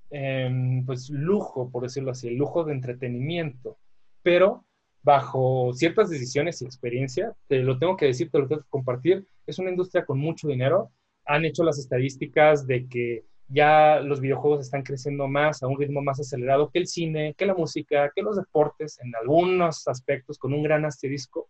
em, 0.10 0.86
pues 0.86 1.10
lujo, 1.10 1.70
por 1.70 1.84
decirlo 1.84 2.12
así, 2.12 2.30
el 2.30 2.36
lujo 2.36 2.64
de 2.64 2.74
entretenimiento, 2.74 3.78
pero 4.24 4.66
bajo 5.04 5.74
ciertas 5.74 6.10
decisiones 6.10 6.62
y 6.62 6.66
experiencia, 6.66 7.36
te 7.48 7.60
lo 7.60 7.78
tengo 7.78 7.98
que 7.98 8.06
decir, 8.06 8.32
te 8.32 8.40
lo 8.40 8.48
tengo 8.48 8.62
que 8.62 8.70
compartir, 8.70 9.28
es 9.46 9.60
una 9.60 9.70
industria 9.70 10.06
con 10.06 10.18
mucho 10.18 10.48
dinero, 10.48 10.92
han 11.26 11.44
hecho 11.44 11.64
las 11.64 11.78
estadísticas 11.78 12.66
de 12.66 12.88
que 12.88 13.26
ya 13.50 14.00
los 14.00 14.22
videojuegos 14.22 14.62
están 14.62 14.84
creciendo 14.84 15.28
más, 15.28 15.62
a 15.62 15.68
un 15.68 15.78
ritmo 15.78 16.02
más 16.02 16.22
acelerado 16.22 16.70
que 16.70 16.80
el 16.80 16.88
cine, 16.88 17.36
que 17.38 17.46
la 17.46 17.54
música, 17.54 18.12
que 18.16 18.22
los 18.22 18.38
deportes, 18.38 18.98
en 19.02 19.14
algunos 19.14 19.90
aspectos, 19.90 20.38
con 20.38 20.54
un 20.54 20.64
gran 20.64 20.86
asterisco. 20.86 21.50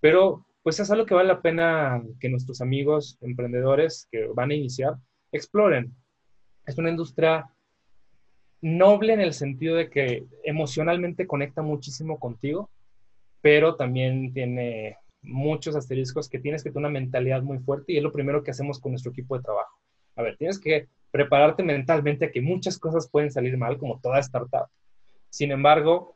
Pero 0.00 0.44
pues 0.62 0.80
es 0.80 0.90
algo 0.90 1.06
que 1.06 1.14
vale 1.14 1.28
la 1.28 1.40
pena 1.40 2.02
que 2.20 2.28
nuestros 2.28 2.60
amigos 2.60 3.16
emprendedores 3.22 4.06
que 4.10 4.26
van 4.34 4.50
a 4.50 4.54
iniciar 4.54 4.96
exploren. 5.36 5.94
Es 6.66 6.78
una 6.78 6.90
industria 6.90 7.50
noble 8.62 9.12
en 9.12 9.20
el 9.20 9.34
sentido 9.34 9.76
de 9.76 9.90
que 9.90 10.24
emocionalmente 10.44 11.26
conecta 11.26 11.60
muchísimo 11.60 12.18
contigo, 12.18 12.70
pero 13.42 13.76
también 13.76 14.32
tiene 14.32 14.96
muchos 15.22 15.76
asteriscos 15.76 16.28
que 16.28 16.38
tienes 16.38 16.62
que 16.62 16.70
tener 16.70 16.86
una 16.86 17.00
mentalidad 17.00 17.42
muy 17.42 17.58
fuerte 17.58 17.92
y 17.92 17.98
es 17.98 18.02
lo 18.02 18.12
primero 18.12 18.42
que 18.42 18.52
hacemos 18.52 18.80
con 18.80 18.92
nuestro 18.92 19.12
equipo 19.12 19.36
de 19.36 19.42
trabajo. 19.42 19.78
A 20.16 20.22
ver, 20.22 20.36
tienes 20.36 20.58
que 20.58 20.88
prepararte 21.10 21.62
mentalmente 21.62 22.24
a 22.24 22.30
que 22.30 22.40
muchas 22.40 22.78
cosas 22.78 23.08
pueden 23.08 23.30
salir 23.30 23.56
mal, 23.56 23.78
como 23.78 24.00
toda 24.00 24.20
startup. 24.20 24.68
Sin 25.30 25.50
embargo, 25.50 26.13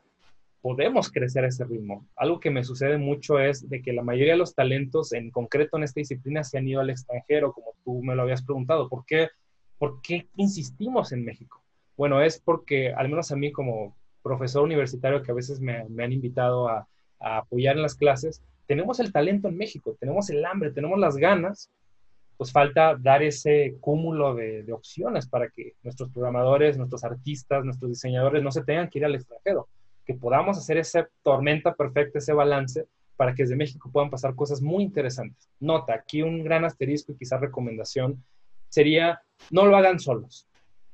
podemos 0.61 1.11
crecer 1.11 1.45
a 1.45 1.47
ese 1.47 1.65
ritmo. 1.65 2.07
Algo 2.15 2.39
que 2.39 2.49
me 2.49 2.63
sucede 2.63 2.97
mucho 2.97 3.39
es 3.39 3.69
de 3.69 3.81
que 3.81 3.93
la 3.93 4.03
mayoría 4.03 4.33
de 4.33 4.39
los 4.39 4.55
talentos, 4.55 5.13
en 5.13 5.31
concreto 5.31 5.77
en 5.77 5.83
esta 5.83 5.99
disciplina, 5.99 6.43
se 6.43 6.57
han 6.57 6.67
ido 6.67 6.81
al 6.81 6.89
extranjero, 6.89 7.53
como 7.53 7.73
tú 7.83 8.01
me 8.03 8.15
lo 8.15 8.23
habías 8.23 8.43
preguntado. 8.43 8.89
¿Por 8.89 9.05
qué, 9.05 9.29
¿Por 9.77 10.01
qué 10.01 10.27
insistimos 10.35 11.11
en 11.11 11.23
México? 11.23 11.63
Bueno, 11.95 12.21
es 12.21 12.39
porque, 12.39 12.93
al 12.93 13.09
menos 13.09 13.31
a 13.31 13.35
mí 13.35 13.51
como 13.51 13.95
profesor 14.21 14.63
universitario 14.63 15.23
que 15.23 15.31
a 15.31 15.35
veces 15.35 15.59
me, 15.59 15.77
han 15.77 16.13
invitado 16.13 16.67
a, 16.67 16.87
a 17.19 17.37
apoyar 17.39 17.75
en 17.75 17.81
las 17.81 17.95
clases, 17.95 18.41
tenemos 18.65 18.99
el 18.99 19.11
talento 19.11 19.47
en 19.47 19.57
México, 19.57 19.97
tenemos 19.99 20.29
el 20.29 20.45
hambre, 20.45 20.71
tenemos 20.71 20.99
las 20.99 21.17
ganas, 21.17 21.71
pues 22.39 22.53
falta 22.53 22.95
dar 22.95 23.21
ese 23.21 23.75
cúmulo 23.81 24.33
de, 24.33 24.65
opciones 24.71 25.27
para 25.27 25.49
que 25.49 25.73
nuestros 25.83 26.09
programadores, 26.09 26.77
nuestros 26.77 27.03
artistas, 27.03 27.65
nuestros 27.65 27.91
diseñadores 27.91 28.41
no 28.41 28.49
se 28.49 28.63
tengan 28.63 28.89
que 28.89 28.99
ir 28.99 29.03
al 29.03 29.15
extranjero, 29.15 29.67
que 30.09 30.15
podamos 30.15 30.57
hacer 30.57 30.77
esa 30.77 31.07
tormenta 31.21 31.75
perfecta, 31.75 32.17
ese 32.17 32.33
balance, 32.33 32.87
para 33.15 33.35
que 33.35 33.43
desde 33.43 33.55
México 33.55 33.91
puedan 33.91 34.09
pasar 34.09 34.33
cosas 34.33 34.59
muy 34.59 34.83
interesantes. 34.83 35.47
Nota, 35.59 35.93
aquí 35.93 36.23
un 36.23 36.43
gran 36.43 36.65
asterisco 36.65 37.11
y 37.11 37.17
quizás 37.17 37.39
recomendación 37.39 38.23
sería, 38.69 39.21
no 39.51 39.67
lo 39.67 39.77
hagan 39.77 39.99
solos. 39.99 40.47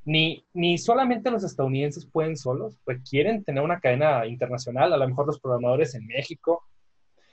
Ni, 0.03 0.45
ni 0.53 0.77
solamente 0.77 1.31
los 1.31 1.45
estadounidenses 1.45 2.05
pueden 2.05 2.35
solos, 2.35 2.77
requieren 2.85 3.45
tener 3.45 3.63
una 3.63 3.79
cadena 3.79 4.25
internacional, 4.25 4.91
a 4.91 4.97
lo 4.97 5.07
mejor 5.07 5.27
los 5.27 5.39
programadores 5.39 5.95
en 5.95 6.05
México, 6.07 6.65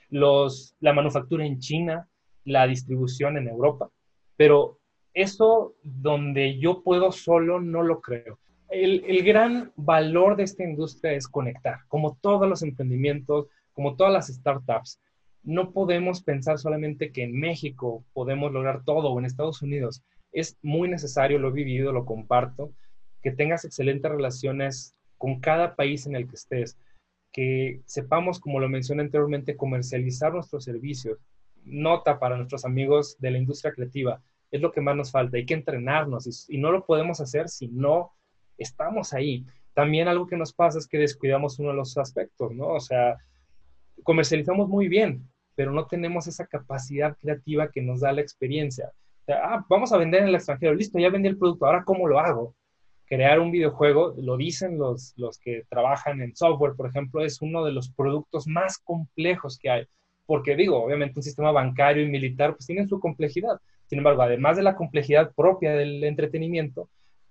los, 0.09 0.75
la 0.79 0.93
manufactura 0.93 1.45
en 1.45 1.59
China, 1.59 2.07
la 2.45 2.65
distribución 2.65 3.37
en 3.37 3.47
Europa 3.47 3.89
pero 4.35 4.79
eso 5.13 5.75
donde 5.83 6.57
yo 6.59 6.83
puedo 6.83 7.11
solo 7.11 7.61
no 7.61 7.83
lo 7.83 8.01
creo. 8.01 8.39
El, 8.73 9.03
el, 9.05 9.23
gran 9.23 9.71
valor 9.75 10.35
de 10.35 10.43
esta 10.43 10.63
industria 10.63 11.13
es 11.13 11.27
conectar, 11.27 11.81
como 11.87 12.17
todos 12.19 12.49
los 12.49 12.63
emprendimientos, 12.63 13.47
como 13.71 13.95
todas 13.95 14.11
las 14.11 14.27
startups. 14.27 14.99
No 15.43 15.71
podemos 15.71 16.23
pensar 16.23 16.57
solamente 16.57 17.11
que 17.11 17.23
en 17.23 17.39
México 17.39 18.03
podemos 18.13 18.51
lograr 18.51 18.83
todo 18.83 19.11
o 19.11 19.19
en 19.19 19.25
Estados 19.25 19.61
Unidos. 19.61 20.01
Es 20.31 20.57
muy 20.63 20.89
necesario, 20.89 21.37
lo 21.37 21.49
he 21.49 21.53
vivido, 21.53 21.91
lo 21.91 22.05
comparto, 22.05 22.73
que 23.21 23.31
tengas 23.31 23.63
excelentes 23.63 24.11
relaciones 24.11 24.95
con 25.17 25.39
cada 25.39 25.75
país 25.75 26.07
en 26.07 26.15
el 26.15 26.27
que 26.27 26.35
estés, 26.35 26.77
que 27.31 27.81
sepamos, 27.85 28.39
como 28.39 28.59
lo 28.59 28.69
mencioné 28.69 29.03
anteriormente, 29.03 29.55
comercializar 29.55 30.33
nuestros 30.33 30.63
servicios, 30.63 31.19
nota 31.63 32.19
para 32.19 32.37
nuestros 32.37 32.65
amigos 32.65 33.17
de 33.19 33.31
la 33.31 33.37
industria 33.37 33.71
creativa. 33.71 34.21
Es 34.51 34.61
lo 34.61 34.71
que 34.71 34.81
más 34.81 34.95
nos 34.95 35.11
falta. 35.11 35.37
Hay 35.37 35.45
que 35.45 35.53
entrenarnos 35.53 36.49
y, 36.49 36.57
no 36.57 36.71
lo 36.71 36.85
podemos 36.85 37.19
hacer 37.21 37.49
si 37.49 37.67
no 37.67 38.11
estamos 38.57 39.13
ahí. 39.13 39.45
También 39.73 40.07
algo 40.07 40.27
que 40.27 40.37
nos 40.37 40.53
pasa 40.53 40.79
es 40.79 40.87
que 40.87 40.97
descuidamos 40.97 41.59
uno 41.59 41.69
de 41.69 41.75
los 41.75 41.97
aspectos, 41.97 42.53
¿no? 42.53 42.67
O 42.67 42.79
sea, 42.79 43.17
comercializamos 44.03 44.69
muy 44.69 44.87
bien, 44.87 45.27
pero 45.55 45.71
no 45.71 45.87
tenemos 45.87 46.27
esa 46.27 46.45
capacidad 46.45 47.17
creativa 47.17 47.71
que 47.71 47.81
nos 47.81 48.01
da 48.01 48.11
la 48.11 48.21
experiencia. 48.21 48.91
ah, 49.27 49.65
vamos 49.69 49.91
a 49.93 49.97
vender 49.97 50.21
en 50.21 50.29
el 50.29 50.35
extranjero, 50.35 50.73
listo, 50.73 50.99
ya 50.99 51.09
vendí 51.09 51.27
el 51.29 51.37
producto, 51.37 51.65
ahora 51.65 51.83
¿cómo 51.83 52.07
lo 52.07 52.19
hago? 52.19 52.55
Crear 53.05 53.39
un 53.39 53.51
videojuego, 53.51 54.13
lo 54.17 54.37
dicen 54.37 54.77
los, 54.77 55.13
los 55.17 55.37
que 55.39 55.63
trabajan 55.69 56.21
en 56.21 56.35
software, 56.35 56.75
por 56.75 56.87
ejemplo, 56.87 57.23
es 57.23 57.41
uno 57.41 57.63
de 57.65 57.71
los 57.71 57.89
productos 57.89 58.47
más 58.47 58.77
complejos 58.77 59.57
que 59.57 59.69
hay 59.69 59.87
porque 60.25 60.55
digo, 60.55 60.83
obviamente 60.83 61.19
un 61.19 61.23
sistema 61.23 61.51
bancario 61.51 62.03
y 62.03 62.09
militar 62.09 62.55
pues 62.55 62.65
tienen 62.65 62.87
su 62.87 62.99
complejidad. 62.99 63.59
Sin 63.87 63.99
embargo, 63.99 64.21
además 64.21 64.57
de 64.57 64.63
la 64.63 64.75
complejidad 64.75 65.33
propia 65.35 65.73
del 65.73 66.03
entretenimiento, 66.03 66.89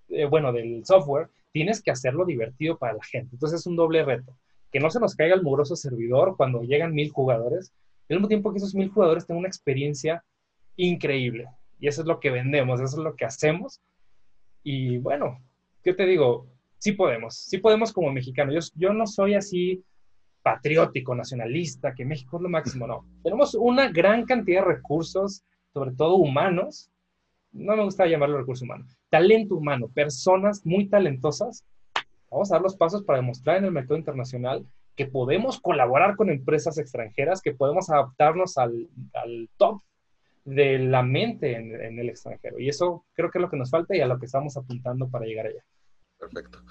eh, 0.09 0.25
bueno, 0.25 0.51
del 0.51 0.85
software, 0.85 1.29
tienes 1.51 1.81
que 1.81 1.91
hacerlo 1.91 2.25
divertido 2.25 2.77
para 2.77 2.93
la 2.93 3.03
gente. 3.03 3.35
Entonces 3.35 3.61
es 3.61 3.67
un 3.67 3.75
doble 3.75 4.03
reto. 4.03 4.37
Que 4.71 4.79
no 4.79 4.89
se 4.89 4.99
nos 4.99 5.15
caiga 5.15 5.35
el 5.35 5.43
mugroso 5.43 5.75
servidor 5.75 6.35
cuando 6.35 6.63
llegan 6.63 6.93
mil 6.93 7.09
jugadores, 7.09 7.71
al 8.09 8.17
mismo 8.17 8.27
tiempo 8.27 8.51
que 8.51 8.57
esos 8.57 8.75
mil 8.75 8.89
jugadores 8.89 9.25
tengan 9.25 9.39
una 9.39 9.47
experiencia 9.47 10.23
increíble. 10.75 11.47
Y 11.79 11.87
eso 11.87 12.01
es 12.01 12.07
lo 12.07 12.19
que 12.19 12.31
vendemos, 12.31 12.79
eso 12.79 12.97
es 12.97 13.03
lo 13.03 13.15
que 13.15 13.25
hacemos. 13.25 13.81
Y 14.63 14.97
bueno, 14.97 15.39
¿qué 15.83 15.93
te 15.93 16.05
digo? 16.05 16.47
sí 16.83 16.91
podemos, 16.91 17.37
sí 17.37 17.59
podemos 17.59 17.93
como 17.93 18.11
mexicanos. 18.11 18.53
Yo, 18.53 18.87
yo 18.89 18.93
no 18.93 19.07
soy 19.07 19.35
así 19.35 19.81
patriótico, 20.41 21.15
nacionalista, 21.15 21.95
que 21.95 22.03
México 22.03 22.35
es 22.35 22.43
lo 22.43 22.49
máximo, 22.49 22.85
no. 22.85 23.05
Tenemos 23.23 23.55
una 23.55 23.87
gran 23.89 24.25
cantidad 24.25 24.59
de 24.59 24.73
recursos, 24.73 25.45
sobre 25.73 25.91
todo 25.91 26.15
humanos, 26.15 26.91
no 27.53 27.75
me 27.75 27.83
gusta 27.83 28.05
llamarlo 28.05 28.39
recurso 28.39 28.65
humano, 28.65 28.85
talento 29.09 29.55
humano, 29.55 29.87
personas 29.87 30.65
muy 30.65 30.87
talentosas. 30.89 31.63
Vamos 32.29 32.51
a 32.51 32.55
dar 32.55 32.63
los 32.63 32.75
pasos 32.75 33.03
para 33.03 33.19
demostrar 33.19 33.57
en 33.57 33.65
el 33.65 33.71
mercado 33.71 33.97
internacional 33.97 34.65
que 34.95 35.05
podemos 35.05 35.59
colaborar 35.59 36.15
con 36.15 36.29
empresas 36.29 36.77
extranjeras, 36.77 37.41
que 37.41 37.53
podemos 37.53 37.89
adaptarnos 37.89 38.57
al, 38.57 38.89
al 39.13 39.49
top 39.57 39.81
de 40.45 40.77
la 40.79 41.03
mente 41.03 41.55
en, 41.55 41.99
el 41.99 42.09
extranjero. 42.09 42.59
Y 42.59 42.69
eso 42.69 43.05
creo 43.13 43.31
que 43.31 43.37
es 43.37 43.41
lo 43.41 43.49
que 43.49 43.57
nos 43.57 43.69
falta 43.69 43.95
y 43.95 44.01
a 44.01 44.07
lo 44.07 44.19
que 44.19 44.25
estamos 44.25 44.57
apuntando 44.57 45.09
para 45.09 45.25
llegar 45.25 45.47
allá. 45.47 45.63
Perfecto. 46.19 46.61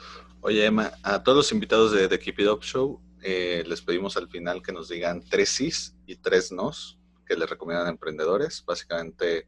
Oye, 0.40 0.64
Emma, 0.64 0.92
a 1.02 1.22
todos 1.22 1.36
los 1.36 1.52
invitados 1.52 1.92
de 1.92 2.08
The 2.08 2.18
Keep 2.18 2.40
It 2.40 2.48
Up 2.48 2.62
Show, 2.62 3.00
eh, 3.22 3.62
les 3.66 3.82
pedimos 3.82 4.16
al 4.16 4.28
final 4.28 4.62
que 4.62 4.72
nos 4.72 4.88
digan 4.88 5.22
tres 5.28 5.50
sís 5.50 5.96
y 6.06 6.16
tres 6.16 6.52
nos 6.52 6.98
que 7.26 7.36
les 7.36 7.48
recomiendan 7.48 7.86
a 7.86 7.90
emprendedores. 7.90 8.64
Básicamente, 8.66 9.46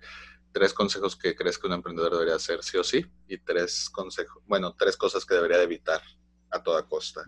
tres 0.55 0.73
consejos 0.73 1.17
que 1.17 1.35
crees 1.35 1.59
que 1.59 1.67
un 1.67 1.73
emprendedor 1.73 2.13
debería 2.13 2.37
hacer 2.37 2.63
sí 2.63 2.79
o 2.79 2.85
sí 2.85 3.05
y 3.27 3.39
tres 3.39 3.91
consejos, 3.91 4.41
bueno, 4.47 4.75
tres 4.79 4.97
cosas 4.97 5.27
que 5.27 5.35
debería 5.35 5.61
evitar 5.61 6.01
a 6.51 6.63
toda 6.63 6.87
costa. 6.87 7.23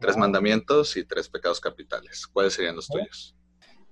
Tres 0.00 0.16
mandamientos 0.16 0.96
y 0.96 1.04
tres 1.04 1.28
pecados 1.28 1.60
capitales. 1.60 2.26
¿Cuáles 2.26 2.54
serían 2.54 2.76
los 2.76 2.88
tuyos? 2.88 3.36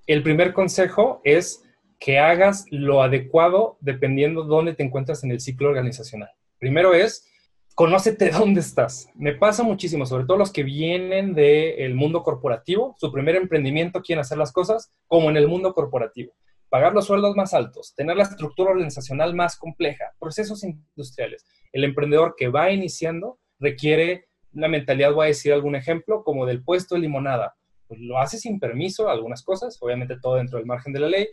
El 0.07 0.23
primer 0.23 0.55
consejo 0.55 1.21
es 1.23 1.63
que 2.01 2.19
hagas 2.19 2.65
lo 2.71 3.03
adecuado 3.03 3.77
dependiendo 3.81 4.45
dónde 4.45 4.75
te 4.75 4.85
encuentras 4.85 5.23
en 5.23 5.33
el 5.33 5.41
ciclo 5.41 5.69
organizacional. 5.69 6.31
Primero 6.59 6.95
es, 6.95 7.29
conócete 7.75 8.31
dónde 8.33 8.61
estás. 8.61 9.11
Me 9.15 9.35
pasa 9.35 9.63
muchísimo, 9.63 10.07
sobre 10.07 10.25
todo 10.25 10.39
los 10.39 10.51
que 10.51 10.63
vienen 10.63 11.35
del 11.35 11.95
mundo 11.95 12.23
corporativo, 12.23 12.97
su 12.99 13.13
primer 13.13 13.37
emprendimiento 13.37 14.01
quieren 14.01 14.23
hacer 14.23 14.39
las 14.39 14.51
cosas 14.51 14.91
como 15.07 15.29
en 15.29 15.37
el 15.37 15.47
mundo 15.47 15.75
corporativo. 15.75 16.33
Pagar 16.69 16.93
los 16.93 17.07
sueldos 17.07 17.35
más 17.35 17.55
altos, 17.55 17.95
tener 17.95 18.17
la 18.17 18.25
estructura 18.25 18.73
organizacional 18.73 19.35
más 19.35 19.57
compleja, 19.57 20.13
procesos 20.19 20.65
industriales. 20.65 21.47
El 21.73 21.85
emprendedor 21.85 22.35
que 22.37 22.49
va 22.49 22.71
iniciando 22.71 23.39
requiere 23.59 24.27
una 24.53 24.69
mentalidad, 24.69 25.13
voy 25.13 25.25
a 25.25 25.29
decir 25.29 25.53
algún 25.53 25.77
ejemplo, 25.77 26.23
como 26.25 26.47
del 26.47 26.63
puesto 26.63 26.95
de 26.95 27.03
limonada. 27.03 27.57
Pues 27.87 28.01
lo 28.01 28.19
hace 28.19 28.39
sin 28.39 28.61
permiso, 28.61 29.09
algunas 29.09 29.43
cosas, 29.43 29.79
obviamente 29.81 30.19
todo 30.21 30.37
dentro 30.37 30.59
del 30.59 30.67
margen 30.67 30.93
de 30.93 31.01
la 31.01 31.09
ley, 31.09 31.29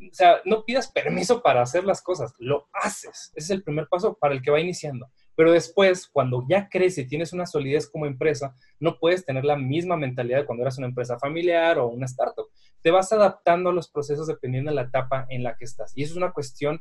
o 0.00 0.14
sea, 0.14 0.40
no 0.44 0.64
pidas 0.64 0.90
permiso 0.90 1.42
para 1.42 1.62
hacer 1.62 1.84
las 1.84 2.02
cosas, 2.02 2.34
lo 2.38 2.68
haces. 2.72 3.32
Ese 3.34 3.44
es 3.44 3.50
el 3.50 3.62
primer 3.62 3.86
paso 3.88 4.16
para 4.18 4.34
el 4.34 4.42
que 4.42 4.50
va 4.50 4.60
iniciando. 4.60 5.08
Pero 5.34 5.52
después, 5.52 6.08
cuando 6.08 6.44
ya 6.48 6.68
crece 6.68 7.02
y 7.02 7.06
tienes 7.06 7.32
una 7.32 7.46
solidez 7.46 7.88
como 7.88 8.06
empresa, 8.06 8.54
no 8.78 8.98
puedes 8.98 9.24
tener 9.24 9.44
la 9.44 9.56
misma 9.56 9.96
mentalidad 9.96 10.38
de 10.38 10.46
cuando 10.46 10.62
eras 10.62 10.78
una 10.78 10.86
empresa 10.86 11.18
familiar 11.18 11.78
o 11.78 11.88
una 11.88 12.06
startup. 12.06 12.49
Te 12.82 12.90
vas 12.90 13.12
adaptando 13.12 13.70
a 13.70 13.72
los 13.72 13.90
procesos 13.90 14.26
dependiendo 14.26 14.70
de 14.70 14.76
la 14.76 14.82
etapa 14.82 15.26
en 15.28 15.42
la 15.42 15.56
que 15.56 15.64
estás. 15.64 15.92
Y 15.96 16.02
eso 16.02 16.14
es 16.14 16.16
una 16.16 16.32
cuestión 16.32 16.80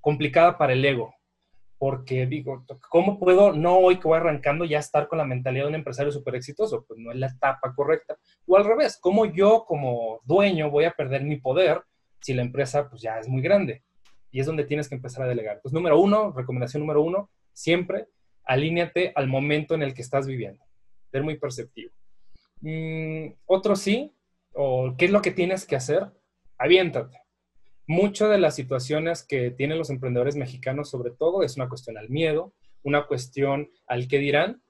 complicada 0.00 0.58
para 0.58 0.72
el 0.72 0.84
ego. 0.84 1.14
Porque 1.78 2.26
digo, 2.26 2.64
¿cómo 2.88 3.20
puedo 3.20 3.52
no 3.52 3.78
hoy 3.78 4.00
que 4.00 4.08
voy 4.08 4.16
arrancando 4.18 4.64
ya 4.64 4.80
estar 4.80 5.06
con 5.06 5.18
la 5.18 5.24
mentalidad 5.24 5.64
de 5.64 5.68
un 5.68 5.74
empresario 5.76 6.10
súper 6.10 6.34
exitoso? 6.34 6.84
Pues 6.88 6.98
no 6.98 7.12
es 7.12 7.18
la 7.18 7.28
etapa 7.28 7.72
correcta. 7.74 8.16
O 8.46 8.56
al 8.56 8.64
revés, 8.64 8.98
¿cómo 9.00 9.26
yo 9.26 9.64
como 9.64 10.20
dueño 10.24 10.70
voy 10.70 10.86
a 10.86 10.92
perder 10.92 11.22
mi 11.22 11.36
poder 11.36 11.82
si 12.20 12.34
la 12.34 12.42
empresa 12.42 12.88
pues 12.88 13.02
ya 13.02 13.18
es 13.18 13.28
muy 13.28 13.42
grande. 13.42 13.82
Y 14.30 14.40
es 14.40 14.46
donde 14.46 14.64
tienes 14.64 14.88
que 14.88 14.94
empezar 14.94 15.24
a 15.24 15.28
delegar. 15.28 15.60
Pues 15.62 15.72
número 15.72 15.98
uno, 15.98 16.32
recomendación 16.32 16.80
número 16.80 17.02
uno, 17.02 17.30
siempre 17.52 18.08
alíñate 18.44 19.12
al 19.14 19.28
momento 19.28 19.74
en 19.74 19.82
el 19.82 19.94
que 19.94 20.02
estás 20.02 20.26
viviendo. 20.26 20.62
Ser 21.10 21.22
muy 21.22 21.38
perceptivo. 21.38 21.92
Mm, 22.60 23.28
otro 23.46 23.76
sí, 23.76 24.12
o 24.54 24.94
qué 24.96 25.06
es 25.06 25.10
lo 25.10 25.22
que 25.22 25.30
tienes 25.30 25.66
que 25.66 25.76
hacer, 25.76 26.06
aviéntate. 26.58 27.18
Muchas 27.86 28.30
de 28.30 28.38
las 28.38 28.54
situaciones 28.54 29.22
que 29.22 29.50
tienen 29.50 29.78
los 29.78 29.90
emprendedores 29.90 30.36
mexicanos, 30.36 30.90
sobre 30.90 31.10
todo, 31.10 31.42
es 31.42 31.56
una 31.56 31.68
cuestión 31.68 31.96
al 31.96 32.10
miedo, 32.10 32.52
una 32.82 33.06
cuestión 33.06 33.70
al 33.86 34.08
qué 34.08 34.18
dirán. 34.18 34.62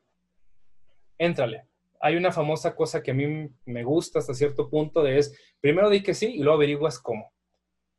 Éntrale. 1.19 1.65
Hay 2.01 2.17
una 2.17 2.31
famosa 2.31 2.77
cosa 2.77 3.03
que 3.03 3.11
a 3.11 3.15
mí 3.15 3.51
me 3.65 3.83
gusta 3.83 4.21
hasta 4.21 4.35
cierto 4.35 4.71
punto 4.71 5.03
de 5.03 5.19
es, 5.19 5.37
primero 5.61 5.91
di 5.91 6.03
que 6.03 6.15
sí 6.15 6.27
y 6.27 6.39
luego 6.39 6.59
averiguas 6.59 7.01
cómo. 7.01 7.33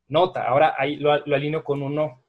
Nota, 0.07 0.47
ahora 0.47 0.73
ahí 0.77 0.95
lo, 0.95 1.11
alineo 1.11 1.63
con 1.63 1.83
un 1.83 1.95
no, 1.95 2.23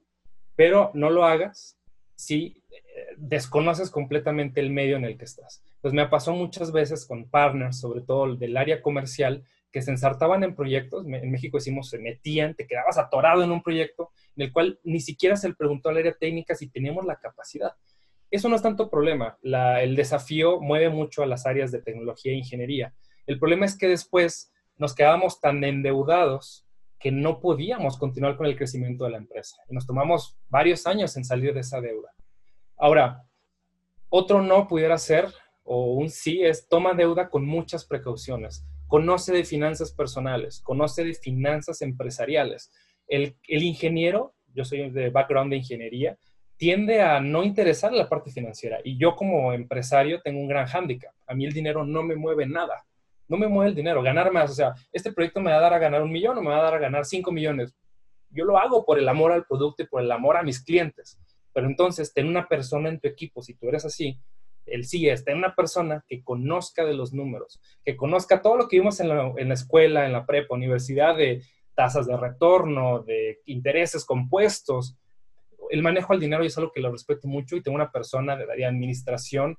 pero 0.57 0.91
no 0.95 1.11
lo 1.11 1.25
hagas 1.25 1.79
si 2.17 2.63
eh, 2.71 3.15
desconoces 3.17 3.91
completamente 3.91 4.61
el 4.61 4.71
medio 4.71 4.97
en 4.97 5.05
el 5.05 5.17
que 5.17 5.25
estás. 5.25 5.63
Pues 5.81 5.95
me 5.95 6.07
pasó 6.09 6.35
muchas 6.35 6.73
veces 6.73 7.07
con 7.07 7.29
partners, 7.29 7.81
sobre 7.81 8.03
todo 8.03 8.37
del 8.37 8.57
área 8.57 8.83
comercial, 8.83 9.45
que 9.73 9.83
se 9.83 9.91
ensartaban 9.91 10.43
en 10.43 10.55
proyectos, 10.55 11.07
en 11.07 11.31
México 11.31 11.57
decimos 11.57 11.89
se 11.89 11.99
metían, 11.99 12.55
te 12.55 12.67
quedabas 12.67 12.99
atorado 12.99 13.43
en 13.45 13.53
un 13.53 13.63
proyecto 13.63 14.11
en 14.37 14.43
el 14.43 14.53
cual 14.53 14.81
ni 14.83 15.01
siquiera 15.01 15.37
se 15.37 15.49
le 15.49 15.55
preguntó 15.55 15.89
al 15.89 15.99
área 15.99 16.13
técnica 16.13 16.55
si 16.55 16.69
teníamos 16.69 17.05
la 17.05 17.17
capacidad. 17.17 17.73
Eso 18.31 18.49
no 18.49 18.57
es 18.57 18.63
tanto 18.63 18.91
problema, 18.91 19.39
el 19.43 19.97
desafío 19.97 20.61
mueve 20.61 20.89
mucho 20.89 21.23
a 21.23 21.27
las 21.27 21.47
áreas 21.47 21.73
de 21.73 21.83
tecnología 21.83 22.33
e 22.33 22.37
ingeniería. 22.37 22.95
El 23.27 23.39
problema 23.39 23.65
es 23.65 23.77
que 23.77 23.89
después 23.89 24.53
nos 24.77 24.95
quedábamos 24.95 25.41
tan 25.41 25.63
endeudados 25.63 26.67
que 26.99 27.11
no 27.11 27.41
podíamos 27.41 27.97
continuar 27.97 28.37
con 28.37 28.47
el 28.47 28.57
crecimiento 28.57 29.05
de 29.05 29.11
la 29.11 29.19
empresa. 29.19 29.57
Y 29.69 29.75
nos 29.75 29.87
tomamos 29.87 30.37
varios 30.49 30.87
años 30.87 31.17
en 31.17 31.25
salir 31.25 31.55
de 31.55 31.61
esa 31.61 31.81
deuda. 31.81 32.13
Ahora, 32.77 33.25
otro 34.09 34.43
no 34.43 34.69
pudiera 34.69 34.99
ser, 34.99 35.29
o 35.63 35.95
un 35.95 36.09
sí, 36.11 36.43
es 36.43 36.69
toma 36.69 36.95
deuda 36.95 37.29
con 37.29 37.45
muchas 37.45 37.85
precauciones. 37.85 38.65
Conoce 38.87 39.33
de 39.33 39.45
finanzas 39.45 39.93
personales, 39.93 40.61
conoce 40.63 41.05
de 41.05 41.15
finanzas 41.15 41.83
empresariales. 41.83 42.71
El, 43.07 43.37
ingeniero, 43.49 44.35
yo 44.55 44.65
soy 44.65 44.91
de 44.91 45.11
background 45.11 45.51
de 45.51 45.59
ingeniería, 45.59 46.19
tiende 46.57 47.01
a 47.01 47.21
no 47.21 47.45
interesar 47.45 47.93
la 47.93 48.09
parte 48.09 48.31
financiera. 48.31 48.81
Y 48.85 48.99
yo 48.99 49.15
como 49.17 49.53
empresario 49.53 50.21
tengo 50.23 50.41
un 50.41 50.49
gran 50.49 50.67
hándicap. 50.67 51.15
A 51.27 51.35
mí 51.35 51.47
el 51.47 51.53
dinero 51.53 51.85
no 51.85 52.03
me 52.03 52.17
mueve 52.17 52.47
nada 52.47 52.85
no 53.31 53.37
me 53.37 53.47
mueve 53.47 53.71
el 53.71 53.77
dinero, 53.77 54.03
ganar 54.03 54.33
más. 54.33 54.51
O 54.51 54.55
sea, 54.55 54.75
este 54.93 55.13
proyecto 55.13 55.41
me 55.41 55.53
va 55.53 55.59
a 55.59 55.61
dar 55.61 55.73
a 55.73 55.79
ganar 55.79 56.03
un 56.03 56.11
millón 56.11 56.37
o 56.37 56.43
me 56.43 56.51
va 56.51 56.59
a 56.59 56.63
dar 56.65 56.75
a 56.75 56.79
ganar 56.79 57.05
cinco 57.05 57.31
millones. 57.31 57.73
Yo 58.29 58.45
lo 58.45 58.59
hago 58.59 58.85
por 58.85 58.99
el 58.99 59.09
amor 59.09 59.31
al 59.31 59.45
producto 59.45 59.85
y 59.85 59.87
por 59.87 60.03
el 60.03 60.11
amor 60.11 60.37
a 60.37 60.43
mis 60.43 60.61
clientes. 60.61 61.17
Pero 61.53 61.69
entonces, 61.69 62.13
ten 62.13 62.27
una 62.27 62.49
persona 62.49 62.89
en 62.89 62.99
tu 62.99 63.07
equipo, 63.07 63.41
si 63.41 63.55
tú 63.55 63.69
eres 63.69 63.85
así, 63.85 64.19
el 64.67 64.85
sí 64.85 65.09
es, 65.09 65.25
ten 65.25 65.37
una 65.37 65.55
persona 65.55 66.05
que 66.07 66.23
conozca 66.23 66.85
de 66.85 66.95
los 66.95 67.13
números, 67.13 67.61
que 67.85 67.97
conozca 67.97 68.43
todo 68.43 68.57
lo 68.57 68.69
que 68.69 68.79
vimos 68.79 69.01
en 69.01 69.09
la, 69.09 69.33
en 69.37 69.49
la 69.49 69.55
escuela, 69.55 70.07
en 70.07 70.13
la 70.13 70.27
prepa, 70.27 70.55
universidad, 70.55 71.17
de 71.17 71.43
tasas 71.75 72.07
de 72.07 72.17
retorno, 72.17 73.01
de 73.01 73.41
intereses 73.47 74.05
compuestos. 74.05 74.97
El 75.71 75.83
manejo 75.83 76.13
al 76.13 76.21
dinero 76.21 76.45
es 76.45 76.57
algo 76.59 76.73
que 76.73 76.81
lo 76.81 76.93
respeto 76.93 77.27
mucho 77.27 77.57
y 77.57 77.63
tengo 77.63 77.77
una 77.77 77.91
persona 77.91 78.37
de, 78.37 78.47
de 78.47 78.65
administración 78.65 79.57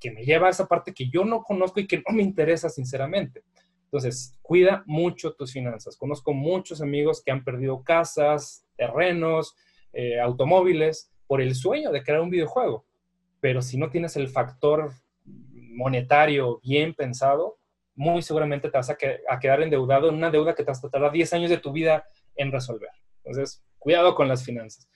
que 0.00 0.10
me 0.10 0.24
lleva 0.24 0.48
a 0.48 0.50
esa 0.50 0.66
parte 0.66 0.92
que 0.92 1.08
yo 1.08 1.24
no 1.24 1.42
conozco 1.42 1.78
y 1.78 1.86
que 1.86 1.98
no 1.98 2.14
me 2.14 2.22
interesa 2.22 2.68
sinceramente. 2.68 3.44
Entonces, 3.84 4.38
cuida 4.42 4.82
mucho 4.86 5.34
tus 5.34 5.52
finanzas. 5.52 5.96
Conozco 5.96 6.32
muchos 6.32 6.80
amigos 6.80 7.22
que 7.22 7.30
han 7.30 7.44
perdido 7.44 7.84
casas, 7.84 8.66
terrenos, 8.76 9.54
eh, 9.92 10.18
automóviles 10.18 11.12
por 11.26 11.42
el 11.42 11.54
sueño 11.54 11.92
de 11.92 12.02
crear 12.02 12.22
un 12.22 12.30
videojuego. 12.30 12.86
Pero 13.42 13.60
si 13.60 13.76
no 13.76 13.90
tienes 13.90 14.16
el 14.16 14.28
factor 14.28 14.92
monetario 15.24 16.60
bien 16.62 16.94
pensado, 16.94 17.58
muy 17.96 18.22
seguramente 18.22 18.70
te 18.70 18.78
vas 18.78 18.88
a, 18.88 18.96
a 19.28 19.40
quedar 19.40 19.62
endeudado 19.62 20.08
en 20.08 20.14
una 20.14 20.30
deuda 20.30 20.54
que 20.54 20.62
te 20.62 20.70
vas 20.70 20.84
a 20.84 20.88
tardar 20.88 21.10
10 21.10 21.32
años 21.32 21.50
de 21.50 21.58
tu 21.58 21.72
vida 21.72 22.06
en 22.36 22.52
resolver. 22.52 22.90
Entonces, 23.24 23.64
cuidado 23.80 24.14
con 24.14 24.28
las 24.28 24.44
finanzas. 24.44 24.88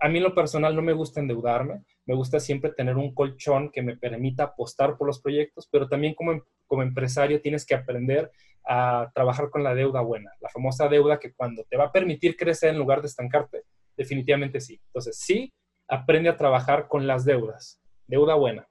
A 0.00 0.08
mí 0.08 0.18
en 0.18 0.24
lo 0.24 0.34
personal 0.34 0.74
no 0.74 0.82
me 0.82 0.92
gusta 0.92 1.20
endeudarme, 1.20 1.84
me 2.06 2.16
gusta 2.16 2.40
siempre 2.40 2.72
tener 2.72 2.96
un 2.96 3.14
colchón 3.14 3.70
que 3.70 3.82
me 3.82 3.96
permita 3.96 4.42
apostar 4.42 4.96
por 4.98 5.06
los 5.06 5.20
proyectos, 5.20 5.68
pero 5.70 5.88
también 5.88 6.14
como, 6.14 6.42
como 6.66 6.82
empresario 6.82 7.40
tienes 7.40 7.64
que 7.64 7.76
aprender 7.76 8.32
a 8.66 9.12
trabajar 9.14 9.48
con 9.48 9.62
la 9.62 9.76
deuda 9.76 10.00
buena, 10.00 10.32
la 10.40 10.48
famosa 10.48 10.88
deuda 10.88 11.20
que 11.20 11.32
cuando 11.32 11.62
te 11.70 11.76
va 11.76 11.84
a 11.84 11.92
permitir 11.92 12.36
crecer 12.36 12.70
en 12.70 12.78
lugar 12.78 13.00
de 13.00 13.06
estancarte, 13.06 13.62
definitivamente 13.96 14.60
sí. 14.60 14.80
Entonces, 14.86 15.18
sí, 15.18 15.52
aprende 15.86 16.28
a 16.28 16.36
trabajar 16.36 16.88
con 16.88 17.06
las 17.06 17.24
deudas, 17.24 17.81
deuda 18.06 18.34
buena. 18.34 18.68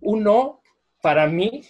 Uno, 0.00 0.60
para 1.02 1.26
mí, 1.26 1.62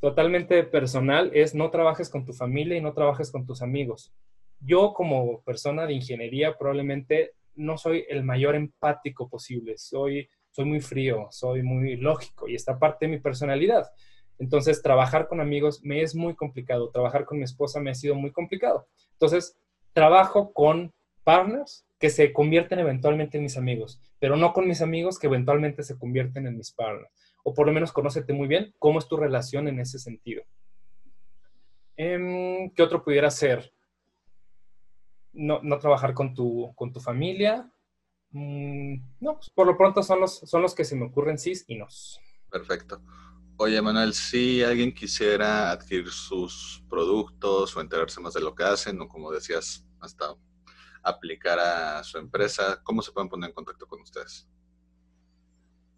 totalmente 0.00 0.62
personal, 0.64 1.30
es 1.34 1.54
no 1.54 1.70
trabajes 1.70 2.08
con 2.08 2.24
tu 2.24 2.32
familia 2.32 2.76
y 2.76 2.80
no 2.80 2.92
trabajes 2.92 3.30
con 3.30 3.46
tus 3.46 3.62
amigos 3.62 4.12
yo 4.60 4.92
como 4.94 5.42
persona 5.42 5.86
de 5.86 5.94
ingeniería 5.94 6.56
probablemente 6.56 7.34
no 7.54 7.78
soy 7.78 8.04
el 8.08 8.22
mayor 8.22 8.54
empático 8.54 9.28
posible, 9.28 9.78
soy, 9.78 10.28
soy 10.50 10.64
muy 10.64 10.80
frío, 10.80 11.28
soy 11.30 11.62
muy 11.62 11.96
lógico 11.96 12.48
y 12.48 12.54
esta 12.54 12.78
parte 12.78 13.06
de 13.06 13.12
mi 13.12 13.18
personalidad. 13.18 13.90
Entonces, 14.38 14.82
trabajar 14.82 15.28
con 15.28 15.40
amigos 15.40 15.82
me 15.82 16.02
es 16.02 16.14
muy 16.14 16.34
complicado, 16.34 16.90
trabajar 16.90 17.24
con 17.24 17.38
mi 17.38 17.44
esposa 17.44 17.80
me 17.80 17.90
ha 17.90 17.94
sido 17.94 18.14
muy 18.14 18.32
complicado. 18.32 18.86
Entonces, 19.12 19.56
trabajo 19.94 20.52
con 20.52 20.92
partners 21.24 21.85
que 21.98 22.10
se 22.10 22.32
convierten 22.32 22.78
eventualmente 22.78 23.38
en 23.38 23.44
mis 23.44 23.56
amigos, 23.56 24.00
pero 24.18 24.36
no 24.36 24.52
con 24.52 24.68
mis 24.68 24.82
amigos 24.82 25.18
que 25.18 25.26
eventualmente 25.26 25.82
se 25.82 25.98
convierten 25.98 26.46
en 26.46 26.56
mis 26.56 26.72
partners. 26.72 27.10
O 27.42 27.54
por 27.54 27.66
lo 27.66 27.72
menos 27.72 27.92
conócete 27.92 28.32
muy 28.32 28.48
bien 28.48 28.74
cómo 28.78 28.98
es 28.98 29.08
tu 29.08 29.16
relación 29.16 29.68
en 29.68 29.80
ese 29.80 29.98
sentido. 29.98 30.42
Em, 31.96 32.70
¿Qué 32.70 32.82
otro 32.82 33.02
pudiera 33.02 33.30
ser? 33.30 33.72
No, 35.32 35.60
trabajar 35.78 36.12
con 36.14 36.34
tu, 36.34 36.72
con 36.74 36.92
tu 36.92 37.00
familia. 37.00 37.70
Mm, 38.30 38.96
no, 39.20 39.36
pues, 39.36 39.50
por 39.50 39.66
lo 39.66 39.76
pronto 39.76 40.02
son 40.02 40.20
los, 40.20 40.38
son 40.38 40.62
los 40.62 40.74
que 40.74 40.84
se 40.84 40.96
me 40.96 41.06
ocurren 41.06 41.38
sí 41.38 41.52
y 41.68 41.76
no. 41.76 41.86
Perfecto. 42.50 43.02
Oye, 43.58 43.80
Manuel, 43.80 44.12
si 44.12 44.62
alguien 44.62 44.92
quisiera 44.92 45.70
adquirir 45.70 46.10
sus 46.10 46.84
productos 46.90 47.74
o 47.74 47.80
enterarse 47.80 48.20
más 48.20 48.34
de 48.34 48.42
lo 48.42 48.54
que 48.54 48.64
hacen, 48.64 49.00
o 49.00 49.08
como 49.08 49.32
decías, 49.32 49.86
hasta 50.00 50.34
aplicar 51.06 51.58
a 51.58 52.02
su 52.02 52.18
empresa, 52.18 52.80
¿cómo 52.82 53.02
se 53.02 53.12
pueden 53.12 53.28
poner 53.28 53.50
en 53.50 53.54
contacto 53.54 53.86
con 53.86 54.00
ustedes? 54.00 54.48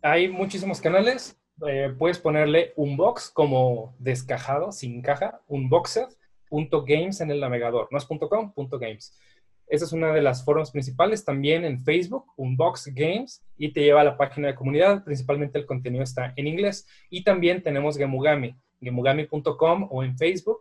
Hay 0.02 0.28
muchísimos 0.28 0.80
canales. 0.80 1.36
Eh, 1.66 1.92
puedes 1.98 2.18
ponerle 2.18 2.72
un 2.76 2.96
box 2.96 3.30
como 3.30 3.96
descajado, 3.98 4.70
sin 4.70 5.02
caja, 5.02 5.40
unboxed.games 5.48 7.20
en 7.20 7.30
el 7.30 7.40
navegador. 7.40 7.88
No 7.90 7.98
es 7.98 8.04
.com, 8.04 8.52
.games. 8.80 9.18
Esa 9.66 9.84
es 9.84 9.92
una 9.92 10.12
de 10.12 10.22
las 10.22 10.44
formas 10.44 10.70
principales. 10.70 11.24
También 11.24 11.64
en 11.64 11.84
Facebook, 11.84 12.26
Unbox 12.36 12.92
Games, 12.94 13.44
y 13.56 13.72
te 13.72 13.82
lleva 13.82 14.00
a 14.00 14.04
la 14.04 14.16
página 14.16 14.48
de 14.48 14.54
comunidad. 14.54 15.04
Principalmente 15.04 15.58
el 15.58 15.66
contenido 15.66 16.04
está 16.04 16.32
en 16.36 16.46
inglés. 16.46 16.86
Y 17.10 17.22
también 17.24 17.62
tenemos 17.62 17.98
Gemugami, 17.98 18.56
gemugami.com 18.80 19.88
o 19.90 20.04
en 20.04 20.16
Facebook, 20.16 20.60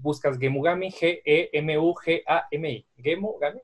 buscas 0.00 0.38
Gemugami, 0.38 0.90
G-E-M-U-G-A-M-I. 0.92 2.86
Gemugami, 2.96 3.60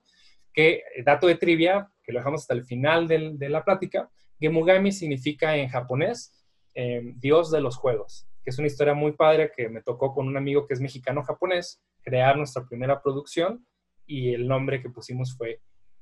que 0.53 0.83
dato 1.05 1.27
de 1.27 1.37
trivia, 1.37 1.91
que 2.03 2.13
lo 2.13 2.19
dejamos 2.19 2.43
hasta 2.43 2.55
el 2.55 2.65
final 2.65 3.07
de 3.09 3.49
la 3.49 3.65
plática, 3.65 4.11
Gemugami 4.41 4.91
significa 4.91 5.57
en 5.57 5.69
japonés 5.69 6.33
em, 6.75 7.19
Dios 7.19 7.51
de 7.51 7.61
los 7.61 7.77
juegos, 7.77 8.27
que 8.43 8.51
es 8.51 8.59
una 8.59 8.67
historia 8.67 8.95
muy 8.95 9.13
padre 9.13 9.53
que 9.55 9.69
me 9.69 9.83
tocó 9.83 10.15
con 10.15 10.27
un 10.27 10.37
amigo 10.37 10.67
que 10.67 10.75
es 10.75 10.81
mexicano-japonés, 10.81 11.83
crear 12.03 12.37
nuestra 12.37 12.67
primera 12.67 13.03
producción 13.03 13.67
y 14.07 14.33
el 14.33 14.49
nombre 14.49 14.81
que 14.81 14.89
pusimos 14.89 15.37
fue, 15.37 15.61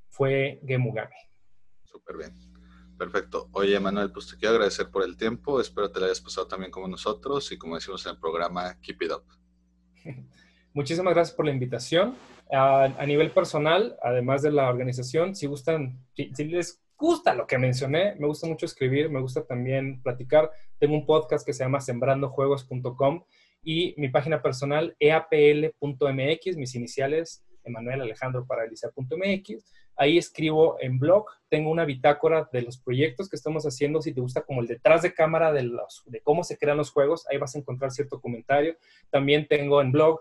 fue 0.08 0.60
Gemugami. 0.66 1.16
Súper 1.84 2.16
bien. 2.16 2.32
Perfecto. 2.96 3.48
Oye, 3.52 3.78
Manuel, 3.78 4.10
pues 4.12 4.28
te 4.28 4.36
quiero 4.36 4.54
agradecer 4.54 4.90
por 4.90 5.04
el 5.04 5.16
tiempo. 5.16 5.60
Espero 5.60 5.90
te 5.90 6.00
lo 6.00 6.06
hayas 6.06 6.20
pasado 6.20 6.48
también 6.48 6.72
como 6.72 6.88
nosotros 6.88 7.50
y 7.52 7.58
como 7.58 7.76
decimos 7.76 8.04
en 8.06 8.12
el 8.12 8.18
programa, 8.18 8.78
keep 8.80 9.02
it 9.02 9.12
up. 9.12 9.24
Muchísimas 10.74 11.14
gracias 11.14 11.36
por 11.36 11.46
la 11.46 11.52
invitación. 11.52 12.14
A, 12.50 13.04
nivel 13.06 13.30
personal, 13.30 13.96
además 14.02 14.42
de 14.42 14.50
la 14.52 14.68
organización, 14.68 15.34
si 15.34 15.46
gustan, 15.46 15.98
si, 16.14 16.44
les 16.44 16.80
gusta 16.96 17.34
lo 17.34 17.46
que 17.46 17.58
mencioné, 17.58 18.14
me 18.18 18.26
gusta 18.26 18.46
mucho 18.46 18.64
escribir, 18.64 19.10
me 19.10 19.20
gusta 19.20 19.44
también 19.44 20.02
platicar. 20.02 20.50
Tengo 20.78 20.94
un 20.94 21.04
podcast 21.04 21.44
que 21.44 21.52
se 21.52 21.64
llama 21.64 21.80
sembrandojuegos.com 21.80 23.24
y 23.62 23.94
mi 23.98 24.08
página 24.08 24.40
personal 24.40 24.96
eapl.mx, 24.98 26.56
mis 26.56 26.74
iniciales 26.74 27.44
Emanuel 27.64 28.00
Alejandro 28.00 28.46
Paraliza.mx. 28.46 29.64
Ahí 29.96 30.16
escribo 30.16 30.76
en 30.80 30.98
blog, 30.98 31.26
tengo 31.48 31.70
una 31.70 31.84
bitácora 31.84 32.48
de 32.52 32.62
los 32.62 32.78
proyectos 32.78 33.28
que 33.28 33.36
estamos 33.36 33.64
haciendo. 33.64 34.00
Si 34.00 34.14
te 34.14 34.20
gusta 34.20 34.42
como 34.42 34.60
el 34.60 34.68
detrás 34.68 35.02
de 35.02 35.12
cámara 35.12 35.52
de, 35.52 35.70
de 36.06 36.20
cómo 36.20 36.44
se 36.44 36.56
crean 36.56 36.76
los 36.76 36.92
juegos, 36.92 37.26
ahí 37.28 37.36
vas 37.36 37.54
a 37.54 37.58
encontrar 37.58 37.90
cierto 37.90 38.20
comentario. 38.20 38.76
También 39.10 39.46
tengo 39.48 39.82
en 39.82 39.92
blog 39.92 40.20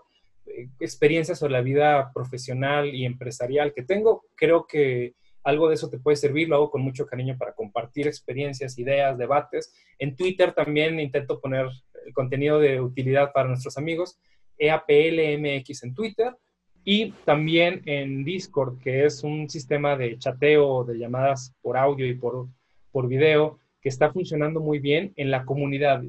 experiencias 0.80 1.38
sobre 1.38 1.52
la 1.52 1.60
vida 1.60 2.10
profesional 2.12 2.94
y 2.94 3.04
empresarial 3.04 3.72
que 3.72 3.82
tengo. 3.82 4.24
Creo 4.34 4.66
que 4.66 5.14
algo 5.44 5.68
de 5.68 5.74
eso 5.74 5.88
te 5.88 5.98
puede 5.98 6.16
servir, 6.16 6.48
lo 6.48 6.56
hago 6.56 6.70
con 6.70 6.82
mucho 6.82 7.06
cariño 7.06 7.36
para 7.38 7.54
compartir 7.54 8.06
experiencias, 8.06 8.78
ideas, 8.78 9.16
debates. 9.16 9.72
En 9.98 10.16
Twitter 10.16 10.52
también 10.52 11.00
intento 11.00 11.40
poner 11.40 11.66
contenido 12.12 12.58
de 12.58 12.80
utilidad 12.80 13.32
para 13.32 13.48
nuestros 13.48 13.78
amigos, 13.78 14.18
EAPLMX 14.58 15.84
en 15.84 15.94
Twitter 15.94 16.36
y 16.84 17.12
también 17.24 17.82
en 17.86 18.24
Discord, 18.24 18.78
que 18.78 19.04
es 19.04 19.22
un 19.22 19.48
sistema 19.48 19.96
de 19.96 20.18
chateo, 20.18 20.84
de 20.84 20.98
llamadas 20.98 21.54
por 21.60 21.76
audio 21.76 22.06
y 22.06 22.14
por, 22.14 22.48
por 22.90 23.08
video, 23.08 23.58
que 23.80 23.88
está 23.88 24.12
funcionando 24.12 24.60
muy 24.60 24.78
bien 24.78 25.12
en 25.16 25.30
la 25.30 25.44
comunidad. 25.44 26.02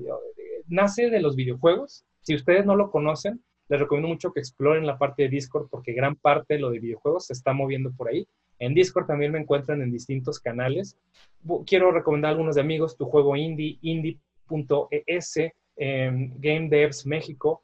Nace 0.67 1.09
de 1.09 1.21
los 1.21 1.35
videojuegos. 1.35 2.05
Si 2.21 2.35
ustedes 2.35 2.65
no 2.65 2.75
lo 2.75 2.91
conocen, 2.91 3.41
les 3.69 3.79
recomiendo 3.79 4.09
mucho 4.09 4.33
que 4.33 4.39
exploren 4.39 4.85
la 4.85 4.97
parte 4.97 5.23
de 5.23 5.29
Discord 5.29 5.67
porque 5.69 5.93
gran 5.93 6.15
parte 6.15 6.55
de 6.55 6.59
lo 6.59 6.71
de 6.71 6.79
videojuegos 6.79 7.27
se 7.27 7.33
está 7.33 7.53
moviendo 7.53 7.91
por 7.91 8.09
ahí. 8.09 8.27
En 8.57 8.73
Discord 8.73 9.05
también 9.05 9.31
me 9.31 9.39
encuentran 9.39 9.81
en 9.81 9.91
distintos 9.91 10.39
canales. 10.39 10.97
Quiero 11.65 11.91
recomendar 11.91 12.29
a 12.29 12.31
algunos 12.31 12.55
de 12.55 12.61
amigos 12.61 12.97
tu 12.97 13.05
juego 13.05 13.35
indie, 13.35 13.77
indie.es, 13.81 15.35
Game 15.77 16.67
Devs 16.69 17.05
México, 17.05 17.63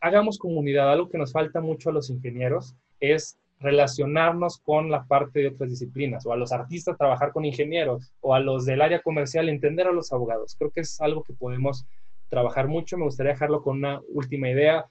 hagamos 0.00 0.38
comunidad. 0.38 0.90
Algo 0.90 1.10
que 1.10 1.18
nos 1.18 1.32
falta 1.32 1.60
mucho 1.60 1.90
a 1.90 1.92
los 1.92 2.08
ingenieros 2.08 2.74
es 3.00 3.38
relacionarnos 3.60 4.58
con 4.58 4.90
la 4.90 5.04
parte 5.04 5.40
de 5.40 5.48
otras 5.48 5.70
disciplinas, 5.70 6.24
o 6.26 6.32
a 6.32 6.36
los 6.36 6.52
artistas 6.52 6.96
trabajar 6.96 7.32
con 7.32 7.44
ingenieros, 7.44 8.12
o 8.20 8.34
a 8.34 8.40
los 8.40 8.64
del 8.64 8.82
área 8.82 9.02
comercial 9.02 9.48
entender 9.48 9.86
a 9.86 9.92
los 9.92 10.12
abogados. 10.12 10.54
Creo 10.58 10.70
que 10.70 10.80
es 10.80 11.00
algo 11.00 11.22
que 11.24 11.32
podemos 11.32 11.86
trabajar 12.34 12.66
mucho. 12.66 12.98
Me 12.98 13.04
gustaría 13.04 13.32
dejarlo 13.32 13.62
con 13.62 13.78
una 13.78 14.00
última 14.08 14.50
idea. 14.50 14.86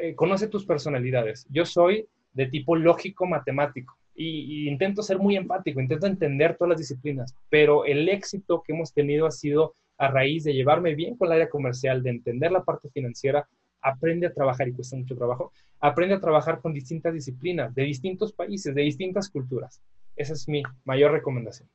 Eh, 0.00 0.14
conoce 0.14 0.48
tus 0.48 0.64
personalidades. 0.64 1.46
Yo 1.50 1.66
soy 1.66 2.08
de 2.32 2.46
tipo 2.46 2.76
lógico 2.76 3.26
matemático 3.26 3.96
y, 4.14 4.68
intento 4.68 5.02
ser 5.02 5.18
muy 5.18 5.36
empático, 5.36 5.80
intento 5.80 6.06
entender 6.06 6.56
todas 6.56 6.70
las 6.70 6.78
disciplinas, 6.78 7.34
pero 7.50 7.84
el 7.84 8.08
éxito 8.08 8.62
que 8.64 8.72
hemos 8.72 8.92
tenido 8.92 9.26
ha 9.26 9.32
sido 9.32 9.74
a 9.98 10.08
raíz 10.08 10.44
de 10.44 10.54
llevarme 10.54 10.94
bien 10.94 11.16
con 11.16 11.26
el 11.26 11.34
área 11.34 11.48
comercial, 11.48 12.02
de 12.02 12.10
entender 12.10 12.52
la 12.52 12.64
parte 12.64 12.88
financiera, 12.90 13.48
aprende 13.82 14.26
a 14.28 14.32
trabajar 14.32 14.68
y 14.68 14.72
cuesta 14.72 14.96
mucho 14.96 15.16
trabajo, 15.16 15.52
aprende 15.80 16.14
a 16.14 16.20
trabajar 16.20 16.60
con 16.60 16.72
distintas 16.72 17.12
disciplinas, 17.12 17.74
de 17.74 17.82
distintos 17.82 18.32
países, 18.32 18.74
de 18.74 18.82
distintas 18.82 19.28
culturas. 19.28 19.82
Esa 20.16 20.32
es 20.32 20.48
mi 20.48 20.62
mayor 20.84 21.10
recomendación. 21.12 21.68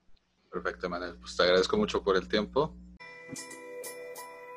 Perfecto, 0.49 0.89
Manuel. 0.89 1.15
Pues 1.19 1.35
te 1.35 1.43
agradezco 1.43 1.77
mucho 1.77 2.03
por 2.03 2.15
el 2.15 2.27
tiempo. 2.27 2.73